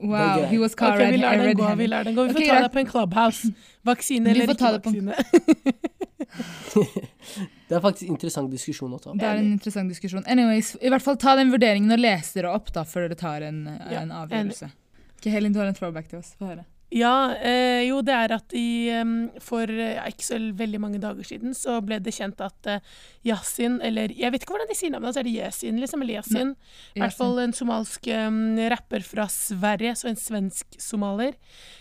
Wow, 0.03 0.39
greit. 0.39 0.49
he 0.51 0.59
was 0.59 0.73
Ok, 0.73 0.79
caught 0.81 0.99
vi 0.99 1.19
lar 1.21 1.37
den 1.39 1.55
gå. 1.59 1.67
vi 1.79 1.87
lar 1.87 2.07
den 2.09 2.17
gå. 2.17 2.25
Vi 2.27 2.35
får 2.35 2.41
ta 2.41 2.47
greit. 2.49 2.65
det 2.65 2.73
på 2.75 2.81
en 2.83 2.89
clubhouse. 2.91 3.51
Vaksine 3.87 4.31
eller 4.33 4.49
ikke 4.51 4.59
ta 4.59 4.73
vaksine. 4.79 5.15
Det 7.73 7.79
er 7.79 7.81
faktisk 7.81 8.05
en 8.05 8.17
interessant 8.19 8.51
diskusjon 8.53 8.93
å 8.93 8.99
ta. 9.01 9.15
Det 9.17 9.25
er 9.25 9.39
en 9.41 9.55
interessant 9.55 9.89
diskusjon. 9.89 10.27
Anyways, 10.29 10.75
i 10.85 10.91
hvert 10.93 11.05
fall 11.05 11.17
ta 11.21 11.33
den 11.39 11.49
vurderingen 11.55 11.95
og 11.95 12.03
les 12.03 12.35
dere 12.37 12.53
opp 12.53 12.69
da, 12.75 12.85
før 12.85 13.09
dere 13.09 13.17
tar 13.17 13.47
en, 13.47 13.65
Ja, 13.89 14.03
en 14.03 14.13
avgjørelse. 14.13 14.69
Okay, 15.17 15.33
Helin, 15.33 15.55
du 15.55 15.63
har 15.63 15.71
en 15.71 15.79
throwback 15.79 16.11
til 16.11 16.21
oss. 16.21 16.35
Få 16.37 16.51
høre. 16.51 16.67
Ja, 16.93 17.33
eh, 17.41 17.87
jo, 17.89 18.03
det 18.05 18.13
er 18.13 18.35
at 18.37 18.53
i, 18.53 18.93
for 19.41 19.71
ja, 19.73 20.05
ikke 20.11 20.27
så 20.27 20.37
veldig 20.59 20.81
mange 20.83 20.99
dager 21.01 21.25
siden 21.25 21.55
så 21.57 21.79
ble 21.81 21.97
det 22.05 22.13
kjent 22.13 22.43
at 22.45 22.69
eh, 22.69 22.83
Yasin, 23.25 23.79
eller 23.81 24.13
jeg 24.13 24.29
vet 24.35 24.45
ikke 24.45 24.53
hvordan 24.53 24.69
de 24.69 24.77
sier 24.77 24.93
navnet 24.93 25.17
så 25.17 25.23
er 25.23 25.29
det 25.29 25.33
Yasin 25.39 25.81
liksom, 25.81 26.05
eller 26.05 26.19
Yasin? 26.19 26.53
I 26.93 27.01
hvert 27.01 27.17
fall 27.17 27.41
en 27.41 27.57
somalsk 27.57 28.11
um, 28.13 28.43
rapper 28.75 29.07
fra 29.09 29.25
Sverige, 29.33 29.95
så 29.97 30.11
en 30.11 30.21
svensk-somaler, 30.21 31.39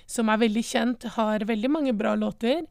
som 0.08 0.32
er 0.32 0.44
veldig 0.46 0.64
kjent, 0.70 1.10
har 1.18 1.44
veldig 1.50 1.74
mange 1.76 1.96
bra 1.98 2.16
låter, 2.16 2.64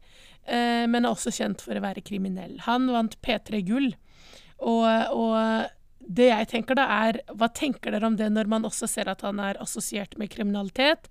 eh, 0.47 0.87
men 0.87 1.05
er 1.05 1.11
også 1.13 1.33
kjent 1.35 1.61
for 1.61 1.75
å 1.77 1.83
være 1.83 2.01
kriminell. 2.05 2.57
Han 2.67 2.87
vant 2.93 3.17
P3 3.21 3.61
Gull, 3.67 3.91
og, 4.61 4.87
og 5.13 5.69
det 6.11 6.27
jeg 6.31 6.47
tenker 6.49 6.75
da 6.77 6.87
er, 7.05 7.19
hva 7.37 7.47
tenker 7.53 7.93
dere 7.93 8.07
om 8.09 8.15
det 8.17 8.27
når 8.33 8.47
man 8.49 8.65
også 8.67 8.87
ser 8.89 9.07
at 9.11 9.21
han 9.25 9.39
er 9.39 9.59
assosiert 9.61 10.17
med 10.17 10.31
kriminalitet, 10.33 11.07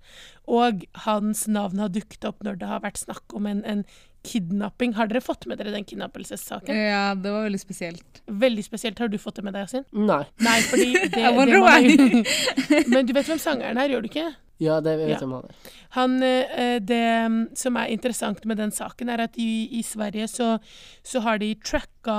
og 0.50 0.84
hans 1.06 1.46
navn 1.48 1.78
har 1.82 1.92
dukket 1.94 2.26
opp 2.26 2.42
når 2.46 2.58
det 2.60 2.68
har 2.70 2.82
vært 2.84 2.98
snakk 3.04 3.34
om 3.38 3.46
en, 3.46 3.62
en 3.64 3.84
kidnapping. 4.26 4.92
Har 4.98 5.08
dere 5.08 5.22
fått 5.24 5.46
med 5.48 5.56
dere 5.62 5.72
den 5.72 5.86
kidnappelsessaken? 5.88 6.76
Ja, 6.76 7.14
det 7.16 7.30
var 7.32 7.46
veldig 7.46 7.60
spesielt. 7.62 8.18
Veldig 8.26 8.64
spesielt. 8.66 8.98
Har 9.00 9.08
du 9.08 9.16
fått 9.22 9.38
det 9.40 9.46
med 9.46 9.54
deg, 9.56 9.64
Yasin? 9.64 9.86
Nei. 9.96 10.24
Nei, 10.44 10.58
fordi 10.68 10.90
det, 11.14 11.14
det 11.14 11.32
man- 11.62 12.26
Men 12.92 13.06
du 13.08 13.14
vet 13.16 13.30
hvem 13.30 13.40
sangeren 13.40 13.80
er, 13.80 13.94
gjør 13.94 14.04
du 14.04 14.10
ikke? 14.10 14.26
Ja, 14.60 14.78
det 14.84 14.96
vet 15.00 15.08
Ja. 15.08 15.18
jeg 15.18 15.26
om 15.28 15.32
han 15.38 15.48
er. 15.48 15.74
Han, 15.96 16.16
eh, 16.22 16.78
det 16.84 17.02
mm, 17.32 17.56
som 17.56 17.76
er 17.80 17.90
interessant 17.94 18.44
med 18.44 18.60
den 18.60 18.70
saken, 18.70 19.08
er 19.08 19.24
at 19.24 19.38
i, 19.40 19.68
i 19.78 19.82
Sverige 19.82 20.28
så, 20.28 20.58
så 21.02 21.22
har 21.24 21.38
de 21.40 21.54
tracka 21.64 22.16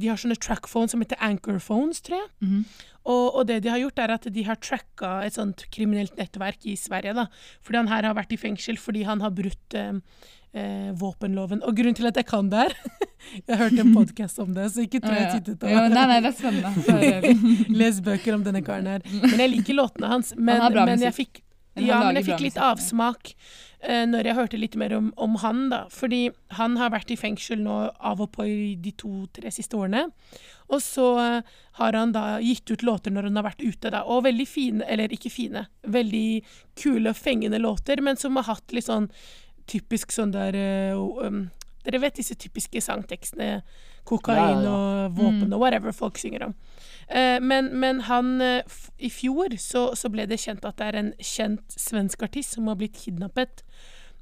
De 0.00 0.08
har 0.08 0.16
sånne 0.16 0.38
trackphones 0.40 0.94
som 0.94 1.00
heter 1.02 1.18
anchorphones, 1.20 2.00
tror 2.00 2.16
jeg. 2.22 2.30
Mhm. 2.40 2.64
Og, 3.10 3.34
og 3.34 3.46
det 3.48 3.62
de 3.64 3.70
har 3.72 3.78
gjort, 3.80 3.98
er 3.98 4.12
at 4.12 4.26
de 4.32 4.42
har 4.44 4.56
tracka 4.60 5.22
et 5.24 5.32
sånt 5.34 5.64
kriminelt 5.72 6.16
nettverk 6.20 6.66
i 6.68 6.74
Sverige. 6.76 7.14
da. 7.16 7.26
Fordi 7.64 7.76
han 7.80 7.88
her 7.88 8.04
har 8.08 8.14
vært 8.14 8.32
i 8.32 8.38
fengsel 8.40 8.76
fordi 8.76 9.02
han 9.08 9.20
har 9.24 9.30
brutt 9.30 9.74
eh, 9.74 9.92
eh, 10.54 10.90
våpenloven. 11.00 11.62
Og 11.64 11.76
grunnen 11.76 11.96
til 11.96 12.06
at 12.10 12.16
jeg 12.20 12.26
kan 12.28 12.50
det 12.52 12.58
her 12.66 12.74
Jeg 13.46 13.56
har 13.56 13.68
hørt 13.68 13.80
en 13.80 13.92
podkast 13.94 14.38
om 14.40 14.54
det, 14.56 14.70
så 14.72 14.84
ikke 14.84 15.00
tror 15.04 15.16
jeg 15.16 15.42
tittet 15.44 15.64
over. 15.64 15.72
Ja, 15.74 15.88
nei, 15.92 16.06
nei, 16.08 16.20
det 16.24 16.30
er 16.30 16.36
spennende. 16.38 17.74
Les 17.80 18.00
bøker 18.04 18.34
om 18.38 18.44
denne 18.46 18.62
karen 18.64 18.86
her. 18.88 19.04
Men 19.04 19.38
jeg 19.44 19.50
liker 19.58 19.76
låtene 19.76 20.08
hans. 20.08 20.32
Men, 20.36 20.62
bra 20.72 20.86
men 20.88 21.04
jeg 21.04 21.12
fikk 21.16 21.42
han 21.42 21.49
ja, 21.78 22.00
men 22.02 22.18
jeg 22.18 22.26
fikk 22.26 22.42
litt 22.42 22.58
avsmak 22.60 23.32
uh, 23.86 24.04
når 24.10 24.26
jeg 24.26 24.38
hørte 24.38 24.60
litt 24.60 24.76
mer 24.80 24.94
om, 24.96 25.10
om 25.16 25.36
han, 25.42 25.68
da. 25.72 25.84
Fordi 25.92 26.24
han 26.58 26.78
har 26.80 26.92
vært 26.94 27.12
i 27.14 27.18
fengsel 27.20 27.62
nå 27.62 27.76
av 27.94 28.22
og 28.24 28.32
på 28.34 28.46
i 28.48 28.74
de 28.80 28.92
to-tre 28.98 29.52
siste 29.54 29.78
årene. 29.78 30.08
Og 30.70 30.82
så 30.82 31.06
uh, 31.18 31.52
har 31.78 31.98
han 31.98 32.14
da 32.16 32.40
gitt 32.42 32.70
ut 32.70 32.84
låter 32.86 33.14
når 33.14 33.30
han 33.30 33.38
har 33.40 33.48
vært 33.50 33.62
ute, 33.62 33.92
da. 33.94 34.02
Og 34.06 34.24
veldig 34.26 34.48
fine, 34.48 34.86
eller 34.90 35.14
ikke 35.14 35.32
fine, 35.32 35.66
veldig 35.86 36.26
kule, 36.80 37.12
og 37.12 37.18
fengende 37.18 37.62
låter, 37.62 38.02
men 38.02 38.18
som 38.20 38.38
har 38.40 38.50
hatt 38.50 38.76
litt 38.76 38.90
sånn 38.90 39.10
typisk 39.70 40.10
sånn 40.14 40.34
der 40.34 40.58
uh, 40.58 41.26
um, 41.26 41.48
Dere 41.80 41.96
vet 42.02 42.18
disse 42.18 42.34
typiske 42.36 42.76
sangtekstene. 42.84 43.62
Kokain 44.04 44.36
Ja, 44.36 44.48
ja, 44.60 44.72
og 44.74 45.14
våpen 45.16 45.54
og 45.54 45.62
whatever 45.62 45.94
folk 45.96 46.18
synger 46.20 46.50
om. 46.50 46.54
Eh, 47.10 47.40
men, 47.42 47.72
men 47.80 48.04
han 48.06 48.40
eh, 48.40 48.62
I 48.98 49.10
fjor 49.10 49.56
så, 49.58 49.90
så 49.98 50.10
ble 50.12 50.28
det 50.30 50.38
kjent 50.38 50.66
at 50.68 50.78
det 50.78 50.90
er 50.90 50.98
en 51.00 51.14
kjent 51.18 51.74
svensk 51.74 52.22
artist 52.22 52.54
som 52.54 52.70
har 52.70 52.78
blitt 52.78 53.00
kidnappet. 53.00 53.64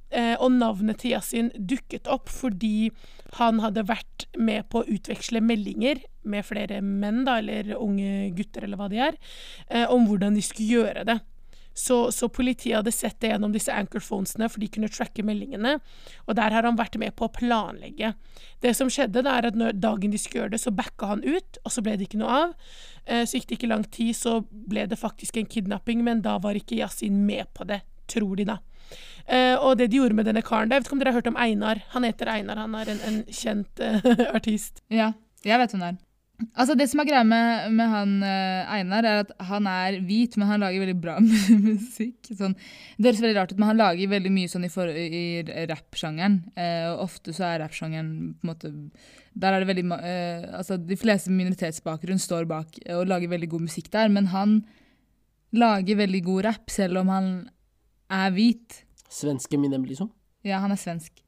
Eh, 0.09 0.35
og 0.41 0.55
navnet 0.57 1.03
til 1.03 1.13
Yasin 1.13 1.51
dukket 1.53 2.09
opp 2.09 2.33
fordi 2.33 2.89
han 3.37 3.61
hadde 3.61 3.85
vært 3.91 4.25
med 4.41 4.71
på 4.73 4.81
å 4.81 4.89
utveksle 4.89 5.43
meldinger 5.45 6.01
med 6.29 6.47
flere 6.49 6.81
menn, 6.81 7.27
da, 7.29 7.39
eller 7.43 7.75
unge 7.77 8.31
gutter, 8.37 8.65
eller 8.65 8.81
hva 8.81 8.89
de 8.89 9.03
er, 9.05 9.19
om 9.93 10.07
hvordan 10.09 10.37
de 10.37 10.43
skulle 10.45 10.81
gjøre 10.81 11.05
det. 11.09 11.19
Så, 11.79 11.97
så 12.15 12.27
politiet 12.33 12.81
hadde 12.81 12.93
sett 12.95 13.21
det 13.23 13.31
gjennom 13.31 13.53
disse 13.55 13.75
anchorphonesene, 13.75 14.49
for 14.51 14.63
de 14.63 14.71
kunne 14.75 14.91
tracke 14.91 15.23
meldingene. 15.27 15.77
Og 16.27 16.39
der 16.39 16.55
har 16.57 16.67
han 16.67 16.79
vært 16.79 16.99
med 16.99 17.15
på 17.19 17.29
å 17.29 17.33
planlegge. 17.35 18.15
Det 18.65 18.73
som 18.75 18.91
skjedde, 18.91 19.23
da 19.27 19.37
er 19.39 19.51
at 19.53 19.59
når 19.59 19.79
dagen 19.79 20.15
de 20.15 20.19
skulle 20.19 20.45
gjøre 20.45 20.57
det, 20.57 20.63
så 20.65 20.75
backa 20.75 21.13
han 21.13 21.23
ut, 21.23 21.61
og 21.63 21.75
så 21.75 21.85
ble 21.87 21.95
det 21.99 22.09
ikke 22.09 22.23
noe 22.25 22.41
av. 22.43 22.57
Eh, 23.07 23.23
så 23.23 23.39
gikk 23.39 23.47
det 23.51 23.61
ikke 23.61 23.71
lang 23.71 23.87
tid, 23.95 24.17
så 24.19 24.41
ble 24.51 24.89
det 24.91 24.99
faktisk 24.99 25.39
en 25.39 25.47
kidnapping, 25.47 26.03
men 26.07 26.25
da 26.27 26.35
var 26.43 26.59
ikke 26.59 26.81
Yasin 26.81 27.23
med 27.29 27.47
på 27.55 27.69
det, 27.69 27.85
tror 28.11 28.35
de, 28.41 28.49
da. 28.49 28.59
Uh, 29.29 29.61
og 29.61 29.75
det 29.77 29.91
de 29.93 29.99
gjorde 29.99 30.17
med 30.17 30.25
denne 30.25 30.41
karen 30.41 30.71
Jeg 30.73 30.81
vet 30.81 30.87
ikke 30.89 30.95
om 30.97 31.01
dere 31.03 31.11
har 31.13 31.21
hørt 31.21 31.27
om 31.29 31.37
Einar. 31.37 31.83
Han 31.93 32.07
heter 32.09 32.31
Einar, 32.33 32.63
han 32.63 32.73
er 32.79 32.95
en, 32.95 33.03
en 33.05 33.19
kjent 33.29 33.83
uh, 33.85 34.13
artist. 34.39 34.81
Ja, 34.89 35.13
jeg 35.45 35.61
vet 35.61 35.75
hvem 35.75 35.85
det 35.85 35.91
er. 35.93 35.99
Altså 36.39 36.77
Det 36.79 36.87
som 36.87 37.01
er 37.03 37.09
greia 37.09 37.25
med, 37.27 37.73
med 37.75 37.91
han 37.91 38.11
uh, 38.23 38.71
Einar, 38.71 39.07
er 39.07 39.23
at 39.25 39.31
han 39.49 39.67
er 39.67 39.97
hvit, 40.07 40.37
men 40.39 40.47
han 40.47 40.63
lager 40.63 40.85
veldig 40.85 40.97
bra 41.03 41.17
musikk. 41.69 42.31
Sånn, 42.31 42.55
det 42.95 43.11
høres 43.11 43.23
veldig 43.25 43.39
rart 43.41 43.55
ut, 43.55 43.59
men 43.59 43.71
han 43.73 43.81
lager 43.81 44.13
veldig 44.13 44.31
mye 44.37 44.51
sånn 44.51 44.69
i, 44.69 44.71
for, 44.71 44.87
i 44.87 45.43
rappsjangeren. 45.71 46.39
Uh, 46.55 46.93
og 46.93 47.09
ofte 47.09 47.35
så 47.35 47.49
er 47.49 47.63
rappsjangeren 47.65 48.13
på 48.39 48.47
en 48.47 48.53
måte 48.53 48.71
Der 49.35 49.55
er 49.55 49.63
det 49.63 49.69
veldig 49.69 49.85
eh, 49.99 50.47
Altså 50.59 50.79
De 50.79 50.97
fleste 50.99 51.31
minoritetsbakgrunn 51.35 52.19
står 52.23 52.47
bak 52.51 52.79
og 52.95 53.07
lager 53.11 53.31
veldig 53.35 53.51
god 53.55 53.67
musikk 53.67 53.91
der, 53.95 54.11
men 54.11 54.31
han 54.31 54.61
lager 55.55 55.99
veldig 55.99 56.23
god 56.27 56.45
rapp, 56.45 56.71
selv 56.71 57.03
om 57.03 57.11
han 57.11 57.29
er 58.13 58.31
hvit. 58.37 58.83
Svenske 59.11 59.59
Minem, 59.59 59.87
liksom. 59.89 60.11
Ja, 60.47 60.63
han 60.63 60.71
er 60.71 60.79
svensk. 60.81 61.19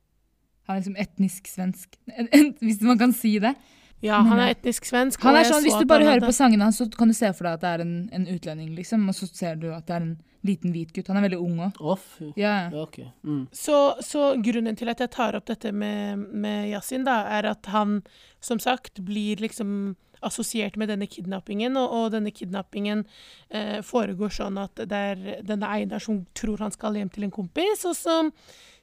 Han 0.69 0.77
er 0.77 0.83
liksom 0.85 0.99
etnisk 1.03 1.51
svensk, 1.51 1.99
hvis 2.63 2.83
man 2.87 3.01
kan 3.01 3.15
si 3.17 3.39
det. 3.43 3.57
Ja, 4.05 4.23
han 4.25 4.41
er 4.41 4.55
etnisk 4.55 4.89
svensk. 4.89 5.21
Han 5.27 5.37
er 5.37 5.45
sånn, 5.49 5.63
Hvis 5.67 5.77
du 5.77 5.87
bare 5.89 6.07
hører 6.09 6.25
på 6.25 6.33
sangene 6.33 6.69
hans, 6.69 6.81
så 6.81 6.89
kan 6.97 7.11
du 7.11 7.17
se 7.17 7.31
for 7.37 7.47
deg 7.47 7.59
at 7.59 7.65
det 7.65 7.71
er 7.75 7.85
en, 7.85 7.95
en 8.17 8.27
utlending, 8.33 8.75
liksom. 8.79 9.07
Og 9.13 9.17
så 9.17 9.29
ser 9.29 9.61
du 9.61 9.69
at 9.75 9.87
det 9.91 9.97
er 9.99 10.07
en 10.07 10.19
liten 10.47 10.73
hvit 10.73 10.95
gutt. 10.97 11.11
Han 11.13 11.21
er 11.21 11.27
veldig 11.29 11.41
ung 11.41 11.59
òg. 11.67 11.81
Å, 11.81 11.97
yeah. 12.21 12.37
Ja. 12.41 12.55
Ja, 12.73 12.85
ok. 12.87 13.01
Mm. 13.29 13.43
Så, 13.53 13.81
så 14.05 14.31
grunnen 14.41 14.79
til 14.81 14.93
at 14.93 15.03
jeg 15.05 15.13
tar 15.13 15.37
opp 15.37 15.51
dette 15.51 15.73
med, 15.77 16.23
med 16.33 16.71
Yasin, 16.73 17.05
da, 17.09 17.23
er 17.29 17.51
at 17.53 17.69
han 17.75 18.01
som 18.41 18.63
sagt 18.63 19.03
blir 19.05 19.43
liksom 19.45 19.99
assosiert 20.25 20.77
med 20.77 20.91
denne 20.93 21.09
kidnappingen, 21.09 21.77
og, 21.81 21.93
og 21.97 22.11
denne 22.13 22.33
kidnappingen 22.33 23.07
eh, 23.49 23.79
foregår 23.85 24.33
sånn 24.37 24.59
at 24.61 24.83
det 24.89 25.05
er 25.13 25.23
denne 25.49 25.69
Einar 25.69 26.03
som 26.05 26.27
tror 26.37 26.61
han 26.61 26.75
skal 26.75 26.99
hjem 26.99 27.13
til 27.13 27.25
en 27.25 27.33
kompis, 27.33 27.87
og 27.89 27.97
så 27.97 28.19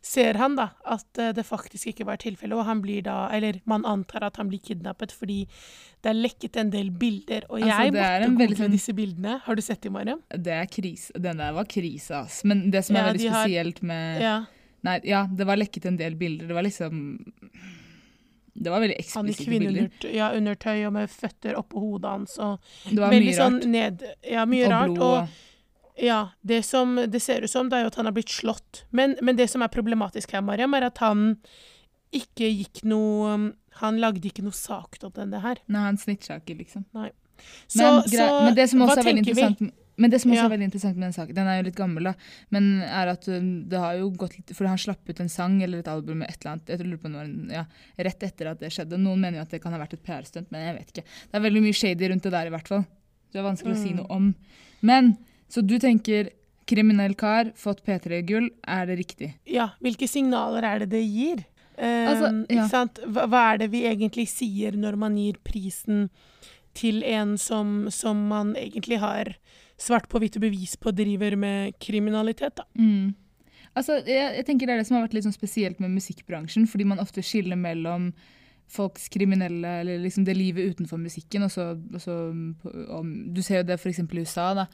ser 0.07 0.37
han 0.39 0.55
da 0.55 0.69
at 0.87 1.19
eh, 1.19 1.33
det 1.35 1.43
faktisk 1.45 1.89
ikke 1.91 2.05
var 2.07 2.17
tilfellet, 2.21 2.55
og 2.55 2.65
han 2.65 2.81
blir 2.83 3.01
da, 3.03 3.27
eller 3.35 3.59
man 3.67 3.83
antar 3.85 4.23
at 4.29 4.37
han 4.39 4.47
blir 4.51 4.61
kidnappet 4.63 5.11
fordi 5.11 5.41
det 6.01 6.11
er 6.13 6.17
lekket 6.17 6.55
en 6.61 6.69
del 6.71 6.89
bilder, 6.95 7.43
og 7.49 7.59
Altså, 7.59 7.67
jeg 7.83 7.91
det 7.93 8.03
måtte 8.05 8.29
google 8.37 8.55
sånn- 8.61 8.71
disse 8.77 8.93
bildene. 8.95 9.39
Har 9.43 9.55
du 9.55 9.61
sett 9.65 9.81
dem, 9.81 9.93
Mariam? 9.97 10.21
Det 10.31 10.53
er 10.53 10.65
krise. 10.71 11.11
Den 11.19 11.37
der 11.43 11.51
var 11.57 11.65
krise, 11.65 12.11
ass. 12.23 12.43
Men 12.47 12.69
det 12.71 12.85
som 12.85 12.95
er 12.95 12.99
Ja, 12.99 13.11
veldig 13.13 13.31
spesielt 13.33 13.79
har- 13.81 13.87
med 13.87 14.21
Ja. 14.21 14.37
Nei, 14.83 14.99
ja, 15.03 15.25
det 15.27 15.45
var 15.45 15.57
lekket 15.57 15.85
en 15.87 15.97
del 15.97 16.15
bilder. 16.15 16.47
Det 16.47 16.53
var 16.55 16.63
liksom 16.63 17.19
Det 18.59 18.69
var 18.71 18.79
veldig 18.81 18.95
eksplisitte 18.97 19.59
bilder. 19.59 19.89
ja, 20.13 20.31
undertøy 20.33 20.85
og 20.87 20.93
med 20.93 21.09
føtter 21.09 21.53
oppå 21.59 21.79
hodet 21.79 22.09
hans 22.09 22.37
og 22.39 22.59
Det 22.89 22.97
var 22.97 23.11
mye 23.11 23.33
sånn 23.37 23.59
rart. 23.59 23.67
ned 23.67 24.03
Ja, 24.31 24.45
mye 24.45 24.65
og 24.65 24.71
rart. 24.71 24.93
blod 24.93 25.03
Og 25.03 25.27
ja, 26.01 26.29
det 26.45 26.63
som 26.65 26.95
det 26.95 27.21
ser 27.21 27.41
ut 27.43 27.49
som, 27.51 27.69
det 27.69 27.77
er 27.79 27.81
jo 27.85 27.91
at 27.91 27.95
han 27.95 28.05
har 28.05 28.13
blitt 28.15 28.29
slått. 28.33 28.83
Men, 28.91 29.15
men 29.21 29.35
det 29.39 29.49
som 29.49 29.61
er 29.65 29.71
problematisk 29.73 30.31
her, 30.35 30.41
Mariam, 30.45 30.73
er 30.77 30.87
at 30.91 30.97
han 31.03 31.37
ikke 32.15 32.47
gikk 32.47 32.83
noe 32.87 33.53
Han 33.81 33.97
lagde 34.01 34.25
ikke 34.29 34.41
noe 34.45 34.55
sak 34.55 34.95
om 35.03 35.11
det 35.31 35.41
her. 35.43 35.59
Nei, 35.67 35.81
han 35.83 35.97
snitcha 36.01 36.39
ikke, 36.39 36.55
liksom. 36.57 36.85
Så, 37.67 37.77
Men, 37.77 38.01
så 38.09 38.27
men 38.47 38.55
det 38.57 38.69
som 38.71 38.79
hva 38.81 38.87
også 38.89 39.01
er 39.03 39.05
veldig 39.11 39.25
tenker 39.25 39.35
vi? 39.37 39.43
interessant 39.51 39.83
Men 40.01 40.09
det 40.13 40.19
som 40.21 40.31
også 40.31 40.39
Ja. 40.39 40.45
er 40.47 40.53
veldig 40.55 40.65
interessant 40.69 40.95
med 40.97 41.05
den 41.07 41.13
saken, 41.13 41.35
den 41.37 41.47
er 41.51 41.57
jo 41.59 41.65
litt 41.67 41.75
gammel, 41.77 42.03
da, 42.09 42.13
men 42.53 42.81
er 42.85 43.07
at 43.11 43.27
um, 43.33 43.47
det 43.69 43.77
har 43.81 43.95
jo 43.99 44.09
gått 44.17 44.35
litt 44.37 44.53
For 44.57 44.65
han 44.69 44.77
slapp 44.81 45.09
ut 45.09 45.19
en 45.21 45.29
sang 45.29 45.59
eller 45.65 45.79
et 45.83 45.87
album 45.89 46.19
med 46.23 46.29
et 46.29 46.37
eller 46.41 46.51
annet 46.55 46.67
jeg 46.73 46.79
lurer 46.85 47.01
på 47.03 47.09
noen, 47.13 47.51
ja, 47.53 47.63
rett 47.97 48.23
etter 48.23 48.51
at 48.53 48.59
det 48.61 48.69
skjedde. 48.73 48.97
Noen 49.01 49.19
mener 49.21 49.37
jo 49.41 49.45
at 49.45 49.53
det 49.53 49.61
kan 49.61 49.73
ha 49.73 49.79
vært 49.81 49.93
et 49.97 50.03
PR-stunt, 50.05 50.49
men 50.53 50.61
jeg 50.67 50.75
vet 50.79 50.91
ikke. 50.95 51.05
Det 51.31 51.37
er 51.41 51.45
veldig 51.49 51.63
mye 51.67 51.77
shady 51.81 52.09
rundt 52.13 52.23
det 52.29 52.33
der, 52.37 52.45
i 52.49 52.53
hvert 52.55 52.67
fall. 52.73 52.85
Det 53.33 53.41
er 53.41 53.45
vanskelig 53.49 53.73
å 53.75 53.81
si 53.83 53.89
Mm. 53.93 53.97
noe 54.01 54.07
om. 54.17 54.35
Men 54.81 55.17
så 55.47 55.63
du 55.63 55.77
tenker 55.79 56.31
kriminell 56.67 57.15
kar, 57.15 57.53
fått 57.55 57.83
P3-gull, 57.85 58.49
er 58.67 58.89
det 58.89 58.97
riktig? 58.99 59.29
Ja, 59.47 59.71
hvilke 59.83 60.09
signaler 60.09 60.65
er 60.67 60.83
det 60.83 60.91
det 60.95 61.03
gir? 61.05 61.45
Um, 61.77 62.07
Altså, 62.09 62.31
ja. 62.51 62.65
Hva, 63.05 63.27
hva 63.29 63.43
er 63.53 63.61
det 63.61 63.69
vi 63.71 63.85
egentlig 63.87 64.27
sier 64.31 64.75
når 64.75 64.97
man 64.99 65.15
gir 65.19 65.37
prisen 65.45 66.07
til 66.77 67.03
en 67.07 67.37
som, 67.41 67.87
som 67.93 68.27
man 68.29 68.55
egentlig 68.59 68.99
har 69.01 69.35
svart 69.77 70.09
på 70.09 70.19
hvitt 70.21 70.37
og 70.39 70.43
bevis 70.47 70.75
på 70.81 70.91
driver 70.95 71.37
med 71.39 71.77
kriminalitet, 71.81 72.57
da? 72.59 72.65
Mm. 72.77 73.13
Altså, 73.77 73.99
jeg, 74.09 74.33
jeg 74.39 74.45
tenker 74.47 74.65
Det 74.65 74.73
er 74.73 74.81
det 74.81 74.87
som 74.89 74.97
har 74.97 75.05
vært 75.05 75.13
litt 75.13 75.27
sånn 75.27 75.35
spesielt 75.35 75.79
med 75.83 75.93
musikkbransjen, 75.93 76.65
fordi 76.69 76.87
man 76.89 77.01
ofte 77.03 77.23
skiller 77.25 77.59
mellom 77.59 78.11
folks 78.67 79.05
kriminelle, 79.13 79.79
eller 79.83 80.01
liksom 80.03 80.25
det 80.27 80.35
livet 80.35 80.73
utenfor 80.73 80.99
musikken. 80.99 81.45
Og 81.45 81.53
så, 81.53 81.69
og 81.77 82.01
så 82.03 82.17
om, 82.97 83.11
du 83.33 83.41
ser 83.45 83.61
jo 83.61 83.67
det 83.69 83.77
f.eks. 83.77 84.01
i 84.01 84.23
USA. 84.25 84.49
da. 84.57 84.67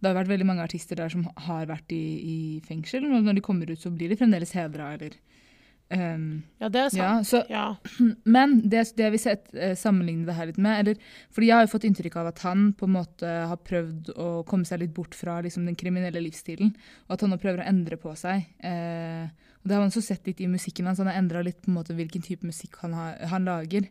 Det 0.00 0.08
har 0.08 0.16
vært 0.16 0.32
veldig 0.32 0.46
mange 0.48 0.64
artister 0.64 0.96
der 0.96 1.12
som 1.12 1.26
har 1.46 1.66
vært 1.68 1.92
i, 1.92 2.04
i 2.24 2.38
fengsel, 2.64 3.04
og 3.04 3.26
når 3.26 3.36
de 3.38 3.44
kommer 3.44 3.70
ut, 3.70 3.80
så 3.80 3.92
blir 3.92 4.08
de 4.08 4.16
fremdeles 4.16 4.54
hedra, 4.56 4.94
eller 4.96 5.16
um, 5.92 6.42
Ja, 6.62 6.70
det 6.72 6.80
er 6.80 6.94
sant. 6.94 7.02
Ja, 7.02 7.10
så 7.26 7.42
Ja. 7.50 7.66
men 8.36 8.56
det, 8.62 8.86
det 8.96 9.06
jeg 9.06 9.14
vil 9.16 9.22
sett, 9.22 9.50
eh, 9.54 9.74
sammenligne 9.76 10.24
det 10.28 10.38
her 10.38 10.48
litt 10.48 10.60
med 10.62 10.80
eller, 10.84 11.12
fordi 11.34 11.50
Jeg 11.50 11.56
har 11.56 11.66
jo 11.66 11.72
fått 11.74 11.86
inntrykk 11.90 12.16
av 12.22 12.30
at 12.32 12.42
han 12.46 12.70
på 12.72 12.88
en 12.88 12.96
måte 12.96 13.34
har 13.52 13.60
prøvd 13.66 14.12
å 14.16 14.30
komme 14.48 14.68
seg 14.68 14.80
litt 14.84 14.94
bort 14.96 15.14
fra 15.18 15.40
liksom, 15.44 15.68
den 15.68 15.76
kriminelle 15.76 16.22
livsstilen. 16.24 16.72
Og 17.08 17.14
at 17.16 17.26
han 17.26 17.34
nå 17.34 17.40
prøver 17.42 17.64
å 17.64 17.68
endre 17.68 18.00
på 18.00 18.14
seg. 18.16 18.48
Uh, 18.64 19.28
og 19.60 19.68
Det 19.68 19.76
har 19.76 19.82
man 19.82 19.92
også 19.92 20.02
sett 20.04 20.26
litt 20.26 20.40
i 20.40 20.48
musikken 20.48 20.88
hans. 20.88 21.02
Han 21.02 21.10
har 21.10 21.20
endra 21.20 21.42
litt 21.44 21.60
på 21.60 21.68
en 21.68 21.76
måte 21.76 21.96
hvilken 21.96 22.24
type 22.24 22.46
musikk 22.48 22.80
han, 22.80 22.96
har, 22.96 23.18
han 23.28 23.44
lager. 23.44 23.90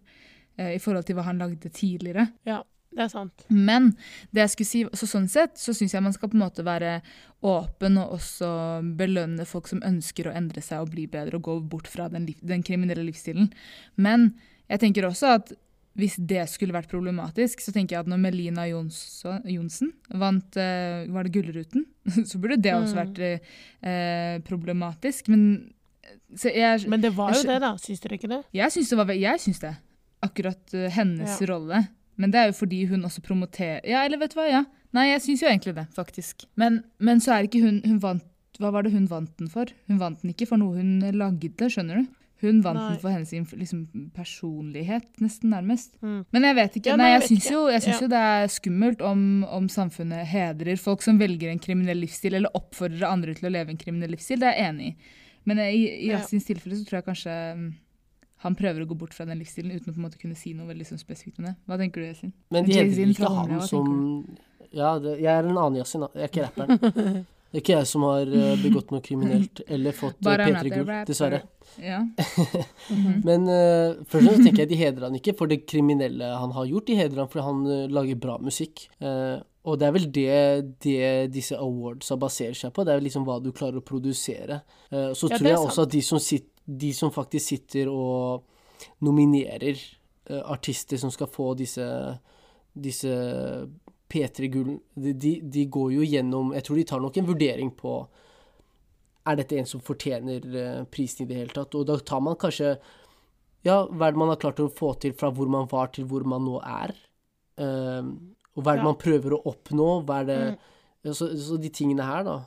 Eh, 0.57 0.75
I 0.75 0.81
forhold 0.81 1.05
til 1.05 1.17
hva 1.19 1.27
han 1.29 1.41
lagde 1.41 1.69
tidligere. 1.69 2.29
ja, 2.49 2.63
det 2.91 3.03
er 3.05 3.11
sant. 3.11 3.45
Men 3.49 3.91
det 4.33 4.41
jeg 4.45 4.49
skulle 4.55 4.69
si, 4.71 4.83
så 4.97 5.05
sånn 5.07 5.27
sett 5.29 5.57
så 5.61 5.73
syns 5.77 5.93
jeg 5.93 6.03
man 6.03 6.13
skal 6.15 6.29
på 6.31 6.37
en 6.39 6.43
måte 6.43 6.63
være 6.65 7.01
åpen 7.45 7.97
og 8.01 8.15
også 8.17 8.49
belønne 8.97 9.45
folk 9.47 9.67
som 9.69 9.79
ønsker 9.85 10.27
å 10.27 10.35
endre 10.35 10.61
seg 10.65 10.81
og 10.83 10.91
bli 10.95 11.05
bedre 11.07 11.37
og 11.37 11.45
gå 11.45 11.59
bort 11.71 11.87
fra 11.87 12.09
den, 12.11 12.25
den 12.41 12.63
kriminelle 12.65 13.05
livsstilen. 13.05 13.51
Men 13.95 14.31
jeg 14.69 14.79
tenker 14.83 15.05
også 15.07 15.35
at 15.37 15.53
hvis 15.99 16.15
det 16.21 16.45
skulle 16.47 16.71
vært 16.75 16.87
problematisk, 16.91 17.59
så 17.61 17.73
tenker 17.75 17.95
jeg 17.97 18.03
at 18.05 18.09
når 18.11 18.19
Melina 18.23 18.63
Johnsen 18.69 19.89
vant 20.21 20.55
eh, 20.61 21.07
Var 21.11 21.25
det 21.27 21.31
Gullruten? 21.33 21.85
så 22.29 22.39
burde 22.39 22.57
det 22.61 22.71
også 22.75 22.95
Mm. 22.95 22.99
vært 23.01 23.19
eh, 23.25 24.39
problematisk. 24.47 25.27
Men 25.29 25.73
så 26.35 26.49
jeg, 26.53 26.87
Men 26.89 27.01
det 27.03 27.11
var 27.17 27.33
jo 27.33 27.41
jeg, 27.41 27.47
det, 27.49 27.59
da. 27.61 27.73
Syns 27.77 27.99
dere 28.05 28.17
ikke 28.19 28.29
det? 28.31 28.41
jeg 28.55 28.71
syns 28.71 28.89
det. 28.93 28.97
Var, 29.01 29.13
jeg 29.19 29.39
syns 29.43 29.59
det. 29.65 29.73
Akkurat 30.25 30.73
eh, 30.77 30.89
hennes 30.95 31.35
Ja. 31.41 31.47
rolle. 31.51 31.81
Men 32.19 32.33
det 32.33 32.39
er 32.41 32.49
jo 32.51 32.57
fordi 32.59 32.83
hun 32.89 33.07
også 33.07 33.23
promoterer 33.25 33.85
Ja, 33.87 34.03
eller 34.05 34.19
vet 34.21 34.35
du 34.35 34.39
hva, 34.41 34.47
ja. 34.51 34.63
Nei, 34.95 35.07
jeg 35.11 35.23
syns 35.23 35.43
jo 35.43 35.49
egentlig 35.49 35.75
det, 35.77 35.85
faktisk. 35.95 36.47
Men, 36.59 36.81
men 36.99 37.21
så 37.23 37.35
er 37.37 37.47
ikke 37.47 37.61
hun 37.63 37.81
Hun 37.85 37.99
vant 38.03 38.25
Hva 38.59 38.71
var 38.75 38.83
det 38.83 38.91
hun 38.91 39.05
vant 39.07 39.31
den 39.39 39.51
for? 39.51 39.71
Hun 39.87 40.01
vant 40.01 40.21
den 40.23 40.33
ikke 40.33 40.49
for 40.49 40.59
noe 40.59 40.75
hun 40.81 40.97
lagde, 41.15 41.69
skjønner 41.71 42.01
du? 42.01 42.09
Hun 42.39 42.61
vant 42.63 42.79
Nei. 42.79 42.89
den 42.93 42.99
for 43.01 43.11
hennes 43.11 43.31
liksom, 43.59 43.81
personlighet, 44.15 45.07
nesten 45.19 45.51
nærmest. 45.51 45.97
Mm. 45.99 46.21
Men 46.31 46.47
jeg 46.47 46.55
vet 46.55 46.77
ikke. 46.79 46.91
Ja, 46.93 46.95
nei, 46.99 47.09
jeg 47.11 47.19
jeg 47.19 47.27
syns 47.27 47.49
jo, 47.51 47.63
Ja. 47.67 47.79
jo 47.99 48.07
det 48.13 48.21
er 48.29 48.47
skummelt 48.53 49.01
om, 49.03 49.43
om 49.43 49.67
samfunnet 49.67 50.27
hedrer 50.27 50.79
folk 50.79 51.03
som 51.03 51.19
velger 51.19 51.51
en 51.51 51.59
kriminell 51.59 51.99
livsstil, 51.99 52.37
eller 52.39 52.55
oppfordrer 52.55 53.09
andre 53.09 53.35
til 53.35 53.49
å 53.49 53.51
leve 53.51 53.73
en 53.75 53.81
kriminell 53.81 54.15
livsstil. 54.15 54.39
Det 54.39 54.47
er 54.47 54.55
jeg 54.55 54.69
enig 54.69 54.87
i. 54.87 54.95
Men 55.51 55.59
i, 55.59 55.67
i, 55.75 55.83
i 56.07 56.11
Ja. 56.13 56.21
Tilfelle 56.23 56.79
så 56.79 56.87
tror 56.87 56.99
jeg 57.01 57.07
kanskje 57.09 57.35
mm, 57.59 57.67
han 58.43 58.55
prøver 58.59 58.85
å 58.85 58.89
gå 58.89 58.97
bort 58.99 59.15
fra 59.15 59.27
den 59.27 59.41
livsstilen 59.41 59.73
uten 59.75 59.91
å 59.91 59.95
på 59.95 59.99
en 59.99 60.05
måte 60.07 60.21
kunne 60.21 60.37
si 60.39 60.53
noe 60.55 60.69
veldig 60.69 60.87
sånn 60.87 61.01
spesifikt 61.01 61.41
om 61.41 61.49
det. 61.49 61.57
Hva 61.67 61.79
tenker 61.81 62.03
du, 62.03 62.07
Yasin? 62.07 62.31
Men 62.53 62.69
de 62.69 62.77
fra 62.77 63.09
ikke 63.09 63.33
han 63.35 63.51
hva 63.57 63.67
som 63.67 63.89
Ja, 64.69 64.93
det, 65.01 65.17
jeg 65.19 65.33
er 65.33 65.43
en 65.49 65.57
annen 65.57 65.81
Yasin, 65.81 66.05
da. 66.05 66.09
Jeg 66.15 66.27
er 66.27 66.31
ikke 66.31 66.47
rapperen. 66.47 67.27
Det 67.49 67.57
er 67.57 67.63
ikke 67.63 67.77
jeg 67.79 67.89
som 67.89 68.03
har 68.05 68.29
eh, 68.29 68.59
begått 68.61 68.91
noe 68.93 69.01
kriminelt 69.01 69.63
eller 69.65 69.95
fått 69.97 70.19
not 70.21 70.37
a 70.37 70.45
P3-gull, 70.45 70.91
dessverre. 71.07 71.39
Ja. 71.81 72.03
Men 73.27 73.47
uh, 73.49 73.97
først 74.05 74.21
og 74.21 74.27
fremst 74.27 74.43
tenker 74.45 74.61
jeg 74.61 74.69
de 74.69 74.77
hedrer 74.77 75.07
han 75.07 75.17
ikke 75.17 75.33
for 75.39 75.49
det 75.49 75.63
kriminelle 75.65 76.29
han 76.29 76.53
har 76.53 76.69
gjort, 76.69 76.85
de 76.91 76.99
hedrer 76.99 77.23
han 77.23 77.31
fordi 77.31 77.47
han 77.47 77.63
uh, 77.65 77.87
lager 77.89 78.21
bra 78.21 78.37
musikk. 78.45 78.85
Uh, 79.01 79.41
og 79.67 79.79
det 79.79 79.87
er 79.87 79.95
vel 79.95 80.05
det, 80.15 80.35
det 80.83 81.09
disse 81.33 81.57
awardsa 81.59 82.15
baserer 82.19 82.55
seg 82.57 82.71
på, 82.73 82.85
det 82.85 82.93
er 82.93 83.01
vel 83.01 83.09
liksom 83.09 83.25
hva 83.27 83.39
du 83.43 83.51
klarer 83.55 83.81
å 83.81 83.85
produsere. 83.85 84.61
Eh, 84.89 85.11
så 85.17 85.27
Ja, 85.29 85.35
tror 85.37 85.49
jeg 85.49 85.59
også 85.59 85.85
at 85.85 85.93
de 85.93 86.01
som, 86.05 86.21
sit, 86.23 86.47
de 86.69 86.91
som 86.93 87.11
faktisk 87.11 87.47
sitter 87.55 87.89
og 87.89 88.43
nominerer 89.05 89.79
uh, 90.29 90.43
artister 90.53 90.99
som 91.01 91.11
skal 91.11 91.27
få 91.31 91.53
disse, 91.57 91.85
disse 92.73 93.13
P3-gull, 94.09 94.75
de, 94.95 95.13
de, 95.13 95.33
de 95.41 95.65
går 95.69 95.91
jo 95.97 96.05
gjennom 96.05 96.53
Jeg 96.57 96.65
tror 96.65 96.79
de 96.79 96.85
tar 96.91 97.01
nok 97.03 97.17
en 97.21 97.27
vurdering 97.29 97.71
på 97.77 97.93
er 99.29 99.37
dette 99.37 99.59
en 99.59 99.67
som 99.67 99.81
fortjener 99.85 100.45
eh, 100.57 100.77
prisen 100.89 101.25
i 101.25 101.29
det 101.29 101.35
hele 101.37 101.53
tatt? 101.53 101.75
Og 101.77 101.83
da 101.85 101.97
tar 102.01 102.21
man 102.25 102.37
kanskje 102.39 102.71
Ja, 103.67 103.83
hva 103.85 104.07
er 104.07 104.15
det 104.15 104.21
man 104.21 104.31
har 104.31 104.39
klart 104.41 104.61
å 104.63 104.69
få 104.73 104.93
til 105.03 105.13
fra 105.19 105.29
hvor 105.35 105.51
man 105.51 105.67
var 105.69 105.91
til 105.93 106.07
hvor 106.09 106.23
man 106.25 106.45
nå 106.47 106.57
er? 106.63 106.95
Uh, 107.59 108.15
og 108.55 108.63
hva 108.63 108.73
er 108.73 108.79
det 108.79 108.85
Ja. 108.85 108.87
man 108.87 108.97
prøver 109.01 109.35
å 109.35 109.43
oppnå? 109.51 109.89
Hva 110.07 110.21
er 110.23 110.29
det 110.31 110.39
Mm. 111.03 111.13
så, 111.13 111.27
så 111.37 111.57
de 111.61 111.69
tingene 111.69 112.03
her, 112.03 112.23
da. 112.23 112.37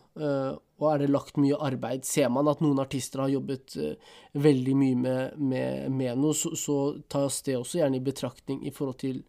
Og 0.82 0.88
er 0.92 1.04
det 1.04 1.12
lagt 1.12 1.38
mye 1.40 1.58
arbeid? 1.62 2.06
Ser 2.08 2.30
man 2.32 2.50
at 2.50 2.62
noen 2.64 2.80
artister 2.82 3.22
har 3.22 3.30
jobbet 3.32 3.76
eh, 3.78 4.16
veldig 4.34 4.74
mye 4.78 4.98
med, 4.98 5.36
med, 5.38 5.92
med 5.94 6.18
noe, 6.18 6.34
så, 6.36 6.52
så 6.58 6.78
tas 7.12 7.40
det 7.46 7.56
også 7.60 7.78
gjerne 7.80 8.00
i 8.00 8.04
betraktning 8.04 8.64
i 8.66 8.74
forhold 8.74 8.98
til 9.02 9.22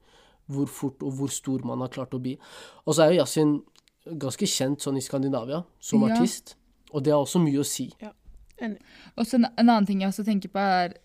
hvor 0.52 0.68
fort 0.68 1.04
og 1.06 1.14
hvor 1.20 1.32
stor 1.32 1.64
man 1.68 1.84
har 1.86 1.92
klart 1.94 2.16
å 2.18 2.22
bli. 2.22 2.34
Og 2.84 2.96
så 2.96 3.06
er 3.06 3.14
jo 3.14 3.22
Yasin 3.22 3.56
ganske 4.20 4.48
kjent 4.50 4.84
sånn 4.84 5.00
i 5.00 5.06
Skandinavia 5.06 5.62
som 5.80 6.04
Ja. 6.04 6.12
artist, 6.12 6.56
og 6.92 7.04
det 7.06 7.14
har 7.14 7.24
også 7.24 7.40
mye 7.40 7.62
å 7.62 7.68
si. 7.68 7.88
Og 9.18 9.26
så 9.26 9.38
en, 9.40 9.46
en 9.46 9.70
annen 9.70 9.88
ting 9.88 10.02
jeg 10.04 10.12
også 10.12 10.26
tenker 10.28 10.52
på, 10.52 10.60
er 10.60 10.98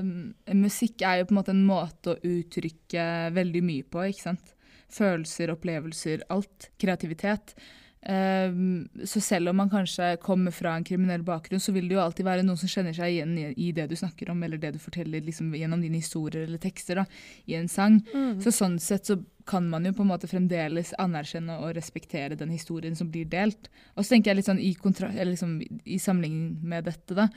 um, 0.00 0.32
Musikk 0.58 1.02
er 1.06 1.20
jo 1.20 1.28
på 1.28 1.34
en 1.34 1.40
måte 1.40 1.54
en 1.54 1.66
måte 1.66 2.14
å 2.14 2.18
uttrykke 2.26 3.04
veldig 3.36 3.62
mye 3.66 3.86
på, 3.86 4.04
ikke 4.10 4.26
sant? 4.30 4.54
Følelser, 4.90 5.52
opplevelser, 5.54 6.26
alt. 6.34 6.70
Kreativitet. 6.82 7.54
Ehm, 8.02 8.88
så 9.04 9.20
selv 9.20 9.50
om 9.50 9.56
man 9.56 9.70
kanskje 9.70 10.16
kommer 10.22 10.50
fra 10.50 10.72
en 10.76 10.84
kriminell 10.84 11.22
bakgrunn, 11.22 11.60
så 11.60 11.72
vil 11.72 11.88
det 11.88 11.98
jo 11.98 12.02
alltid 12.02 12.24
være 12.24 12.44
noen 12.46 12.58
som 12.60 12.70
kjenner 12.72 12.96
seg 12.96 13.12
igjen 13.12 13.34
i, 13.52 13.72
det 13.76 13.90
du 13.90 13.96
snakker 13.98 14.30
om, 14.32 14.40
eller 14.42 14.60
det 14.60 14.72
du 14.76 14.80
forteller 14.80 15.24
liksom, 15.26 15.52
gjennom 15.56 15.82
dine 15.84 16.00
historier 16.00 16.46
eller 16.46 16.62
tekster 16.62 17.02
da, 17.02 17.04
i 17.44 17.58
en 17.58 17.68
sang. 17.68 18.00
Mm. 18.14 18.38
Så 18.44 18.54
sånn 18.56 18.78
sett 18.80 19.10
så 19.10 19.18
kan 19.50 19.68
man 19.68 19.84
jo 19.84 19.92
på 19.96 20.04
en 20.04 20.12
måte 20.12 20.30
fremdeles 20.30 20.94
anerkjenne 21.02 21.58
og 21.60 21.74
respektere 21.76 22.38
den 22.38 22.52
historien 22.54 22.96
som 22.96 23.10
blir 23.12 23.28
delt. 23.28 23.68
Og 23.96 24.04
så 24.04 24.14
tenker 24.14 24.32
jeg 24.32 24.40
litt 24.40 24.50
sånn 24.50 24.62
i, 24.62 24.72
kontra 24.78 25.10
eller 25.12 25.34
liksom, 25.34 25.58
i 25.84 26.00
sammenligning 26.00 26.60
med 26.72 26.88
dette, 26.88 27.16
da. 27.18 27.28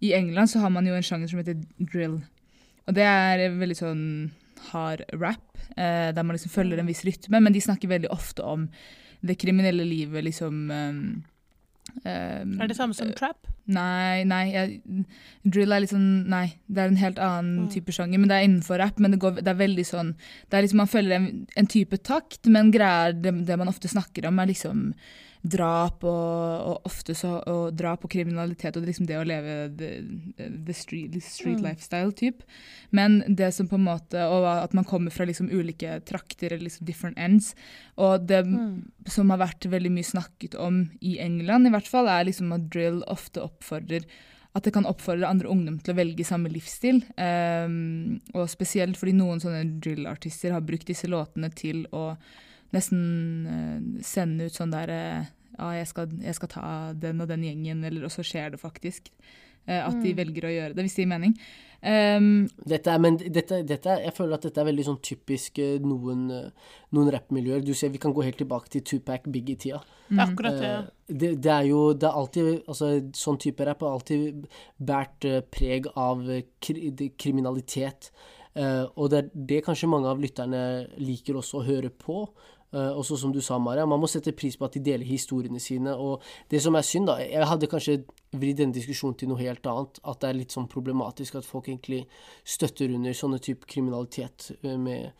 I 0.00 0.14
England 0.16 0.48
så 0.48 0.62
har 0.62 0.72
man 0.72 0.86
jo 0.88 0.94
en 0.96 1.04
sjanger 1.04 1.28
som 1.28 1.40
heter 1.40 1.60
drill. 1.76 2.20
Og 2.88 2.96
det 2.96 3.04
er 3.04 3.50
veldig 3.52 3.76
sånn 3.76 4.04
hard 4.70 5.04
rap, 5.12 5.44
eh, 5.76 6.08
der 6.12 6.24
man 6.24 6.34
liksom 6.36 6.52
følger 6.52 6.80
en 6.80 6.88
viss 6.88 7.04
rytme, 7.04 7.40
men 7.40 7.52
de 7.52 7.60
snakker 7.64 7.88
veldig 7.88 8.10
ofte 8.12 8.44
om 8.44 8.66
det 9.22 9.38
kriminelle 9.38 9.84
livet, 9.84 10.24
liksom 10.24 10.70
um, 10.70 11.00
um, 12.04 12.60
Er 12.60 12.68
det 12.70 12.76
samme 12.78 12.94
som 12.96 13.12
trap? 13.16 13.46
Nei, 13.70 14.24
nei 14.26 14.42
jeg, 14.50 14.80
drill 15.44 15.72
er 15.72 15.82
litt 15.84 15.92
sånn 15.92 16.26
Nei, 16.32 16.56
det 16.66 16.82
er 16.82 16.90
en 16.90 16.98
helt 16.98 17.20
annen 17.22 17.66
Mm. 17.66 17.70
type 17.70 17.92
sjanger. 17.94 18.18
Men 18.18 18.28
det 18.30 18.36
er 18.38 18.46
innenfor 18.48 18.78
rap. 18.82 18.98
men 18.98 19.12
det, 19.12 19.20
går, 19.22 19.36
det 19.42 19.52
er 19.52 19.58
veldig 19.60 19.84
sånn 19.86 20.14
det 20.50 20.56
er 20.58 20.62
liksom 20.64 20.80
Man 20.82 20.90
følger 20.90 21.16
en, 21.16 21.28
en 21.56 21.66
type 21.70 21.96
takt, 22.02 22.46
men 22.46 22.72
greier 22.74 23.12
det, 23.12 23.34
det 23.46 23.58
man 23.60 23.68
ofte 23.68 23.88
snakker 23.88 24.26
om, 24.26 24.38
er 24.38 24.50
liksom 24.50 24.94
drap 25.42 26.04
og, 26.04 26.66
og 26.68 26.82
ofte 26.84 27.14
så 27.16 27.38
og 27.48 27.72
drap 27.76 28.04
og 28.04 28.10
kriminalitet 28.12 28.76
og 28.76 28.84
liksom 28.84 29.06
det 29.08 29.16
å 29.16 29.24
leve 29.24 29.54
the, 29.78 29.88
the 30.36 30.74
street, 30.76 31.12
the 31.12 31.20
street 31.24 31.60
Mm. 31.60 31.64
lifestyle 31.70 32.12
type. 32.12 32.44
Men 32.92 33.22
det 33.26 33.54
som 33.54 33.68
på 33.68 33.74
en 33.78 33.84
måte 33.86 34.20
Og 34.20 34.44
at 34.46 34.74
man 34.74 34.84
kommer 34.84 35.10
fra 35.10 35.24
liksom 35.24 35.48
ulike 35.50 36.00
trakter 36.04 36.52
eller 36.52 36.64
liksom 36.68 36.84
different 36.86 37.18
ends. 37.18 37.54
Og 37.96 38.26
det 38.26 38.44
Mm. 38.46 38.90
som 39.06 39.30
har 39.30 39.38
vært 39.38 39.64
veldig 39.70 39.90
mye 39.90 40.04
snakket 40.04 40.54
om 40.58 40.90
i 41.00 41.18
England, 41.18 41.66
i 41.66 41.70
hvert 41.70 41.88
fall, 41.88 42.06
er 42.08 42.24
liksom 42.24 42.52
at 42.52 42.68
drill 42.70 43.02
ofte 43.08 43.40
oppfordrer 43.40 44.04
at 44.54 44.64
det 44.64 44.72
kan 44.72 44.84
oppfordre 44.84 45.28
andre 45.28 45.46
ungdom 45.48 45.78
til 45.78 45.94
å 45.94 45.96
velge 45.96 46.24
samme 46.26 46.50
livsstil. 46.50 47.04
Um, 47.16 48.20
og 48.34 48.48
spesielt 48.50 48.96
fordi 48.98 49.12
noen 49.14 49.38
sånne 49.38 49.78
drill-artister 49.80 50.50
har 50.50 50.60
brukt 50.60 50.86
disse 50.86 51.06
låtene 51.06 51.54
til 51.54 51.86
å 51.92 52.16
nesten 52.74 53.02
eh, 53.46 54.02
sende 54.06 54.48
ut 54.48 54.56
sånn 54.56 54.74
der 54.74 54.94
eh, 54.94 55.30
Ja, 55.60 55.72
jeg 55.76 55.90
skal, 55.90 56.12
jeg 56.22 56.36
skal 56.38 56.48
ta 56.48 56.66
den 56.96 57.20
og 57.20 57.28
den 57.28 57.42
gjengen, 57.44 57.82
eller 57.84 58.06
og 58.06 58.12
så 58.14 58.24
skjer 58.24 58.54
det 58.54 58.60
faktisk. 58.62 59.10
eh, 59.66 59.82
at 59.82 59.98
de 60.00 60.14
velger 60.16 60.46
å 60.48 60.54
gjøre 60.54 60.76
det, 60.76 60.86
hvis 60.86 60.94
det 60.96 61.04
gir 61.04 61.10
mening. 61.10 61.34
Um, 61.80 62.46
dette 62.68 62.92
er, 62.92 63.00
men 63.00 63.14
dette, 63.20 63.62
dette 63.64 63.88
er, 63.88 64.02
jeg 64.04 64.12
føler 64.12 64.36
at 64.36 64.42
dette 64.44 64.60
er 64.60 64.66
veldig 64.68 64.84
sånn 64.84 64.98
typisk 65.04 65.60
noen, 65.84 66.26
noen 66.92 67.12
rappmiljøer. 67.14 67.62
Du 67.64 67.72
ser, 67.72 67.92
Vi 67.92 68.00
kan 68.00 68.12
gå 68.16 68.24
helt 68.24 68.36
tilbake 68.40 68.68
til 68.72 68.84
Tupac 68.84 69.24
Biggie-tida. 69.28 69.80
Det 70.08 70.18
er 70.18 70.24
akkurat 70.26 70.58
det. 70.60 70.72
ja. 70.72 70.82
det, 71.08 71.30
det 71.44 71.52
er 71.54 71.68
jo 71.70 71.80
det 71.94 72.08
er 72.08 72.18
alltid 72.20 72.50
altså, 72.66 72.90
Sånn 73.16 73.38
type 73.40 73.64
rapp 73.64 73.84
har 73.86 73.96
alltid 73.96 74.44
båret 74.76 75.28
preg 75.54 75.88
av 75.96 76.24
kri, 76.60 77.12
kriminalitet. 77.16 78.12
Eh, 78.58 78.84
og 78.98 79.12
det 79.12 79.18
er 79.20 79.28
det 79.52 79.60
kanskje 79.66 79.90
mange 79.90 80.10
av 80.10 80.20
lytterne 80.20 80.62
liker 80.98 81.38
også 81.38 81.60
å 81.60 81.66
høre 81.66 81.90
på. 81.94 82.24
Eh, 82.72 82.92
også 82.94 83.16
som 83.18 83.32
du 83.34 83.40
sa, 83.42 83.58
Maria, 83.58 83.86
man 83.86 83.98
må 83.98 84.06
sette 84.06 84.30
pris 84.36 84.54
på 84.56 84.66
at 84.68 84.76
de 84.76 84.82
deler 84.86 85.08
historiene 85.08 85.58
sine. 85.62 85.94
Og 85.98 86.22
det 86.50 86.60
som 86.62 86.76
er 86.78 86.86
synd, 86.86 87.08
da 87.10 87.18
Jeg 87.18 87.48
hadde 87.50 87.66
kanskje 87.66 88.04
vridd 88.30 88.60
denne 88.62 88.74
diskusjonen 88.76 89.16
til 89.18 89.28
noe 89.28 89.42
helt 89.42 89.66
annet. 89.66 89.98
At 90.04 90.20
det 90.20 90.28
er 90.28 90.38
litt 90.38 90.54
sånn 90.54 90.70
problematisk 90.70 91.34
at 91.34 91.48
folk 91.48 91.68
egentlig 91.68 92.04
støtter 92.44 92.94
under 92.94 93.12
sånne 93.12 93.40
type 93.42 93.66
kriminalitet 93.66 94.52
eh, 94.62 94.76
med 94.78 95.12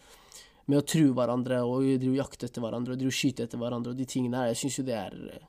med 0.70 0.78
å 0.78 0.86
true 0.86 1.10
hverandre 1.10 1.64
og 1.66 1.82
drive 1.98 2.20
jakte 2.20 2.46
etter 2.46 2.62
hverandre 2.62 2.94
og 2.94 3.00
drive 3.00 3.10
skyte 3.10 3.42
etter 3.42 3.58
hverandre 3.58 3.90
og 3.90 3.96
de 3.98 4.04
tingene 4.06 4.38
her. 4.38 4.52
Jeg 4.52 4.60
syns 4.60 4.76
jo 4.78 4.84
det 4.86 4.94
er 4.94 5.16
eh, 5.34 5.48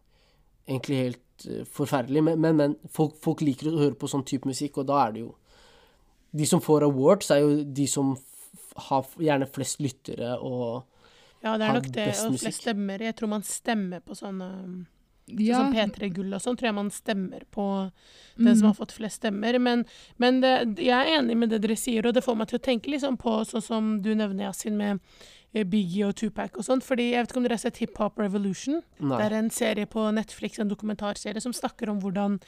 egentlig 0.65 0.97
helt 0.97 1.45
forferdelig. 1.69 2.23
Men, 2.25 2.39
men, 2.41 2.55
men 2.57 2.73
folk, 2.89 3.19
folk 3.21 3.43
liker 3.45 3.69
å 3.69 3.83
høre 3.83 3.99
på 4.01 4.09
sånn 4.09 4.25
type 4.25 4.49
musikk, 4.49 4.79
og 4.81 4.89
da 4.89 5.03
er 5.05 5.13
det 5.13 5.23
jo 5.27 5.35
De 6.31 6.45
som 6.47 6.61
får 6.63 6.85
awards, 6.87 7.29
er 7.29 7.41
jo 7.43 7.63
de 7.67 7.85
som 7.91 8.13
har 8.87 9.07
gjerne 9.19 9.49
flest 9.51 9.81
lyttere 9.83 10.37
og 10.39 10.87
Ja, 11.41 11.57
det 11.57 11.67
er 11.67 11.77
nok 11.79 11.91
det. 11.93 12.09
Og 12.25 12.39
flest 12.39 12.63
stemmer. 12.63 13.01
Jeg 13.01 13.17
tror 13.17 13.31
man 13.31 13.45
stemmer 13.45 14.03
på 14.05 14.17
sånne 14.17 14.49
ja, 15.39 15.61
Sånn 15.61 15.73
P3 15.75 16.09
Gull 16.15 16.33
og 16.35 16.41
sånn, 16.43 16.57
tror 16.59 16.71
jeg 16.71 16.75
man 16.75 16.89
stemmer 16.91 17.43
på 17.53 17.65
den 18.35 18.55
som 18.57 18.71
har 18.71 18.77
fått 18.77 18.95
flest 18.95 19.21
stemmer. 19.21 19.57
Men, 19.61 19.85
men 20.21 20.41
det, 20.43 20.53
jeg 20.81 20.95
er 20.97 21.19
enig 21.19 21.37
med 21.39 21.53
det 21.53 21.61
dere 21.63 21.77
sier, 21.79 22.07
og 22.07 22.15
det 22.17 22.23
får 22.25 22.39
meg 22.39 22.49
til 22.51 22.59
å 22.59 22.65
tenke 22.65 22.91
liksom 22.91 23.19
på 23.21 23.37
sånn 23.47 23.63
som 23.63 23.93
du 24.03 24.09
nevner, 24.15 24.49
Yasin, 24.49 24.75
med 24.79 24.99
eh, 25.53 25.63
Biggie 25.67 26.09
og 26.09 26.17
Tupac 26.19 26.57
og 26.59 26.67
sånn. 26.67 26.83
Fordi 26.83 27.11
jeg 27.11 27.23
vet 27.23 27.33
ikke 27.33 27.41
om 27.43 27.47
dere 27.47 27.59
har 27.59 27.63
sett 27.63 27.79
Hip 27.83 28.01
Hop 28.01 28.19
Revolution? 28.19 28.81
Nei. 28.99 29.13
Det 29.13 29.29
er 29.29 29.37
en 29.39 29.53
serie 29.53 29.89
på 29.93 30.05
Netflix, 30.17 30.59
en 30.59 30.73
dokumentarserie, 30.73 31.43
som 31.43 31.55
snakker 31.55 31.93
om 31.93 32.01
hvordan 32.03 32.39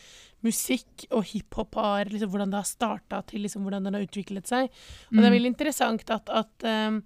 musikk 0.43 1.07
og 1.13 1.29
hiphop 1.29 1.79
har 1.79 2.11
liksom, 2.11 2.33
Hvordan 2.33 2.51
det 2.51 2.59
har 2.59 2.67
starta 2.67 3.23
til 3.29 3.45
liksom, 3.45 3.63
hvordan 3.63 3.87
den 3.87 3.99
har 3.99 4.05
utviklet 4.09 4.49
seg. 4.49 4.71
Og 5.13 5.21
det 5.21 5.29
er 5.29 5.37
veldig 5.37 5.53
interessant 5.55 6.09
at, 6.11 6.31
at 6.33 6.67
ehm, 6.67 7.03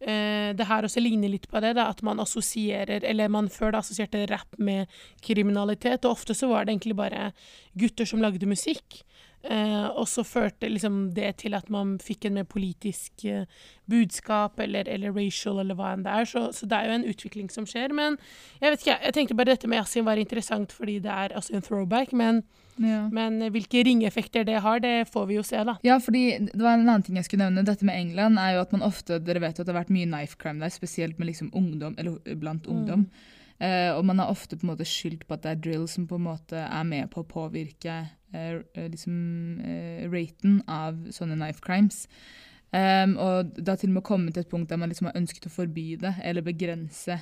eh, 0.00 0.50
det 0.56 0.66
her 0.68 0.86
også 0.86 1.02
ligner 1.02 1.32
litt 1.32 1.48
på 1.50 1.60
det, 1.62 1.74
da, 1.78 1.88
at 1.92 2.02
man 2.06 2.20
assosierer 2.22 3.04
Eller 3.04 3.28
man 3.32 3.48
før 3.52 3.74
da 3.74 3.82
assosierte 3.84 4.26
rap 4.30 4.58
med 4.58 4.90
kriminalitet, 5.24 6.04
og 6.04 6.18
ofte 6.18 6.36
så 6.36 6.50
var 6.50 6.64
det 6.64 6.76
egentlig 6.76 6.96
bare 6.98 7.30
gutter 7.78 8.08
som 8.08 8.22
lagde 8.22 8.48
musikk. 8.48 9.02
Eh, 9.40 9.86
og 9.96 10.04
så 10.04 10.20
førte 10.20 10.68
liksom 10.68 11.14
det 11.16 11.30
til 11.40 11.54
at 11.56 11.70
man 11.72 11.94
fikk 12.02 12.26
en 12.28 12.34
mer 12.36 12.44
politisk 12.48 13.24
eh, 13.24 13.46
budskap, 13.88 14.60
eller, 14.60 14.88
eller 14.88 15.14
racial, 15.16 15.62
eller 15.62 15.78
hva 15.78 15.94
enn 15.94 16.04
det 16.04 16.12
er. 16.12 16.28
Så, 16.28 16.42
så 16.56 16.68
det 16.68 16.76
er 16.76 16.90
jo 16.90 16.96
en 16.98 17.06
utvikling 17.08 17.48
som 17.52 17.68
skjer. 17.68 17.94
Men 17.96 18.18
jeg 18.60 18.74
vet 18.74 18.84
ikke, 18.84 18.98
jeg 19.06 19.16
tenkte 19.16 19.38
bare 19.38 19.54
dette 19.54 19.70
med 19.70 19.80
Yasin 19.80 20.04
var 20.08 20.20
interessant 20.20 20.76
fordi 20.76 20.98
det 21.06 21.14
er 21.14 21.36
altså 21.40 21.56
en 21.56 21.64
throwback. 21.64 22.12
Men, 22.12 22.42
ja. 22.76 23.06
men 23.08 23.40
hvilke 23.54 23.86
ringeffekter 23.88 24.44
det 24.44 24.60
har, 24.60 24.84
det 24.84 25.08
får 25.08 25.26
vi 25.32 25.40
jo 25.40 25.46
se, 25.46 25.64
da. 25.64 25.78
Ja, 25.88 25.96
fordi 26.04 26.24
det 26.44 26.60
var 26.60 26.76
en 26.76 26.84
annen 26.84 27.08
ting 27.08 27.16
jeg 27.16 27.30
skulle 27.30 27.48
nevne. 27.48 27.64
Dette 27.64 27.88
med 27.88 27.96
England 27.96 28.40
er 28.44 28.58
jo 28.58 28.64
at 28.66 28.76
man 28.76 28.84
ofte 28.84 29.22
Dere 29.24 29.40
vet 29.40 29.56
jo 29.56 29.64
at 29.64 29.72
det 29.72 29.74
har 29.74 29.82
vært 29.82 29.96
mye 29.96 30.08
knife 30.08 30.36
crime 30.40 30.60
der, 30.60 30.72
spesielt 30.74 31.16
med 31.18 31.32
liksom 31.32 31.52
ungdom, 31.56 31.96
eller 31.96 32.36
blant 32.36 32.68
ungdom. 32.68 33.08
Eh, 33.60 33.90
og 33.92 34.04
man 34.08 34.20
har 34.20 34.32
ofte 34.32 34.56
på 34.56 34.64
en 34.64 34.74
måte 34.74 34.88
skyldt 34.88 35.26
på 35.28 35.36
at 35.36 35.44
det 35.44 35.50
er 35.50 35.64
drill 35.64 35.88
som 35.88 36.06
på 36.08 36.16
en 36.16 36.28
måte 36.28 36.60
er 36.60 36.84
med 36.88 37.08
på 37.12 37.24
å 37.24 37.28
påvirke 37.28 38.02
liksom, 38.32 39.16
eh, 39.64 40.06
raten 40.10 40.62
av 40.68 41.00
sånne 41.10 41.38
knife 41.38 41.60
crimes. 41.64 42.06
Um, 42.70 43.16
og 43.18 43.50
det 43.56 43.66
har 43.66 43.78
til 43.80 43.90
og 43.90 43.96
med 43.96 44.06
kommet 44.06 44.34
til 44.36 44.44
et 44.44 44.50
punkt 44.50 44.70
der 44.70 44.78
man 44.78 44.92
liksom 44.92 45.08
har 45.08 45.16
ønsket 45.18 45.48
å 45.48 45.50
forby 45.50 45.96
det, 45.98 46.14
eller 46.22 46.46
begrense 46.46 47.16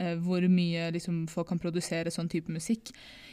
eh, 0.00 0.14
hvor 0.24 0.44
mye 0.48 0.88
liksom, 0.94 1.26
folk 1.28 1.50
kan 1.52 1.60
produsere 1.60 2.12
sånn 2.12 2.30
type 2.32 2.52
musikk. 2.52 2.88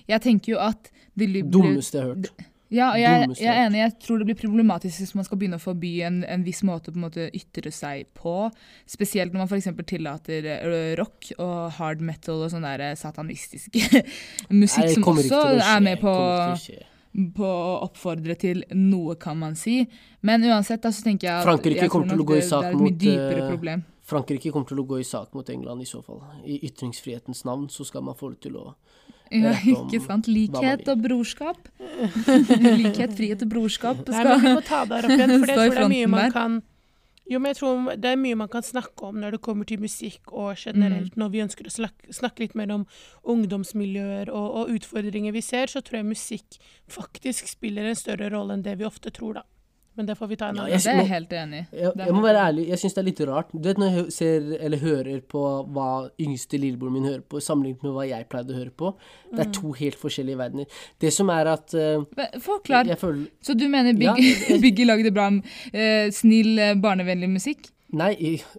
Jeg 0.09 0.23
tenker 0.25 0.57
jo 0.57 0.59
at 0.59 0.91
det 1.15 1.29
Dummeste 1.47 1.97
jeg 1.97 2.03
har 2.03 2.11
hørt. 2.11 2.43
ja, 2.71 2.89
og 2.91 2.99
jeg, 2.99 3.32
jeg 3.39 3.53
er 3.53 3.69
enig. 3.69 3.79
Jeg 3.86 3.95
tror 4.03 4.19
det 4.19 4.27
blir 4.27 4.39
problematisk 4.41 4.99
hvis 4.99 5.15
man 5.15 5.27
skal 5.27 5.39
begynne 5.39 5.61
å 5.61 5.63
forby 5.63 5.93
en, 6.07 6.21
en 6.27 6.43
viss 6.43 6.59
måte 6.67 6.91
å 6.91 7.11
ytre 7.39 7.71
seg 7.71 8.11
på. 8.19 8.36
Spesielt 8.84 9.32
når 9.32 9.45
man 9.45 9.51
f.eks. 9.51 9.71
tillater 9.88 10.51
eh, 10.57 10.93
rock 10.99 11.32
og 11.38 11.71
hard 11.79 12.03
metal 12.03 12.43
og 12.43 12.51
sånn 12.51 12.67
der 12.67 12.89
eh, 12.91 12.97
satanistisk 12.99 13.79
musikk 14.51 14.97
som 14.97 15.07
også 15.07 15.45
er 15.55 15.88
med 15.88 16.03
på, 16.03 16.17
ikke. 16.59 16.90
På 17.36 17.45
å 17.45 17.80
oppfordre 17.86 18.36
til 18.39 18.64
noe, 18.78 19.18
kan 19.20 19.39
man 19.39 19.55
si. 19.59 19.82
Men 20.26 20.45
uansett, 20.47 20.82
da, 20.84 20.93
så 20.95 21.03
tenker 21.05 21.28
jeg 21.28 21.38
at 21.41 21.47
Frankrike 21.47 21.86
jeg 21.86 21.91
kommer 21.91 22.14
til 22.14 22.24
å 22.24 22.28
gå 22.28 22.38
i 22.38 22.41
det, 22.41 22.47
sak 22.47 22.66
det 22.66 22.72
et 22.72 22.80
mye 22.80 22.88
mot, 22.88 22.99
dypere 23.03 23.43
eh, 23.43 23.49
problem. 23.51 23.86
Frankrike 24.12 24.51
kommer 24.53 24.72
til 24.72 24.82
å 24.82 24.88
gå 24.88 24.99
i 25.01 25.07
sak 25.07 25.36
mot 25.38 25.51
England 25.53 25.84
i 25.84 25.89
så 25.89 26.01
fall. 26.05 26.22
I 26.47 26.59
ytringsfrihetens 26.68 27.45
navn 27.47 27.68
så 27.72 27.88
skal 27.88 28.05
man 28.07 28.18
få 28.20 28.34
det 28.34 28.41
til 28.47 28.59
å 28.59 28.66
Ja, 29.32 29.53
ikke 29.76 30.01
sant? 30.03 30.28
Likhet 30.32 30.88
og 30.91 31.03
brorskap. 31.03 31.70
Likhet, 32.82 33.16
frihet 33.16 33.45
og 33.45 33.53
brorskap. 33.53 34.03
Nei, 34.07 34.26
men 34.28 34.43
vi 34.43 34.57
må 34.57 34.66
ta 34.68 34.84
det 34.88 34.99
her 34.99 35.07
opp 35.07 35.16
igjen, 35.18 35.38
for 35.39 35.53
det 35.55 35.86
er 35.86 35.91
mye 35.91 36.12
man 36.12 36.28
der. 36.28 36.36
kan 36.36 36.59
jo, 37.32 37.39
men 37.39 37.53
jeg 37.53 37.61
tror 37.61 37.93
det 37.95 38.09
er 38.11 38.19
mye 38.19 38.38
man 38.39 38.51
kan 38.51 38.65
snakke 38.65 39.07
om 39.07 39.21
når 39.21 39.38
det 39.38 39.43
kommer 39.45 39.67
til 39.67 39.79
musikk 39.79 40.34
og 40.34 40.59
generelt. 40.59 41.15
Mm. 41.15 41.21
Når 41.21 41.32
vi 41.32 41.43
ønsker 41.45 41.69
å 41.69 41.73
snakke, 41.73 42.11
snakke 42.11 42.43
litt 42.43 42.57
mer 42.59 42.73
om 42.75 42.84
ungdomsmiljøer 43.23 44.32
og, 44.34 44.47
og 44.59 44.75
utfordringer 44.75 45.36
vi 45.36 45.43
ser, 45.45 45.71
så 45.71 45.79
tror 45.79 46.01
jeg 46.01 46.11
musikk 46.11 46.59
faktisk 46.91 47.47
spiller 47.47 47.88
en 47.88 47.99
større 47.99 48.32
rolle 48.34 48.57
enn 48.57 48.65
det 48.67 48.75
vi 48.82 48.88
ofte 48.88 49.13
tror, 49.15 49.39
da. 49.39 49.45
Men 49.97 50.05
det 50.07 50.15
får 50.15 50.27
vi 50.31 50.35
ta 50.39 50.47
en 50.49 50.55
Ja, 50.55 50.61
annen 50.63 50.71
jeg 50.71 50.83
Det 50.85 50.91
er 50.91 50.99
jeg 51.01 51.07
helt 51.11 51.33
enig 51.35 51.57
i. 51.59 51.65
Jeg, 51.81 51.91
jeg 51.99 52.13
må 52.15 52.21
være 52.23 52.43
ærlig, 52.47 52.67
jeg 52.69 52.79
syns 52.79 52.93
det 52.95 53.01
er 53.01 53.07
litt 53.09 53.19
rart. 53.27 53.49
Du 53.51 53.67
vet 53.67 53.77
når 53.81 53.89
jeg 53.97 54.11
ser 54.15 54.45
eller 54.63 54.77
hører 54.77 55.19
på 55.33 55.41
hva 55.75 55.87
yngste 56.19 56.57
lillebroren 56.61 56.93
min 56.95 57.03
hører 57.09 57.25
på, 57.27 57.41
sammenlignet 57.43 57.83
med 57.83 57.91
hva 57.97 58.05
jeg 58.07 58.27
pleide 58.31 58.55
å 58.55 58.59
høre 58.61 58.71
på. 58.71 58.93
Det 59.31 59.35
Mm. 59.35 59.39
er 59.47 59.51
to 59.59 59.71
helt 59.81 59.95
forskjellige 59.99 60.37
verdener. 60.37 60.65
Det 61.01 61.11
som 61.13 61.29
er 61.29 61.45
at 61.51 61.73
uh, 61.75 62.05
Forklar. 62.39 62.85
Jeg 62.87 62.97
føler 62.99 63.27
Så 63.41 63.53
du 63.57 63.67
mener 63.67 63.91
Ja, 63.99 64.13
Biggie, 64.15 64.35
jeg- 64.49 64.61
Biggie 64.65 64.85
lagde 64.85 65.11
bra, 65.11 65.27
uh, 65.27 66.09
snill, 66.11 66.57
eh, 66.59 66.73
barnevennlig 66.75 67.29
musikk? 67.29 67.67
Nei, 67.91 68.13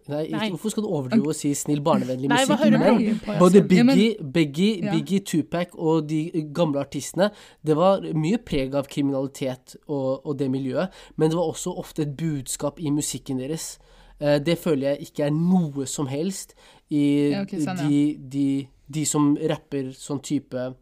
nei, 0.08 0.26
Nei. 0.28 0.48
hvorfor 0.52 0.70
skal 0.74 0.82
du 0.84 0.88
overdrive 0.92 1.30
og 1.32 1.34
si 1.38 1.54
snill, 1.56 1.80
barnevennlig 1.80 2.28
musikk? 2.28 2.60
Nei. 2.74 3.38
Både 3.40 3.62
Yasin? 3.62 3.76
Ja, 3.78 3.84
men- 3.84 3.96
Biggie, 3.96 4.16
Biggie, 4.32 4.82
Ja. 4.84 4.92
Biggie, 4.92 5.20
Tupac 5.20 5.68
og 5.78 6.06
de 6.08 6.30
gamle 6.52 6.80
artistene, 6.82 7.30
det 7.64 7.76
var 7.76 8.00
mye 8.12 8.36
preg 8.44 8.74
av 8.74 8.86
kriminalitet 8.92 9.76
og, 9.88 10.20
og 10.26 10.36
det 10.36 10.50
miljøet, 10.50 10.90
men 11.16 11.30
det 11.30 11.36
var 11.38 11.48
også 11.48 11.72
ofte 11.78 12.02
et 12.02 12.16
budskap 12.16 12.78
i 12.80 12.90
musikken 12.90 13.38
deres. 13.38 13.78
Eh, 14.20 14.38
det 14.38 14.58
føler 14.58 14.92
jeg 14.96 15.08
ikke 15.08 15.24
er 15.26 15.30
noe 15.30 15.86
som 15.86 16.06
helst 16.06 16.54
i 16.90 17.30
Ja, 17.32 17.42
okay, 17.42 17.58
sånn, 17.64 17.78
ja. 17.80 17.88
de, 17.88 18.16
de, 18.28 18.68
de 18.92 19.04
som 19.08 19.36
rapper 19.40 19.92
sånn 19.96 20.20
type 20.22 20.74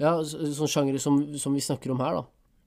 Ja, 0.00 0.16
sånn 0.24 0.66
sjangere 0.68 0.98
som, 0.98 1.18
som 1.38 1.52
vi 1.54 1.60
snakker 1.60 1.90
om 1.92 1.98
her, 2.00 2.14
da. 2.14 2.22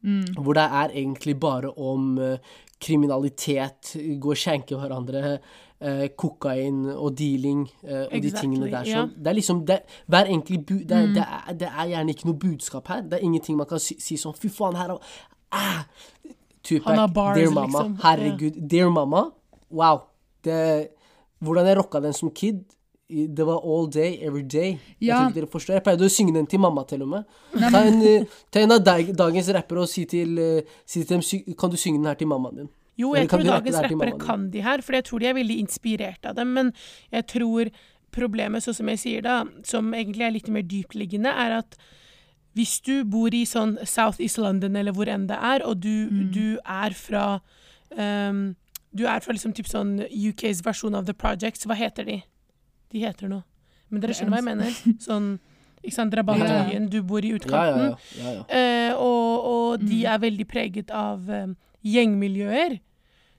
Mm. 0.05 0.35
Hvor 0.43 0.53
det 0.53 0.63
er 0.69 0.89
egentlig 0.99 1.39
bare 1.39 1.69
om 1.79 2.17
eh, 2.19 2.37
kriminalitet, 2.83 3.93
gå 4.21 4.33
og 4.33 4.39
skjenke 4.39 4.75
hverandre, 4.79 5.37
eh, 5.83 6.05
kokain 6.19 6.85
og 6.93 7.15
dealing 7.19 7.63
eh, 7.83 8.05
og 8.11 8.21
de 8.23 8.31
tingene 8.35 8.69
der. 8.71 8.83
ja. 8.87 9.03
Yeah. 9.03 9.09
Det 9.17 9.27
er 9.31 9.37
liksom 9.39 9.63
det, 9.67 9.79
hver 10.07 10.29
enkelt 10.35 10.65
bu, 10.69 10.75
det, 10.83 10.99
Mm. 11.07 11.13
det, 11.17 11.25
er, 11.27 11.53
det 11.63 11.69
er 11.71 11.87
gjerne 11.93 12.09
ikke 12.15 12.27
noe 12.29 12.39
budskap 12.39 12.87
her. 12.87 13.01
Det 13.01 13.13
er 13.19 13.23
ingenting 13.27 13.57
man 13.57 13.67
kan 13.69 13.79
si, 13.79 13.95
si 13.99 14.15
sånn 14.17 14.35
Fy 14.37 14.49
faen, 14.49 14.75
her 14.79 14.95
er 14.95 14.97
ah! 15.51 15.83
Tupac, 16.63 17.11
bars, 17.13 17.35
Dear 17.37 17.51
Mama. 17.51 17.67
liksom. 17.67 17.95
Herregud. 18.03 18.59
Dear 18.71 18.89
Mama. 18.89 19.25
Wow. 19.69 20.03
Hvordan 21.43 21.67
jeg 21.67 21.77
rocka 21.77 21.99
den 21.99 22.13
som 22.13 22.31
kid. 22.31 22.63
Det 23.13 23.45
var 23.45 23.61
all 23.63 23.87
day, 23.87 24.17
every 24.25 24.41
day. 24.43 24.79
Jeg 25.01 25.13
tror 25.13 25.29
ikke 25.29 25.39
dere 25.41 25.49
forstår. 25.53 25.73
Jeg 25.77 25.83
pleide 25.85 26.07
å 26.07 26.11
synge 26.11 26.33
den 26.33 26.47
til 26.49 26.59
mamma 26.59 26.83
til 26.89 27.01
og 27.05 27.09
med. 27.11 27.23
Ta 27.71 27.81
en, 27.85 28.01
eh, 28.01 28.25
ta 28.51 28.59
en 28.59 28.71
av 28.71 28.83
dag, 28.83 29.11
dagens 29.15 29.49
rappere 29.53 29.81
og 29.85 29.89
si 29.91 30.05
til, 30.05 30.37
eh, 30.39 30.61
si 30.85 31.03
til 31.03 31.17
dem 31.19 31.55
Kan 31.55 31.69
du 31.69 31.77
synge 31.77 31.99
den 32.01 32.05
her 32.05 32.15
til 32.15 32.27
mammaen 32.27 32.55
din? 32.63 32.69
Jo, 32.97 33.13
jeg 33.15 33.29
tror 33.29 33.43
dagens 33.43 33.75
rappere 33.81 34.19
kan 34.19 34.49
de 34.51 34.61
her, 34.61 34.81
for 34.81 34.93
jeg 34.93 35.03
tror 35.05 35.19
de 35.19 35.25
er 35.27 35.33
veldig 35.33 35.57
inspirert 35.59 36.25
av 36.25 36.35
dem. 36.35 36.53
Men 36.53 36.73
jeg 37.11 37.27
tror 37.27 37.71
problemet, 38.11 38.61
sånn 38.61 38.75
som 38.75 38.87
jeg 38.89 38.99
sier 38.99 39.21
da, 39.25 39.43
som 39.63 39.91
egentlig 39.93 40.21
er 40.27 40.31
litt 40.31 40.47
mer 40.47 40.61
dyptliggende, 40.61 41.25
er 41.33 41.57
at 41.57 41.77
hvis 42.55 42.79
du 42.85 43.03
bor 43.03 43.33
i 43.33 43.45
sånn 43.49 43.79
South 43.87 44.19
East 44.21 44.37
London 44.37 44.75
eller 44.75 44.93
hvor 44.93 45.07
enn 45.09 45.25
det 45.27 45.37
er, 45.41 45.63
og 45.65 45.79
du, 45.81 46.07
Mm. 46.09 46.31
du 46.31 46.59
er 46.65 46.93
fra 46.93 47.41
um, 47.97 48.55
Du 48.95 49.05
er 49.07 49.19
fra 49.21 49.33
liksom 49.33 49.55
typ 49.55 49.65
sånn 49.65 50.05
UKs 50.07 50.61
versjon 50.61 50.93
av 50.93 51.05
The 51.07 51.13
Projects, 51.13 51.65
hva 51.65 51.73
heter 51.75 52.05
de? 52.05 52.23
De 52.93 53.01
heter 53.03 53.27
noe. 53.31 53.43
Men 53.89 54.01
dere 54.03 54.13
skjønner 54.17 54.37
hva 54.37 54.41
jeg 54.41 54.47
mener? 54.51 54.77
Sånn, 55.07 55.27
ikke 55.83 55.95
sant, 55.97 56.13
Drabantøyen, 56.15 56.85
du 56.93 57.01
bor 57.03 57.25
i 57.25 57.33
utkanten. 57.35 57.91
ja. 57.91 58.23
ja, 58.23 58.33
ja. 58.39 58.43
Eh, 58.47 58.93
og, 58.95 59.49
og 59.53 59.83
de 59.83 59.99
Mm. 60.03 60.09
er 60.13 60.21
veldig 60.23 60.45
preget 60.47 60.91
av 60.95 61.29
eh, 61.29 61.47
gjengmiljøer. 61.83 62.79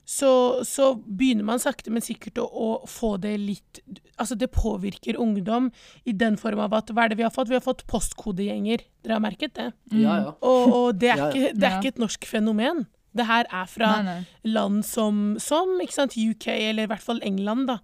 så, 0.05 0.61
så 0.69 0.91
begynner 1.07 1.47
man 1.49 1.59
sakte, 1.63 1.89
men 1.91 2.03
sikkert 2.05 2.37
å, 2.43 2.45
å 2.45 2.67
få 2.91 3.15
det 3.23 3.39
litt 3.41 3.81
Altså, 4.21 4.37
det 4.39 4.51
påvirker 4.53 5.17
ungdom 5.19 5.71
i 6.05 6.13
den 6.13 6.37
form 6.39 6.61
av 6.61 6.75
at 6.77 6.91
Hva 6.95 7.07
er 7.07 7.09
det 7.15 7.17
vi 7.19 7.25
har 7.25 7.33
fått? 7.35 7.49
Vi 7.51 7.57
har 7.57 7.65
fått 7.65 7.81
postkodegjenger. 7.91 8.85
Dere 9.03 9.17
har 9.17 9.23
merket 9.25 9.55
det? 9.57 9.71
Ja, 9.91 10.19
ja. 10.21 10.35
Og, 10.45 10.75
og 10.77 10.99
det, 11.01 11.09
er 11.17 11.25
ikke, 11.33 11.55
det 11.57 11.67
er 11.71 11.79
ikke 11.81 11.95
et 11.97 12.03
norsk 12.05 12.29
fenomen. 12.31 12.85
Det 13.17 13.27
her 13.27 13.49
er 13.51 13.67
fra 13.71 13.89
Nei, 13.97 14.05
nei. 14.21 14.51
land 14.55 14.85
som, 14.87 15.25
som 15.43 15.73
ikke 15.83 15.97
sant, 15.97 16.15
UK, 16.19 16.47
eller 16.53 16.87
i 16.87 16.91
hvert 16.93 17.03
fall 17.03 17.19
England, 17.27 17.67
da. 17.73 17.79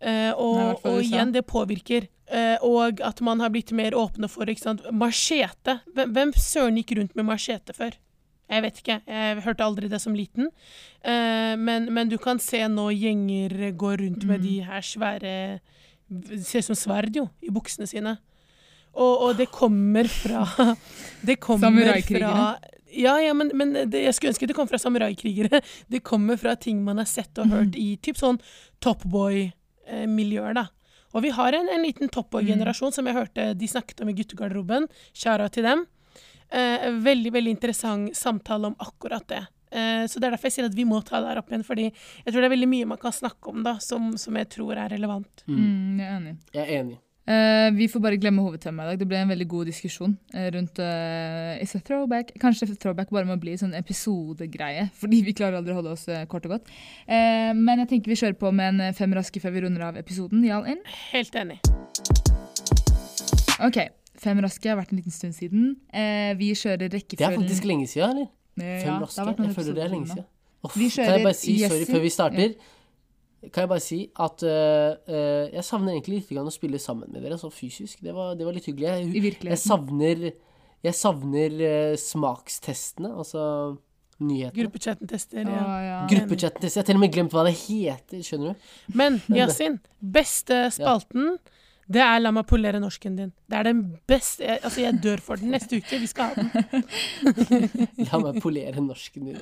Eh, 0.00 0.32
og, 0.32 0.84
og 0.84 1.00
igjen, 1.02 1.32
det 1.34 1.46
påvirker. 1.48 2.08
Eh, 2.26 2.56
og 2.66 3.00
at 3.06 3.22
man 3.24 3.40
har 3.40 3.52
blitt 3.54 3.70
mer 3.76 3.94
åpne 3.96 4.28
for 4.30 4.50
ikke 4.50 4.64
sant, 4.64 4.84
machete. 4.92 5.78
Hvem, 5.94 6.12
hvem 6.16 6.34
søren 6.40 6.80
gikk 6.80 6.96
rundt 6.98 7.16
med 7.18 7.28
machete 7.28 7.76
før? 7.76 7.96
Jeg 8.46 8.62
vet 8.62 8.78
ikke. 8.82 9.00
Jeg 9.10 9.42
hørte 9.42 9.66
aldri 9.66 9.90
det 9.90 10.00
som 10.02 10.14
liten. 10.14 10.50
Eh, 11.02 11.54
men, 11.58 11.90
men 11.94 12.10
du 12.10 12.18
kan 12.22 12.40
se 12.42 12.62
nå 12.70 12.90
gjenger 12.94 13.72
gå 13.78 13.96
rundt 14.02 14.26
med 14.28 14.46
de 14.46 14.60
her 14.66 14.84
svære 14.84 15.34
Ser 16.06 16.62
ut 16.62 16.66
som 16.68 16.76
sverd, 16.78 17.16
jo, 17.18 17.24
i 17.42 17.48
buksene 17.50 17.88
sine. 17.90 18.12
Og, 18.94 19.24
og 19.26 19.32
det 19.40 19.48
kommer 19.50 20.06
fra 20.06 20.44
Det 21.26 21.34
kommer 21.42 21.96
fra 21.98 22.54
ja, 22.96 23.16
ja, 23.20 23.32
men, 23.34 23.50
men 23.58 23.74
det, 23.90 24.04
jeg 24.04 24.14
skulle 24.14 24.30
ønske 24.30 24.46
det 24.48 24.54
kom 24.56 24.68
fra 24.70 24.78
samuraikrigere. 24.80 25.60
Det 25.92 26.00
kommer 26.06 26.38
fra 26.40 26.54
ting 26.56 26.78
man 26.86 27.02
har 27.02 27.08
sett 27.10 27.36
og 27.42 27.50
hørt 27.52 27.74
i 27.76 27.96
typ 28.00 28.16
sånn 28.16 28.38
Topboy-miljøer, 29.86 30.54
da. 30.54 30.68
Og 31.14 31.22
vi 31.22 31.30
har 31.30 31.52
en, 31.52 31.68
en 31.72 31.82
liten 31.82 32.10
toppårgenerasjon 32.12 32.90
mm. 32.90 32.92
som 32.92 33.06
jeg 33.06 33.16
hørte 33.16 33.54
de 33.54 33.68
snakket 33.68 34.02
om 34.02 34.10
i 34.10 34.16
guttegarderoben. 34.16 34.88
Kjære 35.14 35.48
til 35.54 35.64
dem. 35.64 35.86
Eh, 36.50 36.90
veldig, 37.02 37.32
veldig 37.32 37.54
interessant 37.56 38.16
samtale 38.16 38.66
om 38.66 38.76
akkurat 38.78 39.24
det. 39.28 39.46
Eh, 39.70 40.04
så 40.06 40.20
det 40.20 40.28
er 40.28 40.36
derfor 40.36 40.50
jeg 40.50 40.58
sier 40.58 40.68
at 40.68 40.76
vi 40.76 40.84
må 40.84 41.00
ta 41.02 41.20
det 41.22 41.32
her 41.32 41.40
opp 41.40 41.50
igjen, 41.50 41.64
fordi 41.66 41.88
jeg 41.88 42.28
tror 42.28 42.42
det 42.42 42.50
er 42.50 42.54
veldig 42.54 42.70
mye 42.70 42.90
man 42.92 43.00
kan 43.00 43.14
snakke 43.14 43.50
om 43.50 43.64
da, 43.66 43.78
som, 43.82 44.12
som 44.20 44.36
jeg 44.36 44.50
tror 44.52 44.76
er 44.76 44.92
relevant. 44.92 45.46
Mm, 45.48 45.98
jeg 46.02 46.06
er 46.06 46.16
enig. 46.20 46.36
Jeg 46.52 46.64
er 46.66 46.74
enig. 46.82 47.00
Eh, 47.26 47.72
vi 47.74 47.88
får 47.90 48.00
bare 48.00 48.18
glemme 48.22 48.42
hovedtemaet 48.44 48.86
i 48.86 48.90
dag. 48.92 49.00
Det 49.00 49.06
ble 49.10 49.18
en 49.18 49.30
veldig 49.32 49.46
god 49.50 49.66
diskusjon 49.66 50.12
eh, 50.30 50.46
rundt 50.54 50.78
uh, 50.78 51.58
It's 51.58 51.74
a 51.74 51.80
throwback. 51.82 52.30
Kanskje 52.38 52.68
throwback 52.78 53.10
bare 53.10 53.26
må 53.26 53.34
bli 53.42 53.56
sånn 53.58 53.74
episodegreie, 53.74 54.86
fordi 55.00 55.24
vi 55.26 55.34
klarer 55.34 55.58
aldri 55.58 55.74
å 55.74 55.80
holde 55.80 55.96
oss 55.96 56.06
uh, 56.06 56.22
kort 56.30 56.46
og 56.46 56.54
godt. 56.54 56.70
Eh, 57.10 57.50
men 57.58 57.82
jeg 57.82 57.90
tenker 57.90 58.14
vi 58.14 58.18
kjører 58.20 58.38
på 58.38 58.52
med 58.54 58.78
en 58.78 58.94
fem 58.94 59.18
raske 59.18 59.42
før 59.42 59.56
vi 59.56 59.64
runder 59.66 59.88
av 59.88 59.98
episoden. 59.98 60.44
Jarl 60.46 60.70
inn. 60.76 60.84
Helt 61.10 61.40
enig. 61.42 61.58
OK. 63.66 63.82
Fem 64.22 64.38
raske 64.40 64.70
har 64.70 64.78
vært 64.78 64.94
en 64.94 65.02
liten 65.02 65.14
stund 65.14 65.34
siden. 65.34 65.74
Eh, 65.90 66.30
vi 66.38 66.54
kjører 66.54 66.86
Det 66.94 67.02
er 67.18 67.34
faktisk 67.34 67.66
lenge 67.66 67.90
siden, 67.90 68.14
eller? 68.14 68.30
Fem 68.56 68.86
ja, 68.86 69.00
raske? 69.02 69.26
Jeg 69.26 69.58
føler 69.58 69.74
det 69.74 69.84
er 69.84 69.92
lenge 69.92 70.14
siden. 70.14 70.30
Uff, 70.64 70.78
Vi 70.78 70.88
kan 70.94 71.10
jeg 71.10 71.26
bare 71.26 71.36
si, 71.36 71.58
sorry, 71.66 71.84
før 71.90 72.02
vi 72.06 72.10
starter 72.14 72.54
Kan 73.44 73.66
jeg 73.66 73.70
bare 73.70 73.84
si 73.84 73.98
at 74.22 74.42
uh, 74.48 74.96
uh, 75.06 75.44
jeg 75.52 75.64
savner 75.66 75.94
egentlig 75.94 76.20
litt 76.20 76.30
grann 76.32 76.48
å 76.48 76.54
spille 76.54 76.80
sammen 76.82 77.12
med 77.12 77.22
dere, 77.22 77.38
sånn 77.38 77.54
fysisk. 77.54 78.00
Det 78.02 78.14
var, 78.16 78.34
det 78.38 78.46
var 78.48 78.56
litt 78.56 78.66
hyggelig. 78.66 79.06
I 79.06 79.22
Jeg, 79.22 79.34
jeg 79.50 79.60
savner, 79.62 80.24
jeg 80.86 80.96
savner 80.96 81.58
uh, 81.60 81.98
smakstestene, 82.00 83.12
altså 83.12 83.44
nyhetene. 84.24 84.56
Gruppechatten 84.56 85.10
tester. 85.10 85.44
Ja. 85.44 85.52
Ja. 85.52 85.76
ja. 85.84 85.98
Gruppechatten. 86.10 86.64
Jeg 86.64 86.80
har 86.80 86.88
til 86.88 86.98
og 86.98 87.04
med 87.04 87.12
glemt 87.14 87.36
hva 87.36 87.44
det 87.46 87.54
heter, 87.60 88.24
skjønner 88.24 88.54
du? 88.54 88.70
Men 88.96 89.20
Yasin, 89.36 89.78
beste 90.00 90.64
spalten, 90.74 91.36
det 91.88 92.00
er 92.02 92.18
La 92.20 92.32
meg 92.34 92.46
polere 92.50 92.80
norsken 92.82 93.14
din. 93.16 93.28
Det 93.46 93.56
er 93.60 93.68
den 93.68 93.80
beste 94.10 94.42
jeg, 94.42 94.58
Altså, 94.64 94.80
jeg 94.82 94.98
dør 95.04 95.20
for 95.22 95.36
den 95.38 95.52
neste 95.54 95.78
uke. 95.78 96.00
Vi 96.02 96.08
skal 96.10 96.32
ha 96.32 96.34
den. 96.34 96.84
La 98.10 98.18
meg 98.22 98.40
polere 98.42 98.82
norsken 98.82 99.28
din. 99.30 99.38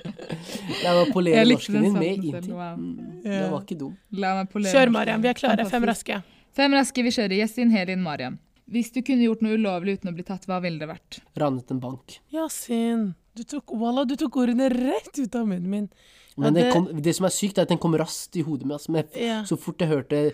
La 0.85 0.93
meg 0.99 1.13
polere 1.15 1.45
norsken 1.49 1.81
din 1.87 1.97
med 1.97 2.09
inntil. 2.21 2.51
wow. 2.53 2.77
Mm, 2.77 3.21
Ja. 3.25 3.39
Det 3.41 3.51
var 3.55 3.63
ikke 3.65 3.79
dum. 3.81 3.95
La 4.13 4.35
meg 4.43 4.51
polere 4.53 4.75
Kjør. 4.77 4.93
Mariam. 4.93 5.23
Vi 5.25 5.29
er 5.33 5.39
klare. 5.39 5.65
Fem 5.71 5.87
raske. 5.89 6.21
Fem 6.55 6.73
raske, 6.77 7.03
vi 7.03 7.11
kjører. 7.17 7.37
Gjestin, 7.41 7.71
Helin, 7.75 8.03
Mariam. 8.05 8.39
Hvis 8.71 8.93
du 8.95 9.01
kunne 9.05 9.25
gjort 9.27 9.43
noe 9.45 9.57
ulovlig 9.59 9.99
uten 9.99 10.09
å 10.13 10.15
bli 10.17 10.25
tatt, 10.25 10.47
hva 10.49 10.61
ville 10.65 10.79
det 10.81 10.89
vært? 10.89 11.19
Ranet 11.41 11.73
en 11.75 11.81
bank. 11.83 12.19
Yasin, 12.33 13.11
du 13.37 13.43
tok, 13.45 13.73
wallah, 13.77 14.07
du 14.09 14.15
tok 14.17 14.37
ordene 14.41 14.69
rett 14.73 15.19
ut 15.19 15.35
av 15.37 15.45
munnen 15.49 15.69
min. 15.69 15.89
Men 16.37 16.55
det, 16.55 16.63
det- 16.65 16.73
kom, 16.73 16.89
det 17.03 17.15
som 17.15 17.27
er 17.27 17.31
sykt, 17.31 17.59
er 17.59 17.63
at 17.63 17.69
den 17.69 17.79
kom 17.79 17.93
raskt 17.95 18.37
i 18.37 18.43
hodet 18.43 18.67
mitt. 18.67 18.81
Altså, 18.81 19.05
Ja. 19.21 19.43
så 19.45 19.57
fort 19.57 19.79
jeg 19.79 19.89
hørte 19.89 20.33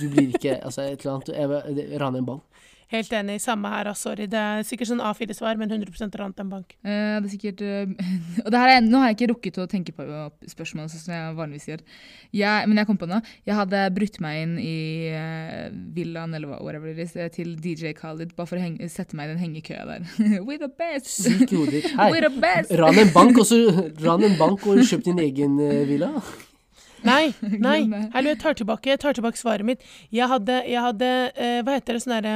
Du 0.00 0.08
blir 0.08 0.32
ikke 0.34 0.54
Altså, 0.64 0.82
et 0.82 1.00
eller 1.04 1.14
annet 1.14 1.28
Jeg 1.28 1.48
jeg 1.50 1.76
det- 1.76 2.00
Rane 2.00 2.18
en 2.18 2.24
bank. 2.26 2.42
Helt 2.92 3.12
enig. 3.16 3.38
Samme 3.40 3.70
her, 3.72 3.88
ass. 3.88 4.02
Sorry. 4.04 4.26
Det 4.28 4.36
er 4.36 4.64
sikkert 4.68 4.90
sånn 4.90 5.00
A4-svar, 5.00 5.56
men 5.56 5.70
100 5.72 6.18
annet 6.20 6.40
enn 6.42 6.50
bank. 6.52 6.74
Eh, 6.84 7.14
det 7.22 7.28
er 7.28 7.32
sikkert 7.32 7.62
eh, 7.64 7.92
Og 8.44 8.50
det 8.52 8.60
her 8.60 8.72
er, 8.74 8.82
Nå 8.84 9.00
har 9.00 9.10
jeg 9.10 9.16
ikke 9.16 9.28
rukket 9.30 9.60
å 9.62 9.66
tenke 9.70 9.94
på 9.96 10.04
spørsmålet, 10.50 10.92
sånn 10.92 11.04
som 11.06 11.14
jeg 11.14 11.36
vanligvis 11.38 11.68
gjør. 11.70 11.84
Jeg, 12.36 12.68
men 12.68 12.82
jeg 12.82 12.88
kom 12.90 12.98
på 13.00 13.08
nå. 13.08 13.22
Jeg 13.48 13.56
hadde 13.56 13.82
brutt 13.96 14.18
meg 14.24 14.42
inn 14.42 14.54
i 14.60 14.76
eh, 15.08 15.70
villaen 15.96 16.36
eller 16.36 16.58
whatever 16.58 16.92
it 16.92 17.00
is, 17.00 17.16
eh, 17.16 17.30
til 17.32 17.54
DJ 17.56 17.94
Khalid 17.96 18.34
bare 18.36 18.50
for 18.50 18.60
å 18.60 18.64
henge, 18.66 18.88
sette 18.92 19.16
meg 19.16 19.30
i 19.30 19.32
den 19.32 19.40
hengekøya 19.40 19.86
der. 19.88 20.08
We're 20.46 20.60
the 20.60 20.68
best! 20.68 21.08
Sykt 21.16 21.54
hodet 21.56 21.78
ditt. 21.78 21.92
Ran 22.82 23.00
en 23.00 23.12
bank, 23.14 23.40
og 23.40 23.48
så 23.48 23.62
ran 24.02 24.26
en 24.26 24.36
bank 24.40 24.66
og 24.68 24.82
kjøp 24.84 25.06
din 25.06 25.22
egen 25.22 25.56
villa. 25.88 26.10
Nei, 27.06 27.32
nei. 27.40 27.78
Hallo, 28.12 28.30
jeg 28.30 28.38
tar 28.42 28.58
tilbake, 28.58 28.92
jeg 28.92 29.00
tar 29.02 29.16
tilbake 29.16 29.40
svaret 29.40 29.66
mitt. 29.66 29.80
Jeg 30.14 30.28
hadde, 30.30 30.60
jeg 30.68 30.84
hadde 30.84 31.08
hva 31.64 31.78
heter 31.78 31.96
det, 31.96 32.02
sånn 32.04 32.14
derre 32.20 32.34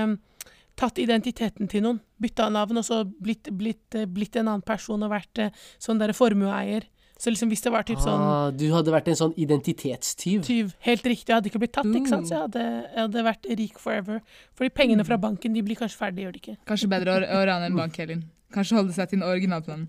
Tatt 0.77 0.99
identiteten 1.01 1.71
til 1.73 1.85
noen. 1.87 2.03
Bytta 2.21 2.51
navn 2.53 2.81
og 2.81 2.85
så 2.85 3.01
blitt, 3.05 3.49
blitt, 3.57 3.95
eh, 3.97 4.05
blitt 4.05 4.37
en 4.37 4.51
annen 4.51 4.65
person 4.67 5.03
og 5.03 5.13
vært 5.13 5.41
eh, 5.41 5.65
sånn 5.81 6.01
derre 6.01 6.17
formueeier. 6.17 6.85
Så 7.17 7.33
liksom 7.33 7.49
hvis 7.49 7.63
det 7.65 7.71
var 7.73 7.87
typ 7.89 8.01
sånn 8.05 8.21
Ah, 8.21 8.51
du 8.53 8.67
hadde 8.75 8.93
vært 8.93 9.07
en 9.09 9.17
sånn 9.17 9.33
identitetstyv. 9.41 10.43
tyv 10.45 10.75
Helt 10.85 11.07
riktig, 11.09 11.31
jeg 11.31 11.39
hadde 11.39 11.49
ikke 11.49 11.63
blitt 11.63 11.73
tatt, 11.73 11.89
ikke 11.89 12.13
sant? 12.13 12.29
Så 12.29 12.35
jeg 12.37 12.43
hadde, 12.43 12.65
jeg 12.93 13.01
hadde 13.07 13.25
vært 13.25 13.49
rik 13.63 13.81
forever. 13.81 14.21
Fordi 14.59 14.73
pengene 14.77 15.07
fra 15.09 15.17
banken, 15.17 15.57
de 15.57 15.65
blir 15.65 15.81
kanskje 15.81 15.97
ferdige, 16.03 16.27
gjør 16.27 16.37
de 16.37 16.43
ikke? 16.45 16.57
Kanskje 16.69 16.91
bedre 16.93 17.17
å, 17.17 17.25
å 17.39 17.41
rane 17.49 17.71
en 17.71 17.81
bank, 17.81 17.97
Helin. 17.97 18.27
Kanskje 18.53 18.77
holde 18.77 18.93
seg 18.93 19.09
til 19.09 19.23
den 19.23 19.29
originalplanen. 19.31 19.89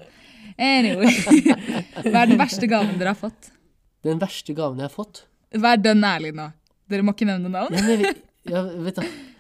Anyway. 0.56 1.12
Hva 2.08 2.24
er 2.24 2.32
den 2.32 2.40
verste 2.40 2.72
gaven 2.72 2.96
dere 2.96 3.12
har 3.12 3.20
fått? 3.20 3.52
Den 4.08 4.24
verste 4.24 4.56
gaven 4.56 4.80
jeg 4.80 4.88
har 4.88 4.96
fått. 4.96 5.26
Vær 5.52 5.84
dønn 5.84 6.08
ærlig 6.08 6.32
nå. 6.38 6.48
Dere 6.88 7.04
må 7.04 7.12
ikke 7.12 7.28
nevne 7.28 7.52
navn. 7.52 7.76
Ja, 7.76 7.84
men 7.84 8.08
jeg 8.48 8.86
vet, 8.88 9.02
da. 9.02 9.36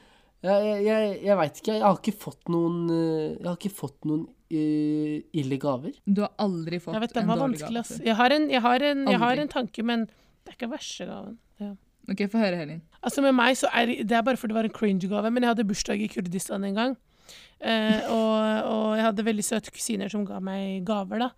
Jeg, 0.45 0.65
jeg, 0.67 0.81
jeg, 0.85 1.13
jeg 1.25 1.37
veit 1.39 1.61
ikke. 1.61 1.75
Jeg 1.75 1.85
har 1.85 1.97
ikke 1.97 2.17
fått 2.21 2.51
noen 2.53 2.75
eh, 2.93 3.37
Jeg 3.39 3.47
har 3.47 3.57
ikke 3.57 3.73
fått 3.73 4.05
noen 4.05 4.27
uh, 4.27 5.15
ille 5.41 5.57
gaver. 5.61 5.97
Du 6.05 6.21
har 6.25 6.31
aldri 6.43 6.79
fått 6.83 6.93
Jeg 6.93 7.03
vet, 7.07 7.17
en 7.17 7.31
var 7.31 7.41
dårlig 7.41 7.57
vanskelig, 7.57 7.81
gave. 7.81 7.97
ass. 7.97 8.05
Jeg 8.05 8.17
har 8.19 8.35
en, 8.35 8.47
jeg 8.53 8.63
har 8.67 8.85
en, 8.91 9.03
jeg 9.09 9.21
har 9.23 9.41
en 9.43 9.51
tanke, 9.51 9.85
men 9.87 10.05
det 10.07 10.53
er 10.53 10.59
ikke 10.59 10.71
verste 10.71 11.09
gaven. 11.09 11.35
Ja. 11.63 11.73
Ok, 12.07 12.23
få 12.31 12.39
høre, 12.39 12.61
Helin. 12.61 12.83
Altså 13.01 13.23
Med 13.25 13.35
meg 13.35 13.57
så 13.59 13.67
er 13.75 13.89
det 13.99 14.15
er 14.15 14.23
bare 14.23 14.39
fordi 14.39 14.53
det 14.53 14.59
var 14.61 14.69
en 14.69 14.77
cringe-gave, 14.77 15.31
men 15.33 15.43
jeg 15.43 15.55
hadde 15.55 15.67
bursdag 15.67 16.05
i 16.05 16.11
Kurdistan 16.11 16.63
en 16.69 16.77
gang. 16.77 16.95
Eh, 17.57 18.03
og, 18.13 18.65
og 18.69 18.89
jeg 18.97 19.05
hadde 19.07 19.25
veldig 19.25 19.45
søte 19.45 19.71
kusiner 19.73 20.11
som 20.13 20.25
ga 20.27 20.37
meg 20.43 20.83
gaver, 20.85 21.23
da. 21.25 21.29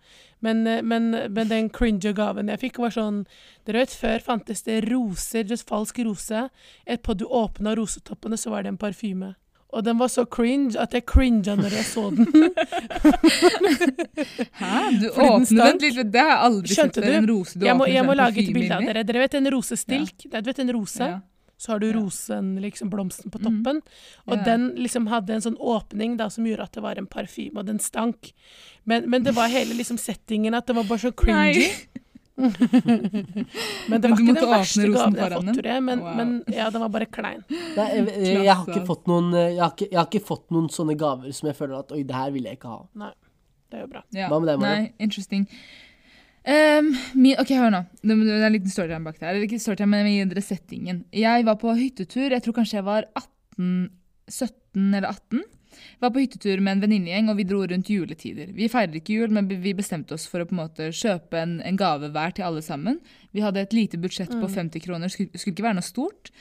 Men, 0.44 0.66
eh, 0.68 0.82
men, 0.84 1.10
men 1.32 1.48
den 1.48 1.70
cringe-gaven 1.72 2.52
jeg 2.52 2.60
fikk, 2.66 2.80
var 2.84 2.92
sånn 2.92 3.22
Dere 3.68 3.84
vet, 3.84 3.94
før 3.96 4.24
fantes 4.24 4.64
det 4.66 4.82
roser, 4.88 5.46
just 5.48 5.68
falsk 5.68 6.02
rose. 6.04 6.48
Etterpå 6.84 7.16
du 7.16 7.24
åpna 7.24 7.76
rosetoppene, 7.78 8.36
så 8.40 8.52
var 8.52 8.64
det 8.66 8.74
en 8.74 8.80
parfyme. 8.80 9.34
Og 9.70 9.84
den 9.86 10.00
var 10.00 10.10
så 10.10 10.24
cringe 10.26 10.74
at 10.82 10.94
jeg 10.96 11.04
cringa 11.06 11.54
når 11.54 11.76
jeg 11.78 11.86
så 11.86 12.08
den. 12.10 12.26
Hæ? 14.60 14.80
Du 14.98 15.06
åpnet 15.14 15.50
den 15.54 15.78
litt, 15.84 16.12
det 16.12 16.24
har 16.24 16.32
jeg 16.32 16.40
aldri 16.48 16.74
Skjønte 16.74 16.98
sett 16.98 17.06
før. 17.06 17.18
En 17.20 17.28
rose 17.30 17.58
du 17.60 17.66
Jeg 17.68 17.78
må, 17.78 17.86
jeg 17.90 18.06
må 18.06 18.16
lage 18.18 18.42
et 18.42 18.50
bilde 18.54 18.74
av 18.80 18.88
dere. 18.88 19.04
Dere 19.06 19.22
vet 19.22 19.36
en 19.38 19.50
rosestilk? 19.54 20.26
Du 20.26 20.50
vet 20.50 20.62
en 20.64 20.72
rose? 20.74 21.10
Ja. 21.12 21.20
Så 21.60 21.74
har 21.74 21.82
du 21.82 21.90
rosen, 21.92 22.54
liksom 22.62 22.88
blomsten 22.88 23.28
på 23.30 23.36
toppen. 23.38 23.60
toppen. 23.60 23.82
Og 24.26 24.38
Ja. 24.38 24.44
den 24.46 24.70
liksom 24.80 25.08
hadde 25.12 25.34
en 25.36 25.42
sånn 25.44 25.58
åpning 25.60 26.16
da, 26.16 26.30
som 26.32 26.46
gjorde 26.48 26.64
at 26.64 26.72
det 26.72 26.82
var 26.86 26.96
en 26.96 27.06
parfyme, 27.06 27.58
og 27.60 27.66
den 27.68 27.78
stank. 27.84 28.30
Men, 28.88 29.10
men 29.12 29.22
det 29.26 29.34
var 29.36 29.52
hele 29.52 29.76
liksom 29.76 29.98
settingen 30.00 30.56
at 30.56 30.66
det 30.70 30.76
var 30.78 30.84
bare 30.88 31.02
så 31.04 31.12
cringy. 31.12 31.68
Men 32.40 34.00
det 34.00 34.08
var 34.08 34.16
du 34.16 34.22
ikke 34.24 34.34
den 34.38 34.48
verste 34.48 34.86
gaven 34.88 35.16
jeg 35.18 35.24
har 35.26 35.34
fått, 35.36 35.50
tror 35.58 35.66
jeg. 35.68 35.82
Men, 35.84 36.00
Wow. 36.00 36.14
men 36.16 36.30
ja, 36.48 36.70
den 36.72 36.80
var 36.80 36.88
bare 36.94 37.06
klein. 37.12 37.42
Nei, 37.50 37.86
jeg, 37.96 38.06
jeg, 38.06 38.44
jeg, 38.46 38.54
har 38.54 38.64
ikke 38.64 38.86
fått 38.88 39.10
noen 39.10 39.34
eh, 39.34 39.50
jeg 39.50 39.60
har 39.60 39.74
ikke, 39.74 39.88
jeg 39.90 39.98
har 40.00 40.08
ikke 40.08 40.22
fått 40.30 40.46
noen 40.54 40.70
sånne 40.72 40.96
gaver 40.96 41.34
som 41.36 41.50
jeg 41.50 41.58
føler 41.58 41.78
at 41.82 41.92
Oi, 41.92 42.02
det 42.08 42.16
her 42.16 42.30
vil 42.32 42.48
jeg 42.48 42.56
ikke 42.56 42.72
ha. 42.72 42.80
Nei, 43.02 43.10
Det 43.70 43.78
er 43.78 43.84
jo 43.84 43.90
bra. 43.92 44.02
Ja. 44.16 44.28
Hva 44.32 44.40
med 44.40 44.48
deg, 44.54 44.62
Mariam? 44.62 44.86
Nei, 44.86 44.92
interesting. 45.06 45.44
Um, 46.40 46.94
min, 47.20 47.36
ok, 47.40 47.52
hør 47.52 47.72
nå. 47.74 47.82
Det, 48.00 48.16
er 48.16 48.46
en 48.46 48.54
liten 48.54 48.72
storytime 48.72 49.04
bak 49.04 49.18
der. 49.20 49.34
Eller 49.34 49.46
ikke 49.46 49.60
storytime, 49.60 50.00
men 50.00 50.08
jeg 50.08 50.28
gir 50.30 50.44
settingen. 50.44 51.02
Jeg 51.12 51.46
var 51.46 51.58
på 51.60 51.74
hyttetur. 51.76 52.30
Jeg 52.32 52.44
tror 52.44 52.56
kanskje 52.56 52.78
jeg 52.78 52.86
var 52.88 53.08
18, 53.18 53.90
17 54.30 54.94
eller 54.94 55.10
18. 55.10 55.42
Jeg 55.70 56.02
Var 56.02 56.12
på 56.14 56.22
hyttetur 56.24 56.62
med 56.64 56.72
en 56.72 56.82
venninnegjeng, 56.84 57.28
og 57.30 57.36
vi 57.38 57.46
dro 57.48 57.60
rundt 57.68 57.92
juletider. 57.92 58.50
Vi 58.56 58.70
feirer 58.72 58.96
ikke 58.98 59.20
jul, 59.20 59.34
men 59.36 59.48
vi 59.50 59.74
bestemte 59.76 60.16
oss 60.16 60.26
for 60.30 60.42
å 60.42 60.48
på 60.48 60.56
en 60.56 60.62
måte 60.62 60.88
kjøpe 60.96 61.38
en, 61.38 61.58
en 61.66 61.78
gave 61.78 62.10
hver 62.14 62.34
til 62.36 62.48
alle 62.48 62.64
sammen. 62.64 62.98
Vi 63.36 63.44
hadde 63.44 63.62
et 63.62 63.76
lite 63.76 64.00
budsjett 64.00 64.32
på 64.32 64.48
50 64.48 64.82
kroner. 64.86 65.12
Skulle, 65.12 65.36
skulle 65.36 65.54
ikke 65.54 65.68
være 65.68 65.78
noe 65.78 65.86
stort. 65.86 66.32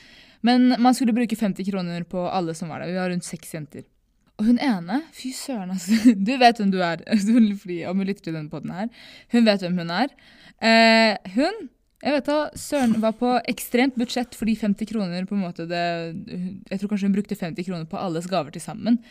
Men 0.48 0.74
man 0.80 0.96
skulle 0.96 1.14
bruke 1.16 1.36
50 1.36 1.68
kroner 1.68 2.08
på 2.08 2.24
alle 2.32 2.56
som 2.56 2.72
var 2.72 2.82
der. 2.82 2.94
Vi 2.94 3.02
var 3.02 3.12
rundt 3.12 3.28
seks 3.28 3.54
jenter. 3.54 3.84
Og 4.40 4.48
hun 4.48 4.60
ene, 4.64 5.02
fy 5.16 5.34
søren, 5.36 5.74
altså. 5.76 5.98
Du 6.28 6.32
vet 6.40 6.62
hvem 6.62 6.72
du 6.72 6.80
er. 6.84 7.04
Fordi, 7.60 7.82
om 7.90 8.00
hun 8.00 8.08
lytter 8.08 8.30
til 8.30 8.38
denne 8.38 8.52
podden 8.52 8.72
her. 8.72 8.88
Hun 9.34 9.46
vet 9.48 9.66
hvem 9.66 9.82
hun 9.84 9.92
er. 9.92 10.16
Eh, 10.64 11.16
hun 11.36 11.68
Jeg 12.00 12.16
vet 12.16 12.28
da, 12.30 12.38
Søren 12.56 12.94
var 13.04 13.18
på 13.20 13.34
ekstremt 13.52 13.98
budsjett 14.00 14.36
fordi 14.36 14.54
50 14.56 14.88
kroner 14.88 15.26
på 15.28 15.36
en 15.36 15.42
måte 15.44 15.66
det, 15.68 15.82
Jeg 16.72 16.80
tror 16.80 16.94
kanskje 16.94 17.10
hun 17.10 17.16
brukte 17.18 17.36
50 17.36 17.68
kroner 17.68 17.90
på 17.92 18.00
alles 18.00 18.28
gaver 18.32 18.56
til 18.56 18.64
sammen. 18.64 19.02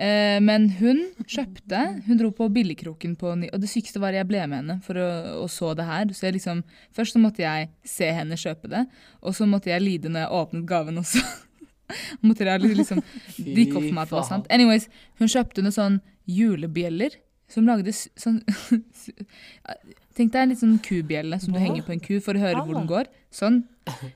Eh, 0.00 0.38
men 0.40 0.70
hun 0.78 1.02
kjøpte 1.28 1.80
Hun 2.06 2.16
dro 2.16 2.30
på 2.32 2.46
Billigkroken 2.48 3.16
på 3.20 3.34
Og 3.34 3.58
det 3.60 3.68
sykeste 3.68 4.00
var 4.00 4.14
jeg 4.16 4.28
ble 4.30 4.46
med 4.46 4.62
henne 4.62 4.78
for 4.86 4.96
å, 4.96 5.08
og 5.42 5.50
så 5.52 5.74
det 5.76 5.84
her. 5.84 6.08
Så 6.16 6.30
jeg 6.30 6.38
liksom 6.38 6.64
Først 6.96 7.18
så 7.18 7.20
måtte 7.20 7.44
jeg 7.44 7.68
se 7.84 8.08
henne 8.08 8.40
kjøpe 8.40 8.70
det, 8.72 8.86
og 9.20 9.36
så 9.36 9.44
måtte 9.50 9.68
jeg 9.68 9.84
lide 9.84 10.08
når 10.08 10.24
jeg 10.24 10.36
åpnet 10.40 10.68
gaven 10.70 11.04
også. 11.04 11.20
måtte 12.26 12.46
jeg 12.48 12.60
liksom 12.76 13.00
drikke 13.54 13.76
opp 13.80 13.86
for 13.88 13.96
meg 13.96 14.02
at 14.06 14.12
det 14.12 14.18
var 14.18 14.28
sant. 14.28 14.46
Anyways, 14.50 14.88
hun 15.20 15.28
kjøpte 15.32 15.62
noen 15.64 15.76
sånn 15.76 15.98
julebjeller 16.30 17.16
som 17.50 17.66
lagde 17.66 17.90
sånn 17.94 18.40
Tenk 20.14 20.32
deg 20.34 20.40
en 20.42 20.50
litt 20.52 20.60
sånn 20.60 20.78
kubjelle 20.84 21.38
som 21.40 21.54
du 21.54 21.58
henger 21.62 21.82
på 21.86 21.94
en 21.94 22.00
ku 22.02 22.16
for 22.22 22.36
å 22.36 22.42
høre 22.42 22.60
hvor 22.66 22.74
Ah. 22.76 22.78
den 22.80 22.88
går. 22.90 23.06
Sånn. 23.32 23.60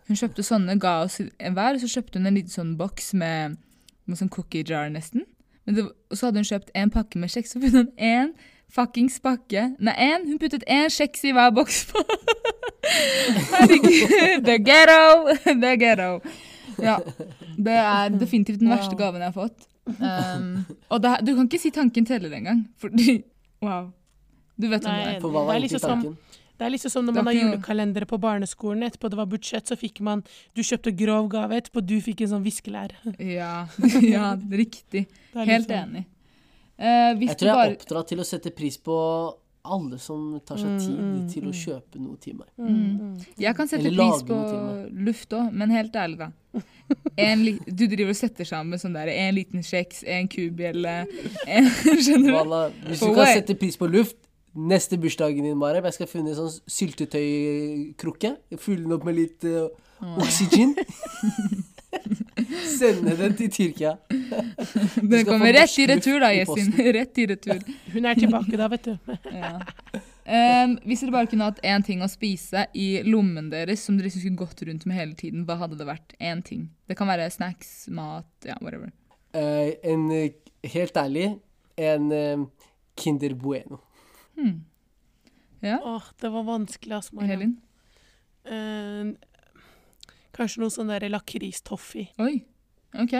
Hun 0.08 0.18
kjøpte 0.18 0.42
sånne, 0.44 0.74
ga 0.78 0.96
oss 1.06 1.20
en 1.20 1.54
hver, 1.56 1.74
og 1.78 1.80
så 1.84 1.88
kjøpte 1.94 2.18
hun 2.18 2.26
en 2.28 2.34
liten 2.36 2.50
sånn 2.52 2.74
boks 2.76 3.12
med, 3.14 3.56
med 4.06 4.18
sånn 4.20 4.28
cookie 4.34 4.62
jar 4.66 4.90
nesten. 4.92 5.24
Men 5.64 5.74
det, 5.78 5.84
og 6.10 6.18
så 6.18 6.26
hadde 6.28 6.42
hun 6.42 6.50
kjøpt 6.50 6.70
en 6.76 6.90
pakke 6.92 7.18
med 7.22 7.30
kjeks, 7.32 7.54
så 7.54 7.62
puttet 7.62 7.78
hun 7.78 7.92
en 7.96 8.34
fuckings 8.74 9.16
pakke 9.22 9.62
Nei, 9.78 9.94
en, 10.10 10.26
hun 10.28 10.38
puttet 10.42 10.64
en 10.66 10.90
kjeks 10.92 11.24
i 11.24 11.32
hver 11.32 11.54
boks. 11.56 11.86
Herregud, 13.54 14.48
er 14.48 14.58
ghetto! 14.66 15.38
Er 15.54 15.76
ghetto. 15.80 16.10
Ja. 16.84 16.98
Det 17.56 17.76
er 17.82 18.16
definitivt 18.24 18.62
den 18.62 18.72
verste 18.72 18.96
gaven 18.98 19.24
jeg 19.24 19.32
har 19.32 19.36
fått. 19.36 19.68
Um, 19.84 20.64
og 20.92 21.02
det, 21.04 21.18
du 21.26 21.34
kan 21.34 21.48
ikke 21.48 21.60
si 21.60 21.72
tanken 21.74 22.06
teller 22.08 22.32
engang, 22.36 22.64
fordi 22.80 23.22
Wow. 23.64 23.92
Du 24.60 24.68
vet 24.68 24.84
om 24.84 24.92
Nei, 24.92 25.04
det 25.04 25.12
er. 25.16 25.20
For 25.22 25.32
hva 25.32 25.40
Det 25.40 25.46
var 25.48 25.54
egentlig 25.56 25.72
liksom 25.72 25.92
tanken? 25.94 26.40
Det 26.54 26.66
er 26.66 26.70
liksom 26.70 26.92
som 26.92 27.06
når 27.08 27.16
man 27.16 27.26
har 27.26 27.34
julekalendere 27.34 28.06
på 28.06 28.18
barneskolen. 28.22 28.84
Etterpå 28.86 29.10
det 29.10 29.18
var 29.18 29.26
budsjett, 29.26 29.66
så 29.66 29.76
fikk 29.78 29.98
man 30.06 30.22
Du 30.54 30.62
kjøpte 30.62 30.92
grov 30.94 31.28
gave, 31.32 31.58
etterpå 31.58 31.82
du 31.82 31.96
fikk 32.04 32.22
en 32.26 32.34
sånn 32.36 32.44
viskelær. 32.44 32.94
Ja, 33.38 33.66
ja, 34.04 34.34
riktig. 34.36 35.08
Helt 35.34 35.66
liksom- 35.66 35.80
enig. 35.80 36.04
Eh, 36.74 37.14
hvis 37.18 37.30
Jeg 37.30 37.38
tror 37.38 37.48
jeg 37.48 37.56
bare 37.56 37.70
er 37.70 37.76
oppdratt 37.78 38.08
til 38.10 38.18
å 38.22 38.26
sette 38.26 38.50
pris 38.54 38.76
på 38.82 38.94
alle 39.64 39.98
som 39.98 40.40
tar 40.44 40.58
seg 40.60 40.74
Mm, 40.74 40.80
tid 40.80 40.98
mm, 40.98 41.28
til 41.32 41.44
å 41.46 41.52
mm. 41.52 41.58
kjøpe 41.60 42.00
noe 42.02 42.18
til 42.20 42.36
meg. 42.38 42.48
Mm, 42.58 42.74
mm. 42.74 43.12
Jeg 43.40 43.56
kan 43.56 43.70
sette 43.70 43.88
Eller 43.88 44.10
pris 44.10 44.26
på 44.28 44.38
luft 45.06 45.36
òg, 45.36 45.52
men 45.52 45.72
helt 45.74 45.96
ærlig, 45.96 46.18
da. 46.20 46.30
En 47.16 47.44
li 47.46 47.54
du 47.66 47.86
driver 47.88 48.12
og 48.12 48.18
setter 48.18 48.46
sammen 48.48 48.78
sånn 48.78 48.94
der, 48.96 49.10
en 49.10 49.34
liten 49.34 49.64
kjeks, 49.64 50.04
en 50.06 50.28
kubjelle 50.30 50.94
en, 51.46 51.70
Skjønner 52.04 52.28
du? 52.28 52.36
Walla, 52.36 52.62
hvis 52.88 53.02
du 53.02 53.14
kan 53.16 53.32
sette 53.32 53.56
pris 53.58 53.80
på 53.80 53.88
luft 53.90 54.20
Neste 54.54 54.94
bursdagen 55.02 55.42
din, 55.42 55.56
Marem, 55.58 55.82
jeg 55.88 55.96
skal 55.96 56.06
finne 56.06 56.30
en 56.30 56.36
sånn 56.38 56.52
syltetøykrukke. 56.70 58.28
Fylle 58.62 58.84
den 58.84 58.94
opp 58.94 59.02
med 59.02 59.16
litt 59.18 59.46
uh, 59.50 59.64
oksygen. 60.22 60.76
Sende 62.78 63.16
den 63.18 63.34
til 63.38 63.50
Tyrkia. 63.50 63.96
Den 65.02 65.26
kommer 65.26 65.52
rett 65.58 65.74
i 65.78 65.86
retur, 65.90 66.20
da, 66.22 66.30
Jessin. 66.34 66.70
Rett 66.96 67.18
i 67.18 67.26
retur. 67.30 67.66
Hun 67.94 68.08
er 68.10 68.18
tilbake 68.18 68.58
da, 68.58 68.68
vet 68.72 68.90
du. 68.90 69.14
Ja. 69.44 69.54
um, 70.64 70.76
hvis 70.88 71.04
dere 71.04 71.14
bare 71.14 71.30
kunne 71.30 71.48
hatt 71.50 71.62
én 71.66 71.84
ting 71.86 72.02
å 72.04 72.10
spise 72.10 72.66
i 72.74 72.88
lommen 73.06 73.50
deres 73.52 73.84
som 73.86 73.98
dere 73.98 74.12
skulle 74.12 74.38
gått 74.40 74.62
rundt 74.66 74.86
med 74.88 74.98
hele 74.98 75.16
tiden, 75.18 75.46
hva 75.48 75.58
hadde 75.62 75.78
det 75.80 75.88
vært? 75.88 76.16
Én 76.20 76.42
ting. 76.44 76.68
Det 76.88 76.98
kan 76.98 77.10
være 77.10 77.30
snacks, 77.32 77.86
mat, 77.94 78.30
ja, 78.46 78.58
whatever. 78.60 78.92
Uh, 79.34 79.74
en, 79.82 80.08
eh, 80.14 80.36
helt 80.74 80.96
ærlig, 80.98 81.34
en 81.80 82.10
uh, 82.12 82.46
Kinder 83.00 83.34
Bueno. 83.38 83.80
Hmm. 84.34 84.64
Ja, 85.64 85.78
Åh, 85.82 86.10
det 86.20 86.28
var 86.28 86.42
vanskelig, 86.44 86.96
altså, 86.96 87.14
Mariam. 87.16 87.30
Helin? 87.30 87.54
Eh, 88.44 89.14
kanskje 90.36 90.60
noe 90.60 90.72
sånn 90.72 90.90
der 90.92 91.06
lakristoffee. 91.08 92.10
Oi, 92.20 92.42
ok. 93.00 93.14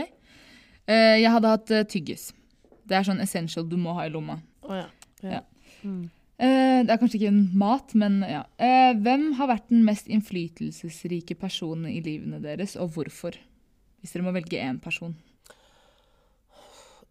Uh, 0.85 1.17
jeg 1.17 1.31
hadde 1.33 1.53
hatt 1.55 1.71
uh, 1.73 1.85
tyggis. 1.89 2.27
Det 2.85 2.99
er 2.99 3.07
sånn 3.07 3.23
essential 3.25 3.65
du 3.65 3.79
må 3.81 3.95
ha 3.97 4.05
i 4.05 4.13
lomma. 4.13 4.37
Å 4.65 4.79
ja. 4.79 4.87
Ja. 5.25 5.41
Mm. 5.85 6.05
Uh, 6.35 6.81
det 6.83 6.91
er 6.91 6.99
kanskje 6.99 7.21
ikke 7.21 7.31
en 7.31 7.45
mat, 7.59 7.95
men 7.99 8.19
ja. 8.27 8.43
Uh, 8.59 8.93
hvem 9.05 9.29
har 9.39 9.53
vært 9.53 9.69
den 9.71 9.85
mest 9.87 10.11
innflytelsesrike 10.11 11.37
personen 11.39 11.87
i 11.93 12.01
livene 12.05 12.41
deres, 12.43 12.75
og 12.81 12.97
hvorfor? 12.97 13.39
Hvis 14.03 14.13
dere 14.13 14.27
må 14.27 14.35
velge 14.35 14.61
én 14.61 14.81
person. 14.83 15.15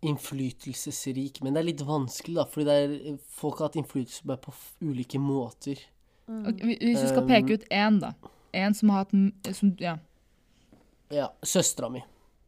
Innflytelsesrik, 0.03 1.39
men 1.41 1.55
det 1.55 1.63
er 1.63 1.69
litt 1.71 1.85
vanskelig, 1.87 2.35
da, 2.41 2.47
fordi 2.51 2.67
det 2.67 2.77
er, 2.83 3.19
folk 3.39 3.61
har 3.61 3.71
hatt 3.71 3.79
innflytelse 3.79 4.27
på 4.27 4.37
på 4.43 4.55
ulike 4.91 5.21
måter. 5.21 5.79
Mm. 6.27 6.45
Okay, 6.51 6.77
hvis 6.81 7.01
du 7.01 7.07
skal 7.07 7.27
peke 7.27 7.57
ut 7.57 7.67
én, 7.71 7.99
da. 8.03 8.13
En 8.53 8.75
som 8.77 8.91
har 8.93 9.05
hatt 9.05 9.55
som, 9.55 9.75
Ja. 9.79 9.97
Ja, 11.13 11.29
søstera 11.45 11.89
mi. 11.93 12.01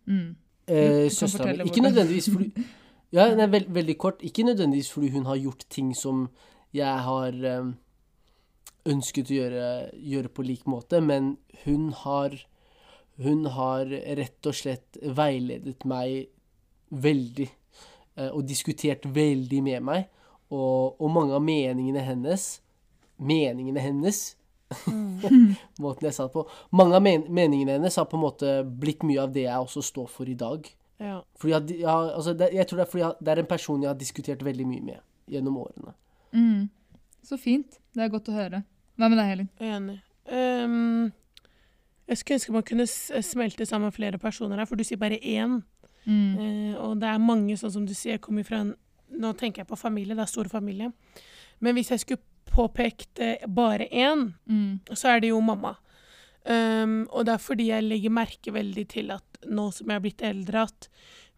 Mm. 0.08 0.36
Eh, 0.68 1.10
søstera 1.14 1.54
mi. 1.54 1.70
Ikke 1.70 1.82
nødvendigvis 1.82 2.30
fordi 2.34 2.52
Ja, 3.16 3.30
nei, 3.32 3.48
veld, 3.48 3.70
veldig 3.72 3.96
kort. 4.02 4.24
Ikke 4.28 4.44
nødvendigvis 4.44 4.92
fordi 4.92 5.14
hun 5.14 5.26
har 5.30 5.40
gjort 5.40 5.64
ting 5.72 5.94
som 5.96 6.26
jeg 6.76 7.04
har 7.06 7.38
eh, 7.48 7.70
ønsket 8.92 9.32
å 9.32 9.38
gjøre, 9.38 9.68
gjøre 9.96 10.32
på 10.36 10.44
lik 10.44 10.66
måte, 10.68 11.00
men 11.02 11.38
hun 11.64 11.94
har 12.04 12.36
Hun 13.16 13.46
har 13.46 13.86
rett 13.88 14.44
og 14.44 14.52
slett 14.52 14.98
veiledet 15.00 15.86
meg 15.88 16.26
veldig. 16.92 17.48
eh, 18.18 18.28
og 18.28 18.44
diskutert 18.44 19.06
veldig 19.06 19.62
med 19.64 19.82
meg. 19.82 20.10
Og, 20.52 21.00
og 21.00 21.12
mange 21.12 21.34
av 21.34 21.42
meningene 21.42 22.04
hennes 22.04 22.62
Meningene 23.18 23.80
hennes 23.80 24.36
Måten 25.80 26.06
jeg 26.06 26.14
sa 26.14 26.28
det 26.28 26.34
på. 26.34 26.44
Mange 26.72 26.96
av 26.96 27.02
men 27.02 27.24
meningene 27.30 27.78
hennes 27.78 27.96
har 27.96 28.06
på 28.06 28.18
en 28.18 28.26
måte 28.26 28.64
blitt 28.66 29.04
mye 29.04 29.24
av 29.24 29.32
det 29.32 29.48
jeg 29.48 29.56
også 29.56 29.82
står 29.82 30.08
for 30.12 30.28
i 30.28 30.36
dag. 30.36 30.68
Ja. 31.00 31.22
Fordi 31.38 31.52
jeg, 31.54 31.62
har- 31.88 32.06
jeg, 32.08 32.16
altså 32.16 32.34
det, 32.38 32.50
jeg 32.54 32.68
tror 32.68 32.78
det 32.78 32.86
er 32.86 32.92
fordi 32.92 33.04
jeg, 33.04 33.14
det 33.26 33.28
er 33.34 33.40
en 33.42 33.46
person 33.52 33.82
jeg 33.84 33.90
har 33.90 34.00
diskutert 34.00 34.44
veldig 34.46 34.68
mye 34.68 34.82
med 34.82 35.00
gjennom 35.28 35.58
årene. 35.58 35.94
Mm. 36.34 36.70
Så 37.26 37.38
fint. 37.42 37.80
Det 37.96 38.04
er 38.06 38.10
godt 38.14 38.30
å 38.30 38.36
høre. 38.38 38.64
Hva 38.96 39.10
med 39.10 39.18
deg, 39.20 39.28
Helin? 39.32 39.50
Enig. 39.60 39.98
Um, 40.32 41.12
jeg 42.08 42.18
skulle 42.22 42.38
ønske 42.40 42.54
man 42.54 42.64
kunne 42.70 42.86
smelte 42.88 43.66
sammen 43.68 43.92
flere 43.92 44.18
personer 44.22 44.58
her, 44.62 44.66
for 44.70 44.76
du 44.80 44.84
sier 44.88 45.00
bare 45.02 45.18
én. 45.20 45.60
Mm. 46.06 46.38
Uh, 46.38 46.74
og 46.86 47.00
det 47.02 47.10
er 47.10 47.18
mange, 47.24 47.58
sånn 47.58 47.74
som 47.74 47.86
du 47.90 47.94
sier, 47.98 48.22
kommer 48.22 48.46
fra 48.48 48.62
en 48.66 48.76
Nå 49.16 49.30
tenker 49.38 49.62
jeg 49.62 49.68
på 49.70 49.78
familie, 49.78 50.16
det 50.18 50.24
er 50.24 50.30
stor 50.32 50.48
familie. 50.50 50.88
Men 51.62 51.76
hvis 51.78 51.92
jeg 51.94 52.02
skulle 52.02 52.24
påpekt 52.52 53.20
uh, 53.22 53.46
bare 53.48 53.86
én, 53.92 54.32
Mm. 54.50 54.80
så 54.94 55.12
er 55.16 55.20
det 55.22 55.30
jo 55.30 55.40
mamma. 55.46 55.76
Um, 56.46 57.08
og 57.12 57.26
det 57.26 57.34
er 57.36 57.42
fordi 57.42 57.68
jeg 57.70 57.84
legger 57.86 58.12
merke 58.14 58.52
veldig 58.54 58.88
til 58.92 59.12
at 59.14 59.35
nå 59.50 59.70
som 59.76 59.90
jeg 59.92 60.00
er 60.00 60.06
blitt 60.06 60.22
eldre, 60.26 60.64
at 60.70 60.90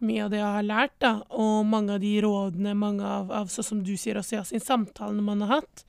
mye 0.06 0.28
av 0.28 0.30
det 0.34 0.38
jeg 0.42 0.54
har 0.60 0.68
lært, 0.68 0.96
da, 1.02 1.12
og 1.34 1.66
mange 1.66 1.96
av 1.96 2.04
de 2.04 2.14
rådene, 2.22 2.76
mange 2.78 3.02
av, 3.06 3.32
av 3.34 3.50
sånn 3.50 3.66
som 3.66 3.80
du 3.86 3.96
sier 3.98 4.20
også, 4.20 4.38
Yasin, 4.38 4.62
samtalene 4.62 5.26
man 5.26 5.42
har 5.46 5.56
hatt, 5.62 5.86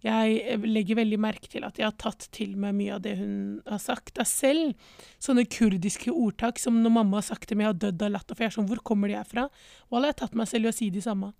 jeg 0.00 0.38
eh, 0.48 0.62
legger 0.64 0.96
veldig 0.96 1.18
merke 1.20 1.50
til 1.52 1.64
at 1.66 1.76
jeg 1.76 1.84
har 1.84 1.96
tatt 2.00 2.24
til 2.32 2.54
meg 2.56 2.72
mye 2.78 2.94
av 2.96 3.02
det 3.04 3.18
hun 3.18 3.34
har 3.68 3.82
sagt. 3.82 4.14
Da 4.16 4.24
selv 4.24 4.72
sånne 5.20 5.44
kurdiske 5.44 6.08
ordtak 6.08 6.56
som 6.62 6.78
når 6.80 6.94
mamma 6.94 7.18
har 7.20 7.26
sagt 7.28 7.50
til 7.50 7.60
meg, 7.60 7.66
jeg 7.66 7.74
har 7.74 7.82
dødd 7.84 8.06
av 8.06 8.14
latter, 8.14 8.38
for 8.38 8.46
jeg 8.46 8.52
er 8.54 8.56
sånn, 8.56 8.70
hvor 8.70 8.80
kommer 8.80 9.12
de 9.12 9.18
herfra? 9.18 9.44
Og 9.90 9.98
jeg 10.00 10.08
har 10.14 10.18
tatt 10.22 10.38
meg 10.40 10.48
selv 10.48 10.70
i 10.70 10.72
å 10.72 10.76
si 10.78 10.88
de 10.94 11.04
samme. 11.04 11.32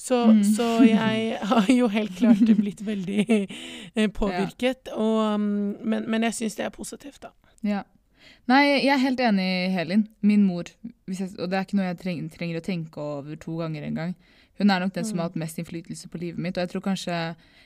Så, 0.00 0.16
Mm. 0.32 0.40
så 0.56 0.64
jeg 0.88 1.36
har 1.52 1.66
jo 1.68 1.88
helt 1.92 2.16
klart 2.16 2.40
blitt 2.56 2.80
veldig 2.80 3.26
eh, 3.28 4.08
påvirket, 4.08 4.88
og, 4.96 5.34
um, 5.36 5.76
men, 5.84 6.08
men 6.08 6.24
jeg 6.30 6.38
syns 6.38 6.56
det 6.56 6.64
er 6.64 6.72
positivt, 6.74 7.20
da. 7.28 7.34
Ja. 7.60 7.82
Nei, 8.48 8.62
jeg 8.84 8.92
er 8.94 9.02
helt 9.02 9.20
enig, 9.20 9.48
Helin. 9.74 10.06
Min 10.24 10.44
mor, 10.48 10.64
jeg, 11.06 11.28
og 11.38 11.50
det 11.50 11.58
er 11.58 11.64
ikke 11.66 11.76
noe 11.76 11.90
jeg 11.90 11.98
treng, 12.00 12.22
trenger 12.32 12.60
å 12.60 12.64
tenke 12.64 12.96
over 13.02 13.36
to 13.36 13.58
ganger 13.60 13.84
engang. 13.84 14.14
Hun 14.58 14.70
er 14.74 14.80
nok 14.82 14.94
den 14.96 15.04
som 15.06 15.18
har 15.20 15.28
hatt 15.28 15.36
mest 15.38 15.58
innflytelse 15.60 16.08
på 16.10 16.18
livet 16.18 16.40
mitt. 16.42 16.56
Og 16.58 16.64
jeg 16.64 16.72
tror 16.72 16.82
kanskje 16.88 17.18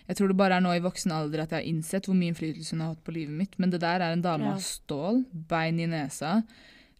Jeg 0.08 0.16
tror 0.18 0.28
det 0.28 0.36
bare 0.36 0.56
er 0.58 0.60
nå 0.64 0.72
i 0.74 0.82
voksen 0.82 1.12
alder 1.14 1.44
at 1.44 1.52
jeg 1.54 1.60
har 1.62 1.68
innsett 1.70 2.06
hvor 2.08 2.16
mye 2.18 2.32
innflytelse 2.32 2.74
hun 2.74 2.80
har 2.82 2.88
hatt 2.96 3.04
på 3.06 3.12
livet 3.14 3.32
mitt. 3.38 3.54
Men 3.62 3.70
det 3.70 3.80
der 3.80 4.02
er 4.02 4.12
en 4.12 4.20
dame 4.24 4.50
av 4.50 4.58
stål, 4.60 5.22
bein 5.48 5.78
i 5.80 5.86
nesa, 5.86 6.42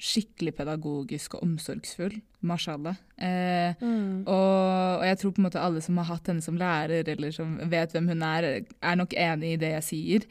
skikkelig 0.02 0.54
pedagogisk 0.56 1.34
og 1.34 1.42
omsorgsfull. 1.42 2.14
Mashallah. 2.42 2.94
Eh, 3.18 3.74
Mm. 3.82 4.22
og, 4.26 5.00
og 5.00 5.04
jeg 5.06 5.18
tror 5.18 5.30
på 5.32 5.38
en 5.42 5.46
måte 5.50 5.60
alle 5.60 5.80
som 5.82 5.96
har 5.98 6.04
hatt 6.14 6.26
henne 6.30 6.42
som 6.42 6.56
lærer, 6.56 7.08
eller 7.08 7.30
som 7.34 7.58
vet 7.70 7.92
hvem 7.92 8.08
hun 8.08 8.22
er, 8.22 8.64
er 8.82 8.96
nok 8.96 9.12
enig 9.14 9.52
i 9.54 9.56
det 9.56 9.70
jeg 9.72 9.82
sier. 9.82 10.26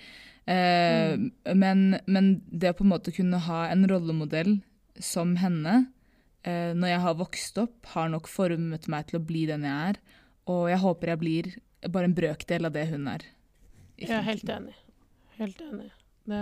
Eh, 0.49 1.17
men, 1.53 1.83
men 2.09 2.29
det 2.49 2.73
å 2.73 2.77
på 2.79 2.85
en 2.85 2.93
måte 2.93 3.13
kunne 3.15 3.41
ha 3.45 3.65
en 3.69 3.85
rollemodell 3.89 4.57
som 5.01 5.35
henne, 5.41 5.85
eh, 6.43 6.73
når 6.77 6.95
jeg 6.95 7.03
har 7.05 7.19
vokst 7.19 7.61
opp, 7.61 7.77
har 7.93 8.11
nok 8.13 8.29
formet 8.31 8.89
meg 8.91 9.09
til 9.09 9.21
å 9.21 9.25
bli 9.25 9.45
den 9.49 9.67
jeg 9.67 9.93
er. 9.93 10.01
Og 10.51 10.67
jeg 10.71 10.81
håper 10.81 11.13
jeg 11.13 11.21
blir 11.21 11.55
bare 11.89 12.09
en 12.09 12.17
brøkdel 12.17 12.69
av 12.69 12.75
det 12.75 12.87
hun 12.91 13.07
er. 13.11 13.25
Jeg 14.01 14.13
er 14.17 14.25
helt 14.25 14.49
enig. 14.49 14.77
Helt 15.37 15.61
enig. 15.61 15.91
Det 16.31 16.37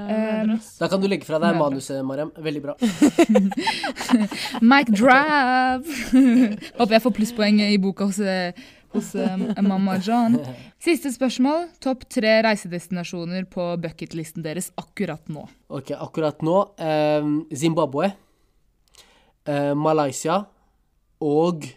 ass. 0.53 0.73
Da 0.77 0.89
kan 0.91 0.99
du 0.99 1.07
legge 1.07 1.23
fra 1.23 1.39
deg 1.39 1.55
manuset, 1.55 2.01
Mariam. 2.05 2.33
Veldig 2.35 2.61
bra. 2.65 2.73
Mike 4.71 4.91
Drab! 4.91 5.87
Håper 6.79 6.97
jeg 6.97 7.03
får 7.05 7.15
plusspoeng 7.15 7.61
i 7.63 7.77
boka 7.79 8.09
hos, 8.09 8.19
eh, 8.19 8.51
hos 8.93 9.13
um, 9.15 9.45
mamma 9.67 9.97
John. 10.03 10.37
Siste 10.85 11.11
spørsmål. 11.13 11.67
Topp 11.83 12.05
tre 12.11 12.39
reisedestinasjoner 12.45 13.45
på 13.51 13.71
bucketlisten 13.81 14.45
deres 14.45 14.71
akkurat 14.79 15.29
nå. 15.31 15.45
Ok, 15.69 15.93
akkurat 15.97 16.41
nå 16.45 16.57
eh, 16.81 17.27
Zimbabwe, 17.53 18.13
eh, 19.45 19.73
Malaysia 19.77 20.41
og 21.19 21.67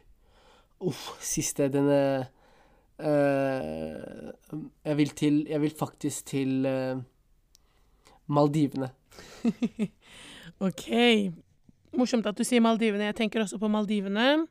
Uff, 0.82 1.12
siste 1.22 1.68
denne 1.70 1.98
eh, 2.98 4.30
jeg, 4.82 4.96
vil 4.98 5.12
til, 5.14 5.36
jeg 5.46 5.62
vil 5.62 5.74
faktisk 5.78 6.26
til 6.32 6.66
eh, 6.66 6.98
Maldivene. 8.26 8.88
OK. 10.66 10.88
Morsomt 11.94 12.26
at 12.26 12.38
du 12.38 12.42
sier 12.46 12.62
Maldivene. 12.64 13.10
Jeg 13.12 13.20
tenker 13.20 13.44
også 13.44 13.60
på 13.62 13.70
Maldivene. 13.70 14.48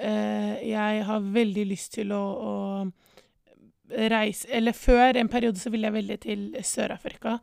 Eh, 0.00 0.68
jeg 0.70 1.04
har 1.04 1.32
veldig 1.34 1.66
lyst 1.68 1.92
til 1.98 2.12
å, 2.16 2.22
å 2.24 2.54
reise 4.10 4.48
Eller 4.54 4.72
før 4.72 5.18
en 5.18 5.28
periode 5.28 5.60
så 5.60 5.68
ville 5.72 5.90
jeg 5.90 5.96
veldig 5.98 6.18
til 6.22 6.44
Sør-Afrika. 6.64 7.36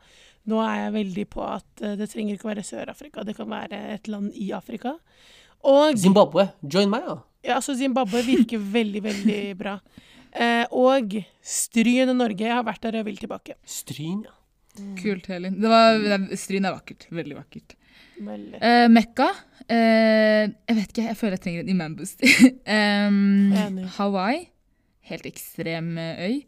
Nå 0.48 0.58
er 0.64 0.84
jeg 0.86 0.94
veldig 0.96 1.26
på 1.30 1.44
at 1.44 1.84
eh, 1.84 1.94
det 2.00 2.08
trenger 2.10 2.34
ikke 2.34 2.48
å 2.48 2.52
være 2.52 2.66
Sør-Afrika, 2.66 3.24
det 3.26 3.36
kan 3.38 3.50
være 3.52 3.80
et 3.94 4.10
land 4.10 4.32
i 4.34 4.50
Afrika. 4.56 4.96
Og 5.68 5.98
Zimbabwe. 5.98 6.48
Join 6.62 6.90
meg, 6.90 7.06
da. 7.06 7.18
ja, 7.44 7.58
altså 7.58 7.76
Zimbabwe 7.78 8.22
virker 8.26 8.62
veldig, 8.78 9.02
veldig 9.06 9.40
bra. 9.58 9.78
Eh, 10.32 10.64
og 10.76 11.18
Stryn 11.42 12.12
Norge. 12.16 12.46
Jeg 12.46 12.54
har 12.54 12.66
vært 12.66 12.84
der 12.84 12.96
og 12.96 13.02
jeg 13.02 13.10
vil 13.12 13.22
tilbake. 13.22 13.58
Stryn, 13.68 14.24
ja. 14.26 14.34
Kult, 14.98 15.26
Helin. 15.26 15.56
Det 15.58 15.70
var, 15.70 16.28
Stryn 16.38 16.68
er 16.68 16.76
vakkert. 16.76 17.08
Veldig 17.10 17.38
vakkert. 17.40 17.77
Eh, 18.20 18.86
Mekka. 18.92 19.28
Eh, 19.68 20.44
jeg 20.48 20.76
vet 20.78 20.92
ikke, 20.92 21.08
jeg 21.10 21.18
føler 21.18 21.36
jeg 21.36 21.44
trenger 21.44 21.64
en 21.66 21.72
imamboost. 21.74 22.22
um, 22.24 23.18
Enig. 23.64 23.88
Hawaii. 23.98 24.46
Helt 25.10 25.26
ekstrem 25.28 25.92
eh, 25.98 26.24
øy. 26.28 26.38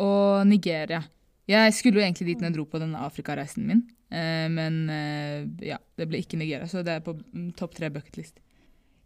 Og 0.00 0.46
Nigeria. 0.48 1.02
Jeg 1.50 1.72
skulle 1.74 1.98
jo 2.00 2.04
egentlig 2.04 2.28
dit 2.30 2.40
når 2.42 2.52
jeg 2.52 2.56
dro 2.60 2.66
på 2.70 2.78
denne 2.78 3.00
Afrikareisen 3.02 3.64
min, 3.66 3.80
eh, 4.14 4.46
men 4.52 4.76
eh, 4.94 5.40
ja, 5.66 5.80
det 5.98 6.06
ble 6.06 6.20
ikke 6.22 6.38
Nigeria, 6.38 6.68
så 6.70 6.84
det 6.86 6.94
er 6.94 7.02
på 7.02 7.16
mm, 7.18 7.48
topp 7.58 7.74
tre 7.74 7.88
bucketlist. 7.90 8.38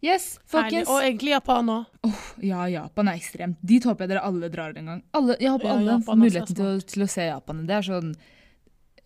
Yes, 0.05 0.35
Herlig. 0.35 0.51
folkens. 0.51 0.91
Og 0.93 0.99
egentlig 1.01 1.31
Japan 1.33 1.71
òg. 1.73 2.11
Ja, 2.45 2.67
Japan 2.69 3.09
er 3.09 3.17
ekstremt. 3.17 3.57
Dit 3.65 3.87
håper 3.89 4.05
jeg 4.05 4.13
dere 4.13 4.25
alle 4.27 4.51
drar 4.53 4.75
en 4.77 4.91
gang. 4.91 5.01
Alle, 5.17 5.37
jeg 5.41 5.49
håper 5.55 5.71
Ja, 5.71 5.77
alle 5.79 5.95
Japan 5.95 6.13
er 6.13 6.21
muligheten 6.21 6.59
til 6.59 6.67
å, 6.67 6.75
til 6.93 7.05
å 7.07 7.09
se 7.09 7.25
Japan. 7.31 7.63
Det 7.65 7.79
er 7.79 7.87
sånn 7.87 8.13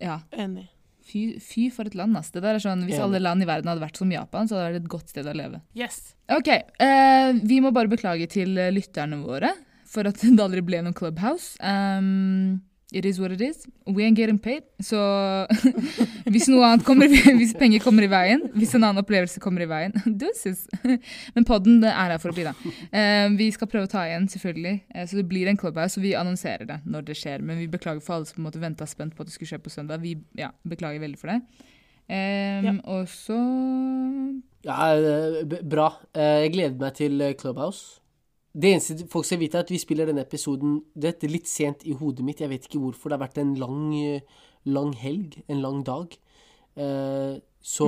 Ja. 0.04 0.18
Enig. 0.36 0.68
Fy, 1.10 1.24
fy 1.42 1.70
for 1.74 1.90
et 1.90 1.98
land, 1.98 2.18
ass. 2.20 2.30
Det 2.34 2.44
der 2.44 2.60
er 2.60 2.64
sånn, 2.64 2.86
Hvis 2.86 3.02
alle 3.02 3.22
land 3.22 3.42
i 3.42 3.48
verden 3.50 3.72
hadde 3.72 3.82
vært 3.82 3.98
som 3.98 4.12
Japan, 4.14 4.50
så 4.50 4.58
hadde 4.58 4.68
det 4.68 4.74
vært 4.76 4.84
et 4.84 4.94
godt 4.94 5.14
sted 5.16 5.30
å 5.30 5.34
leve. 5.38 5.62
Yes. 5.78 6.14
Ok, 6.30 6.52
uh, 6.84 7.32
Vi 7.50 7.60
må 7.66 7.74
bare 7.76 7.92
beklage 7.92 8.30
til 8.30 8.58
eh, 8.62 8.70
lytterne 8.76 9.24
våre 9.24 9.56
for 9.90 10.10
at 10.10 10.22
det 10.24 10.44
aldri 10.44 10.62
ble 10.66 10.84
noen 10.86 10.98
Clubhouse. 10.98 11.58
Um, 11.66 12.62
it 12.92 13.06
is 13.06 13.20
what 13.20 13.32
it 13.32 13.42
is. 13.42 13.68
We 13.86 14.04
ain't 14.04 14.18
getting 14.18 14.40
paid. 14.40 14.64
Så 14.80 14.98
hvis 16.34 16.48
noe 16.50 16.66
annet 16.66 16.86
kommer 16.88 17.10
hvis 17.10 17.54
penger 17.58 17.84
kommer 17.84 18.06
i 18.06 18.10
veien, 18.12 18.48
hvis 18.56 18.74
en 18.78 18.84
annen 18.88 19.04
opplevelse 19.04 19.42
kommer 19.44 19.64
i 19.66 19.70
veien 19.70 19.94
Deuces. 20.22 20.66
Men 21.36 21.48
podden 21.48 21.84
er 21.86 21.96
her 22.16 22.18
for 22.22 22.34
å 22.34 22.38
bli, 22.38 22.48
da. 22.48 22.56
Uh, 22.94 23.38
vi 23.40 23.52
skal 23.56 23.70
prøve 23.72 23.90
å 23.90 23.92
ta 23.92 24.06
igjen, 24.10 24.28
selvfølgelig. 24.32 24.76
Uh, 24.96 25.04
så 25.06 25.20
det 25.22 25.28
blir 25.30 25.52
en 25.52 25.60
Clubhouse, 25.60 26.00
og 26.00 26.08
vi 26.08 26.16
annonserer 26.18 26.66
det 26.70 26.80
når 26.90 27.10
det 27.12 27.18
skjer. 27.22 27.46
Men 27.46 27.62
vi 27.62 27.70
beklager 27.72 28.04
for 28.06 28.18
alle 28.18 28.30
som 28.30 28.40
på 28.40 28.44
en 28.44 28.50
måte 28.50 28.64
venta 28.64 28.90
spent 28.90 29.16
på 29.16 29.26
at 29.26 29.30
det 29.30 29.38
skulle 29.38 29.54
skje 29.54 29.64
på 29.66 29.74
søndag. 29.74 30.02
Vi 30.06 30.18
ja, 30.40 30.52
beklager 30.68 31.04
veldig 31.06 31.22
for 31.22 31.34
det. 31.34 31.42
Um, 32.10 32.66
Ja. 32.66 32.72
Og 32.90 33.06
så 33.14 33.38
Ja, 34.66 34.92
eh, 34.98 35.44
bra. 35.62 35.92
Jeg 36.18 36.52
gleder 36.56 36.80
meg 36.82 36.96
til 36.98 37.22
Clubhouse. 37.40 37.99
Det 38.54 38.72
eneste 38.74 39.08
folk 39.12 39.26
skal 39.28 39.40
vite, 39.40 39.58
er 39.60 39.66
at 39.68 39.72
vi 39.72 39.78
spiller 39.82 40.10
denne 40.10 40.24
episoden 40.26 40.80
er 40.98 41.28
litt 41.30 41.48
sent 41.48 41.86
i 41.86 41.94
hodet 41.94 42.26
mitt. 42.26 42.42
Jeg 42.42 42.50
vet 42.50 42.66
ikke 42.66 42.82
hvorfor. 42.82 43.10
Det 43.12 43.20
har 43.20 43.28
vært 43.28 43.42
en 43.44 43.54
lang, 43.56 44.22
lang 44.66 44.94
helg. 44.98 45.42
En 45.48 45.62
lang 45.62 45.84
dag. 45.86 46.18
Eh, 46.76 47.38
Så 47.62 47.86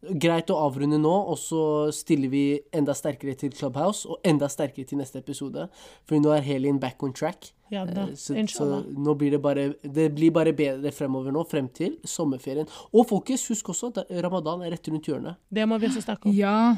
greit 0.00 0.48
å 0.48 0.56
avrunde 0.64 0.96
nå, 0.96 1.12
og 1.28 1.36
så 1.38 1.62
stiller 1.92 2.30
vi 2.32 2.42
enda 2.72 2.94
sterkere 2.96 3.36
til 3.36 3.52
Clubhouse, 3.52 4.08
og 4.08 4.22
enda 4.24 4.48
sterkere 4.48 4.88
til 4.88 4.98
neste 4.98 5.20
episode. 5.20 5.66
For 6.08 6.16
nå 6.16 6.32
er 6.32 6.40
Helin 6.46 6.78
back 6.80 7.02
on 7.04 7.12
track. 7.12 7.50
Ja 7.70 7.84
da. 7.86 8.08
Eh, 8.08 8.14
Så, 8.16 8.34
så 8.50 8.82
nå 8.82 9.14
blir 9.14 9.30
det 9.36 9.42
bare 9.42 9.74
Det 9.84 10.08
blir 10.16 10.32
bare 10.34 10.52
bedre 10.56 10.90
fremover 10.90 11.30
nå, 11.30 11.44
frem 11.46 11.68
til 11.68 11.98
sommerferien. 12.04 12.66
Og 12.92 13.06
folkens, 13.06 13.46
husk 13.52 13.68
også 13.68 13.92
at 13.92 14.10
ramadan 14.24 14.62
er 14.64 14.72
rett 14.74 14.88
rundt 14.88 15.06
hjørnet. 15.06 15.36
Det 15.52 15.68
må 15.68 15.78
vi 15.78 15.86
også 15.86 16.02
snakke 16.02 16.26
om. 16.26 16.34
Ja, 16.34 16.76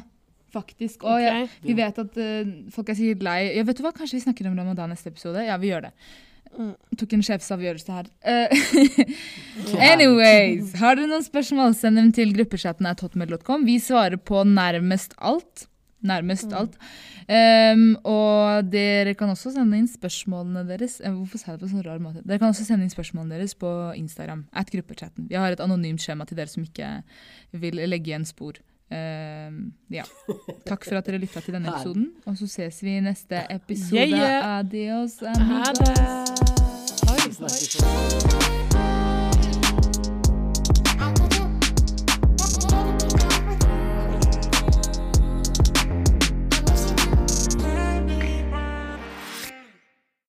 faktisk. 0.53 1.07
Og 1.07 1.17
okay. 1.17 1.47
ja, 1.47 1.63
vi 1.65 1.77
vet 1.79 2.03
at 2.03 2.21
uh, 2.21 2.53
folk 2.75 2.93
er 2.93 2.99
sikkert 2.99 3.25
lei 3.27 3.39
ja, 3.57 3.65
Vet 3.69 3.81
du 3.81 3.87
hva, 3.87 3.95
Kanskje 3.97 4.19
vi 4.19 4.27
snakker 4.27 4.51
om 4.51 4.59
ramadan 4.59 4.93
neste 4.93 5.13
episode? 5.13 5.43
Ja, 5.47 5.57
vi 5.61 5.73
gjør 5.73 5.89
det. 5.89 5.93
Mm. 6.53 6.73
Tok 7.01 7.15
en 7.17 7.25
sjefsavgjørelse 7.25 7.97
her. 7.97 8.09
Uh, 8.21 8.49
anyways, 9.93 10.75
har 10.81 10.99
dere 10.99 11.09
noen 11.09 11.25
spørsmål, 11.25 11.77
send 11.79 12.01
dem 12.01 12.11
til 12.17 12.35
gruppechatten 12.37 12.89
at 12.91 13.01
hotmail.com. 13.05 13.65
Vi 13.69 13.79
svarer 13.81 14.21
på 14.21 14.45
nærmest 14.49 15.17
alt. 15.19 15.69
Nærmest 16.03 16.51
Mm. 16.51 16.57
alt. 16.59 16.77
Um, 17.31 17.97
og 18.05 18.71
dere 18.73 19.15
kan 19.15 19.31
også 19.31 19.53
sende 19.55 19.79
inn 19.79 19.87
spørsmålene 19.87 20.65
deres 20.67 20.97
eh, 21.01 21.13
Hvorfor 21.15 21.39
sa 21.39 21.53
jeg 21.53 21.61
det 21.61 21.69
på 21.69 21.71
sånn 21.71 21.85
rar 21.87 22.01
måte? 22.03 22.25
Dere 22.27 22.41
kan 22.43 22.51
også 22.51 22.67
sende 22.67 22.83
inn 22.83 22.91
spørsmålene 22.91 23.39
deres 23.39 23.55
på 23.55 23.71
Instagram. 23.95 24.43
At 24.53 24.73
gruppechatten. 24.75 25.29
Vi 25.31 25.39
har 25.39 25.55
et 25.55 25.63
anonymt 25.63 26.03
skjema 26.03 26.27
til 26.27 26.41
dere 26.41 26.51
som 26.51 26.67
ikke 26.67 26.91
vil 27.55 27.79
legge 27.87 28.11
igjen 28.11 28.27
spor. 28.27 28.59
Um, 28.93 29.73
ja. 29.91 30.05
Takk 30.69 30.85
for 30.85 30.99
at 31.01 31.07
dere 31.09 31.21
lytta 31.23 31.41
til 31.41 31.55
denne 31.57 31.73
episoden. 31.73 32.11
Og 32.29 32.37
så 32.37 32.49
ses 32.51 32.83
vi 32.85 32.97
i 32.99 33.05
neste 33.05 33.45
episode. 33.51 33.97
Yeah, 33.97 34.11
yeah. 34.19 34.59
Adios, 34.59 35.19
Ha 35.25 35.33
amigos. 35.33 35.79
det. 35.79 35.97
Oi, 37.09 38.51
oi. 38.51 38.62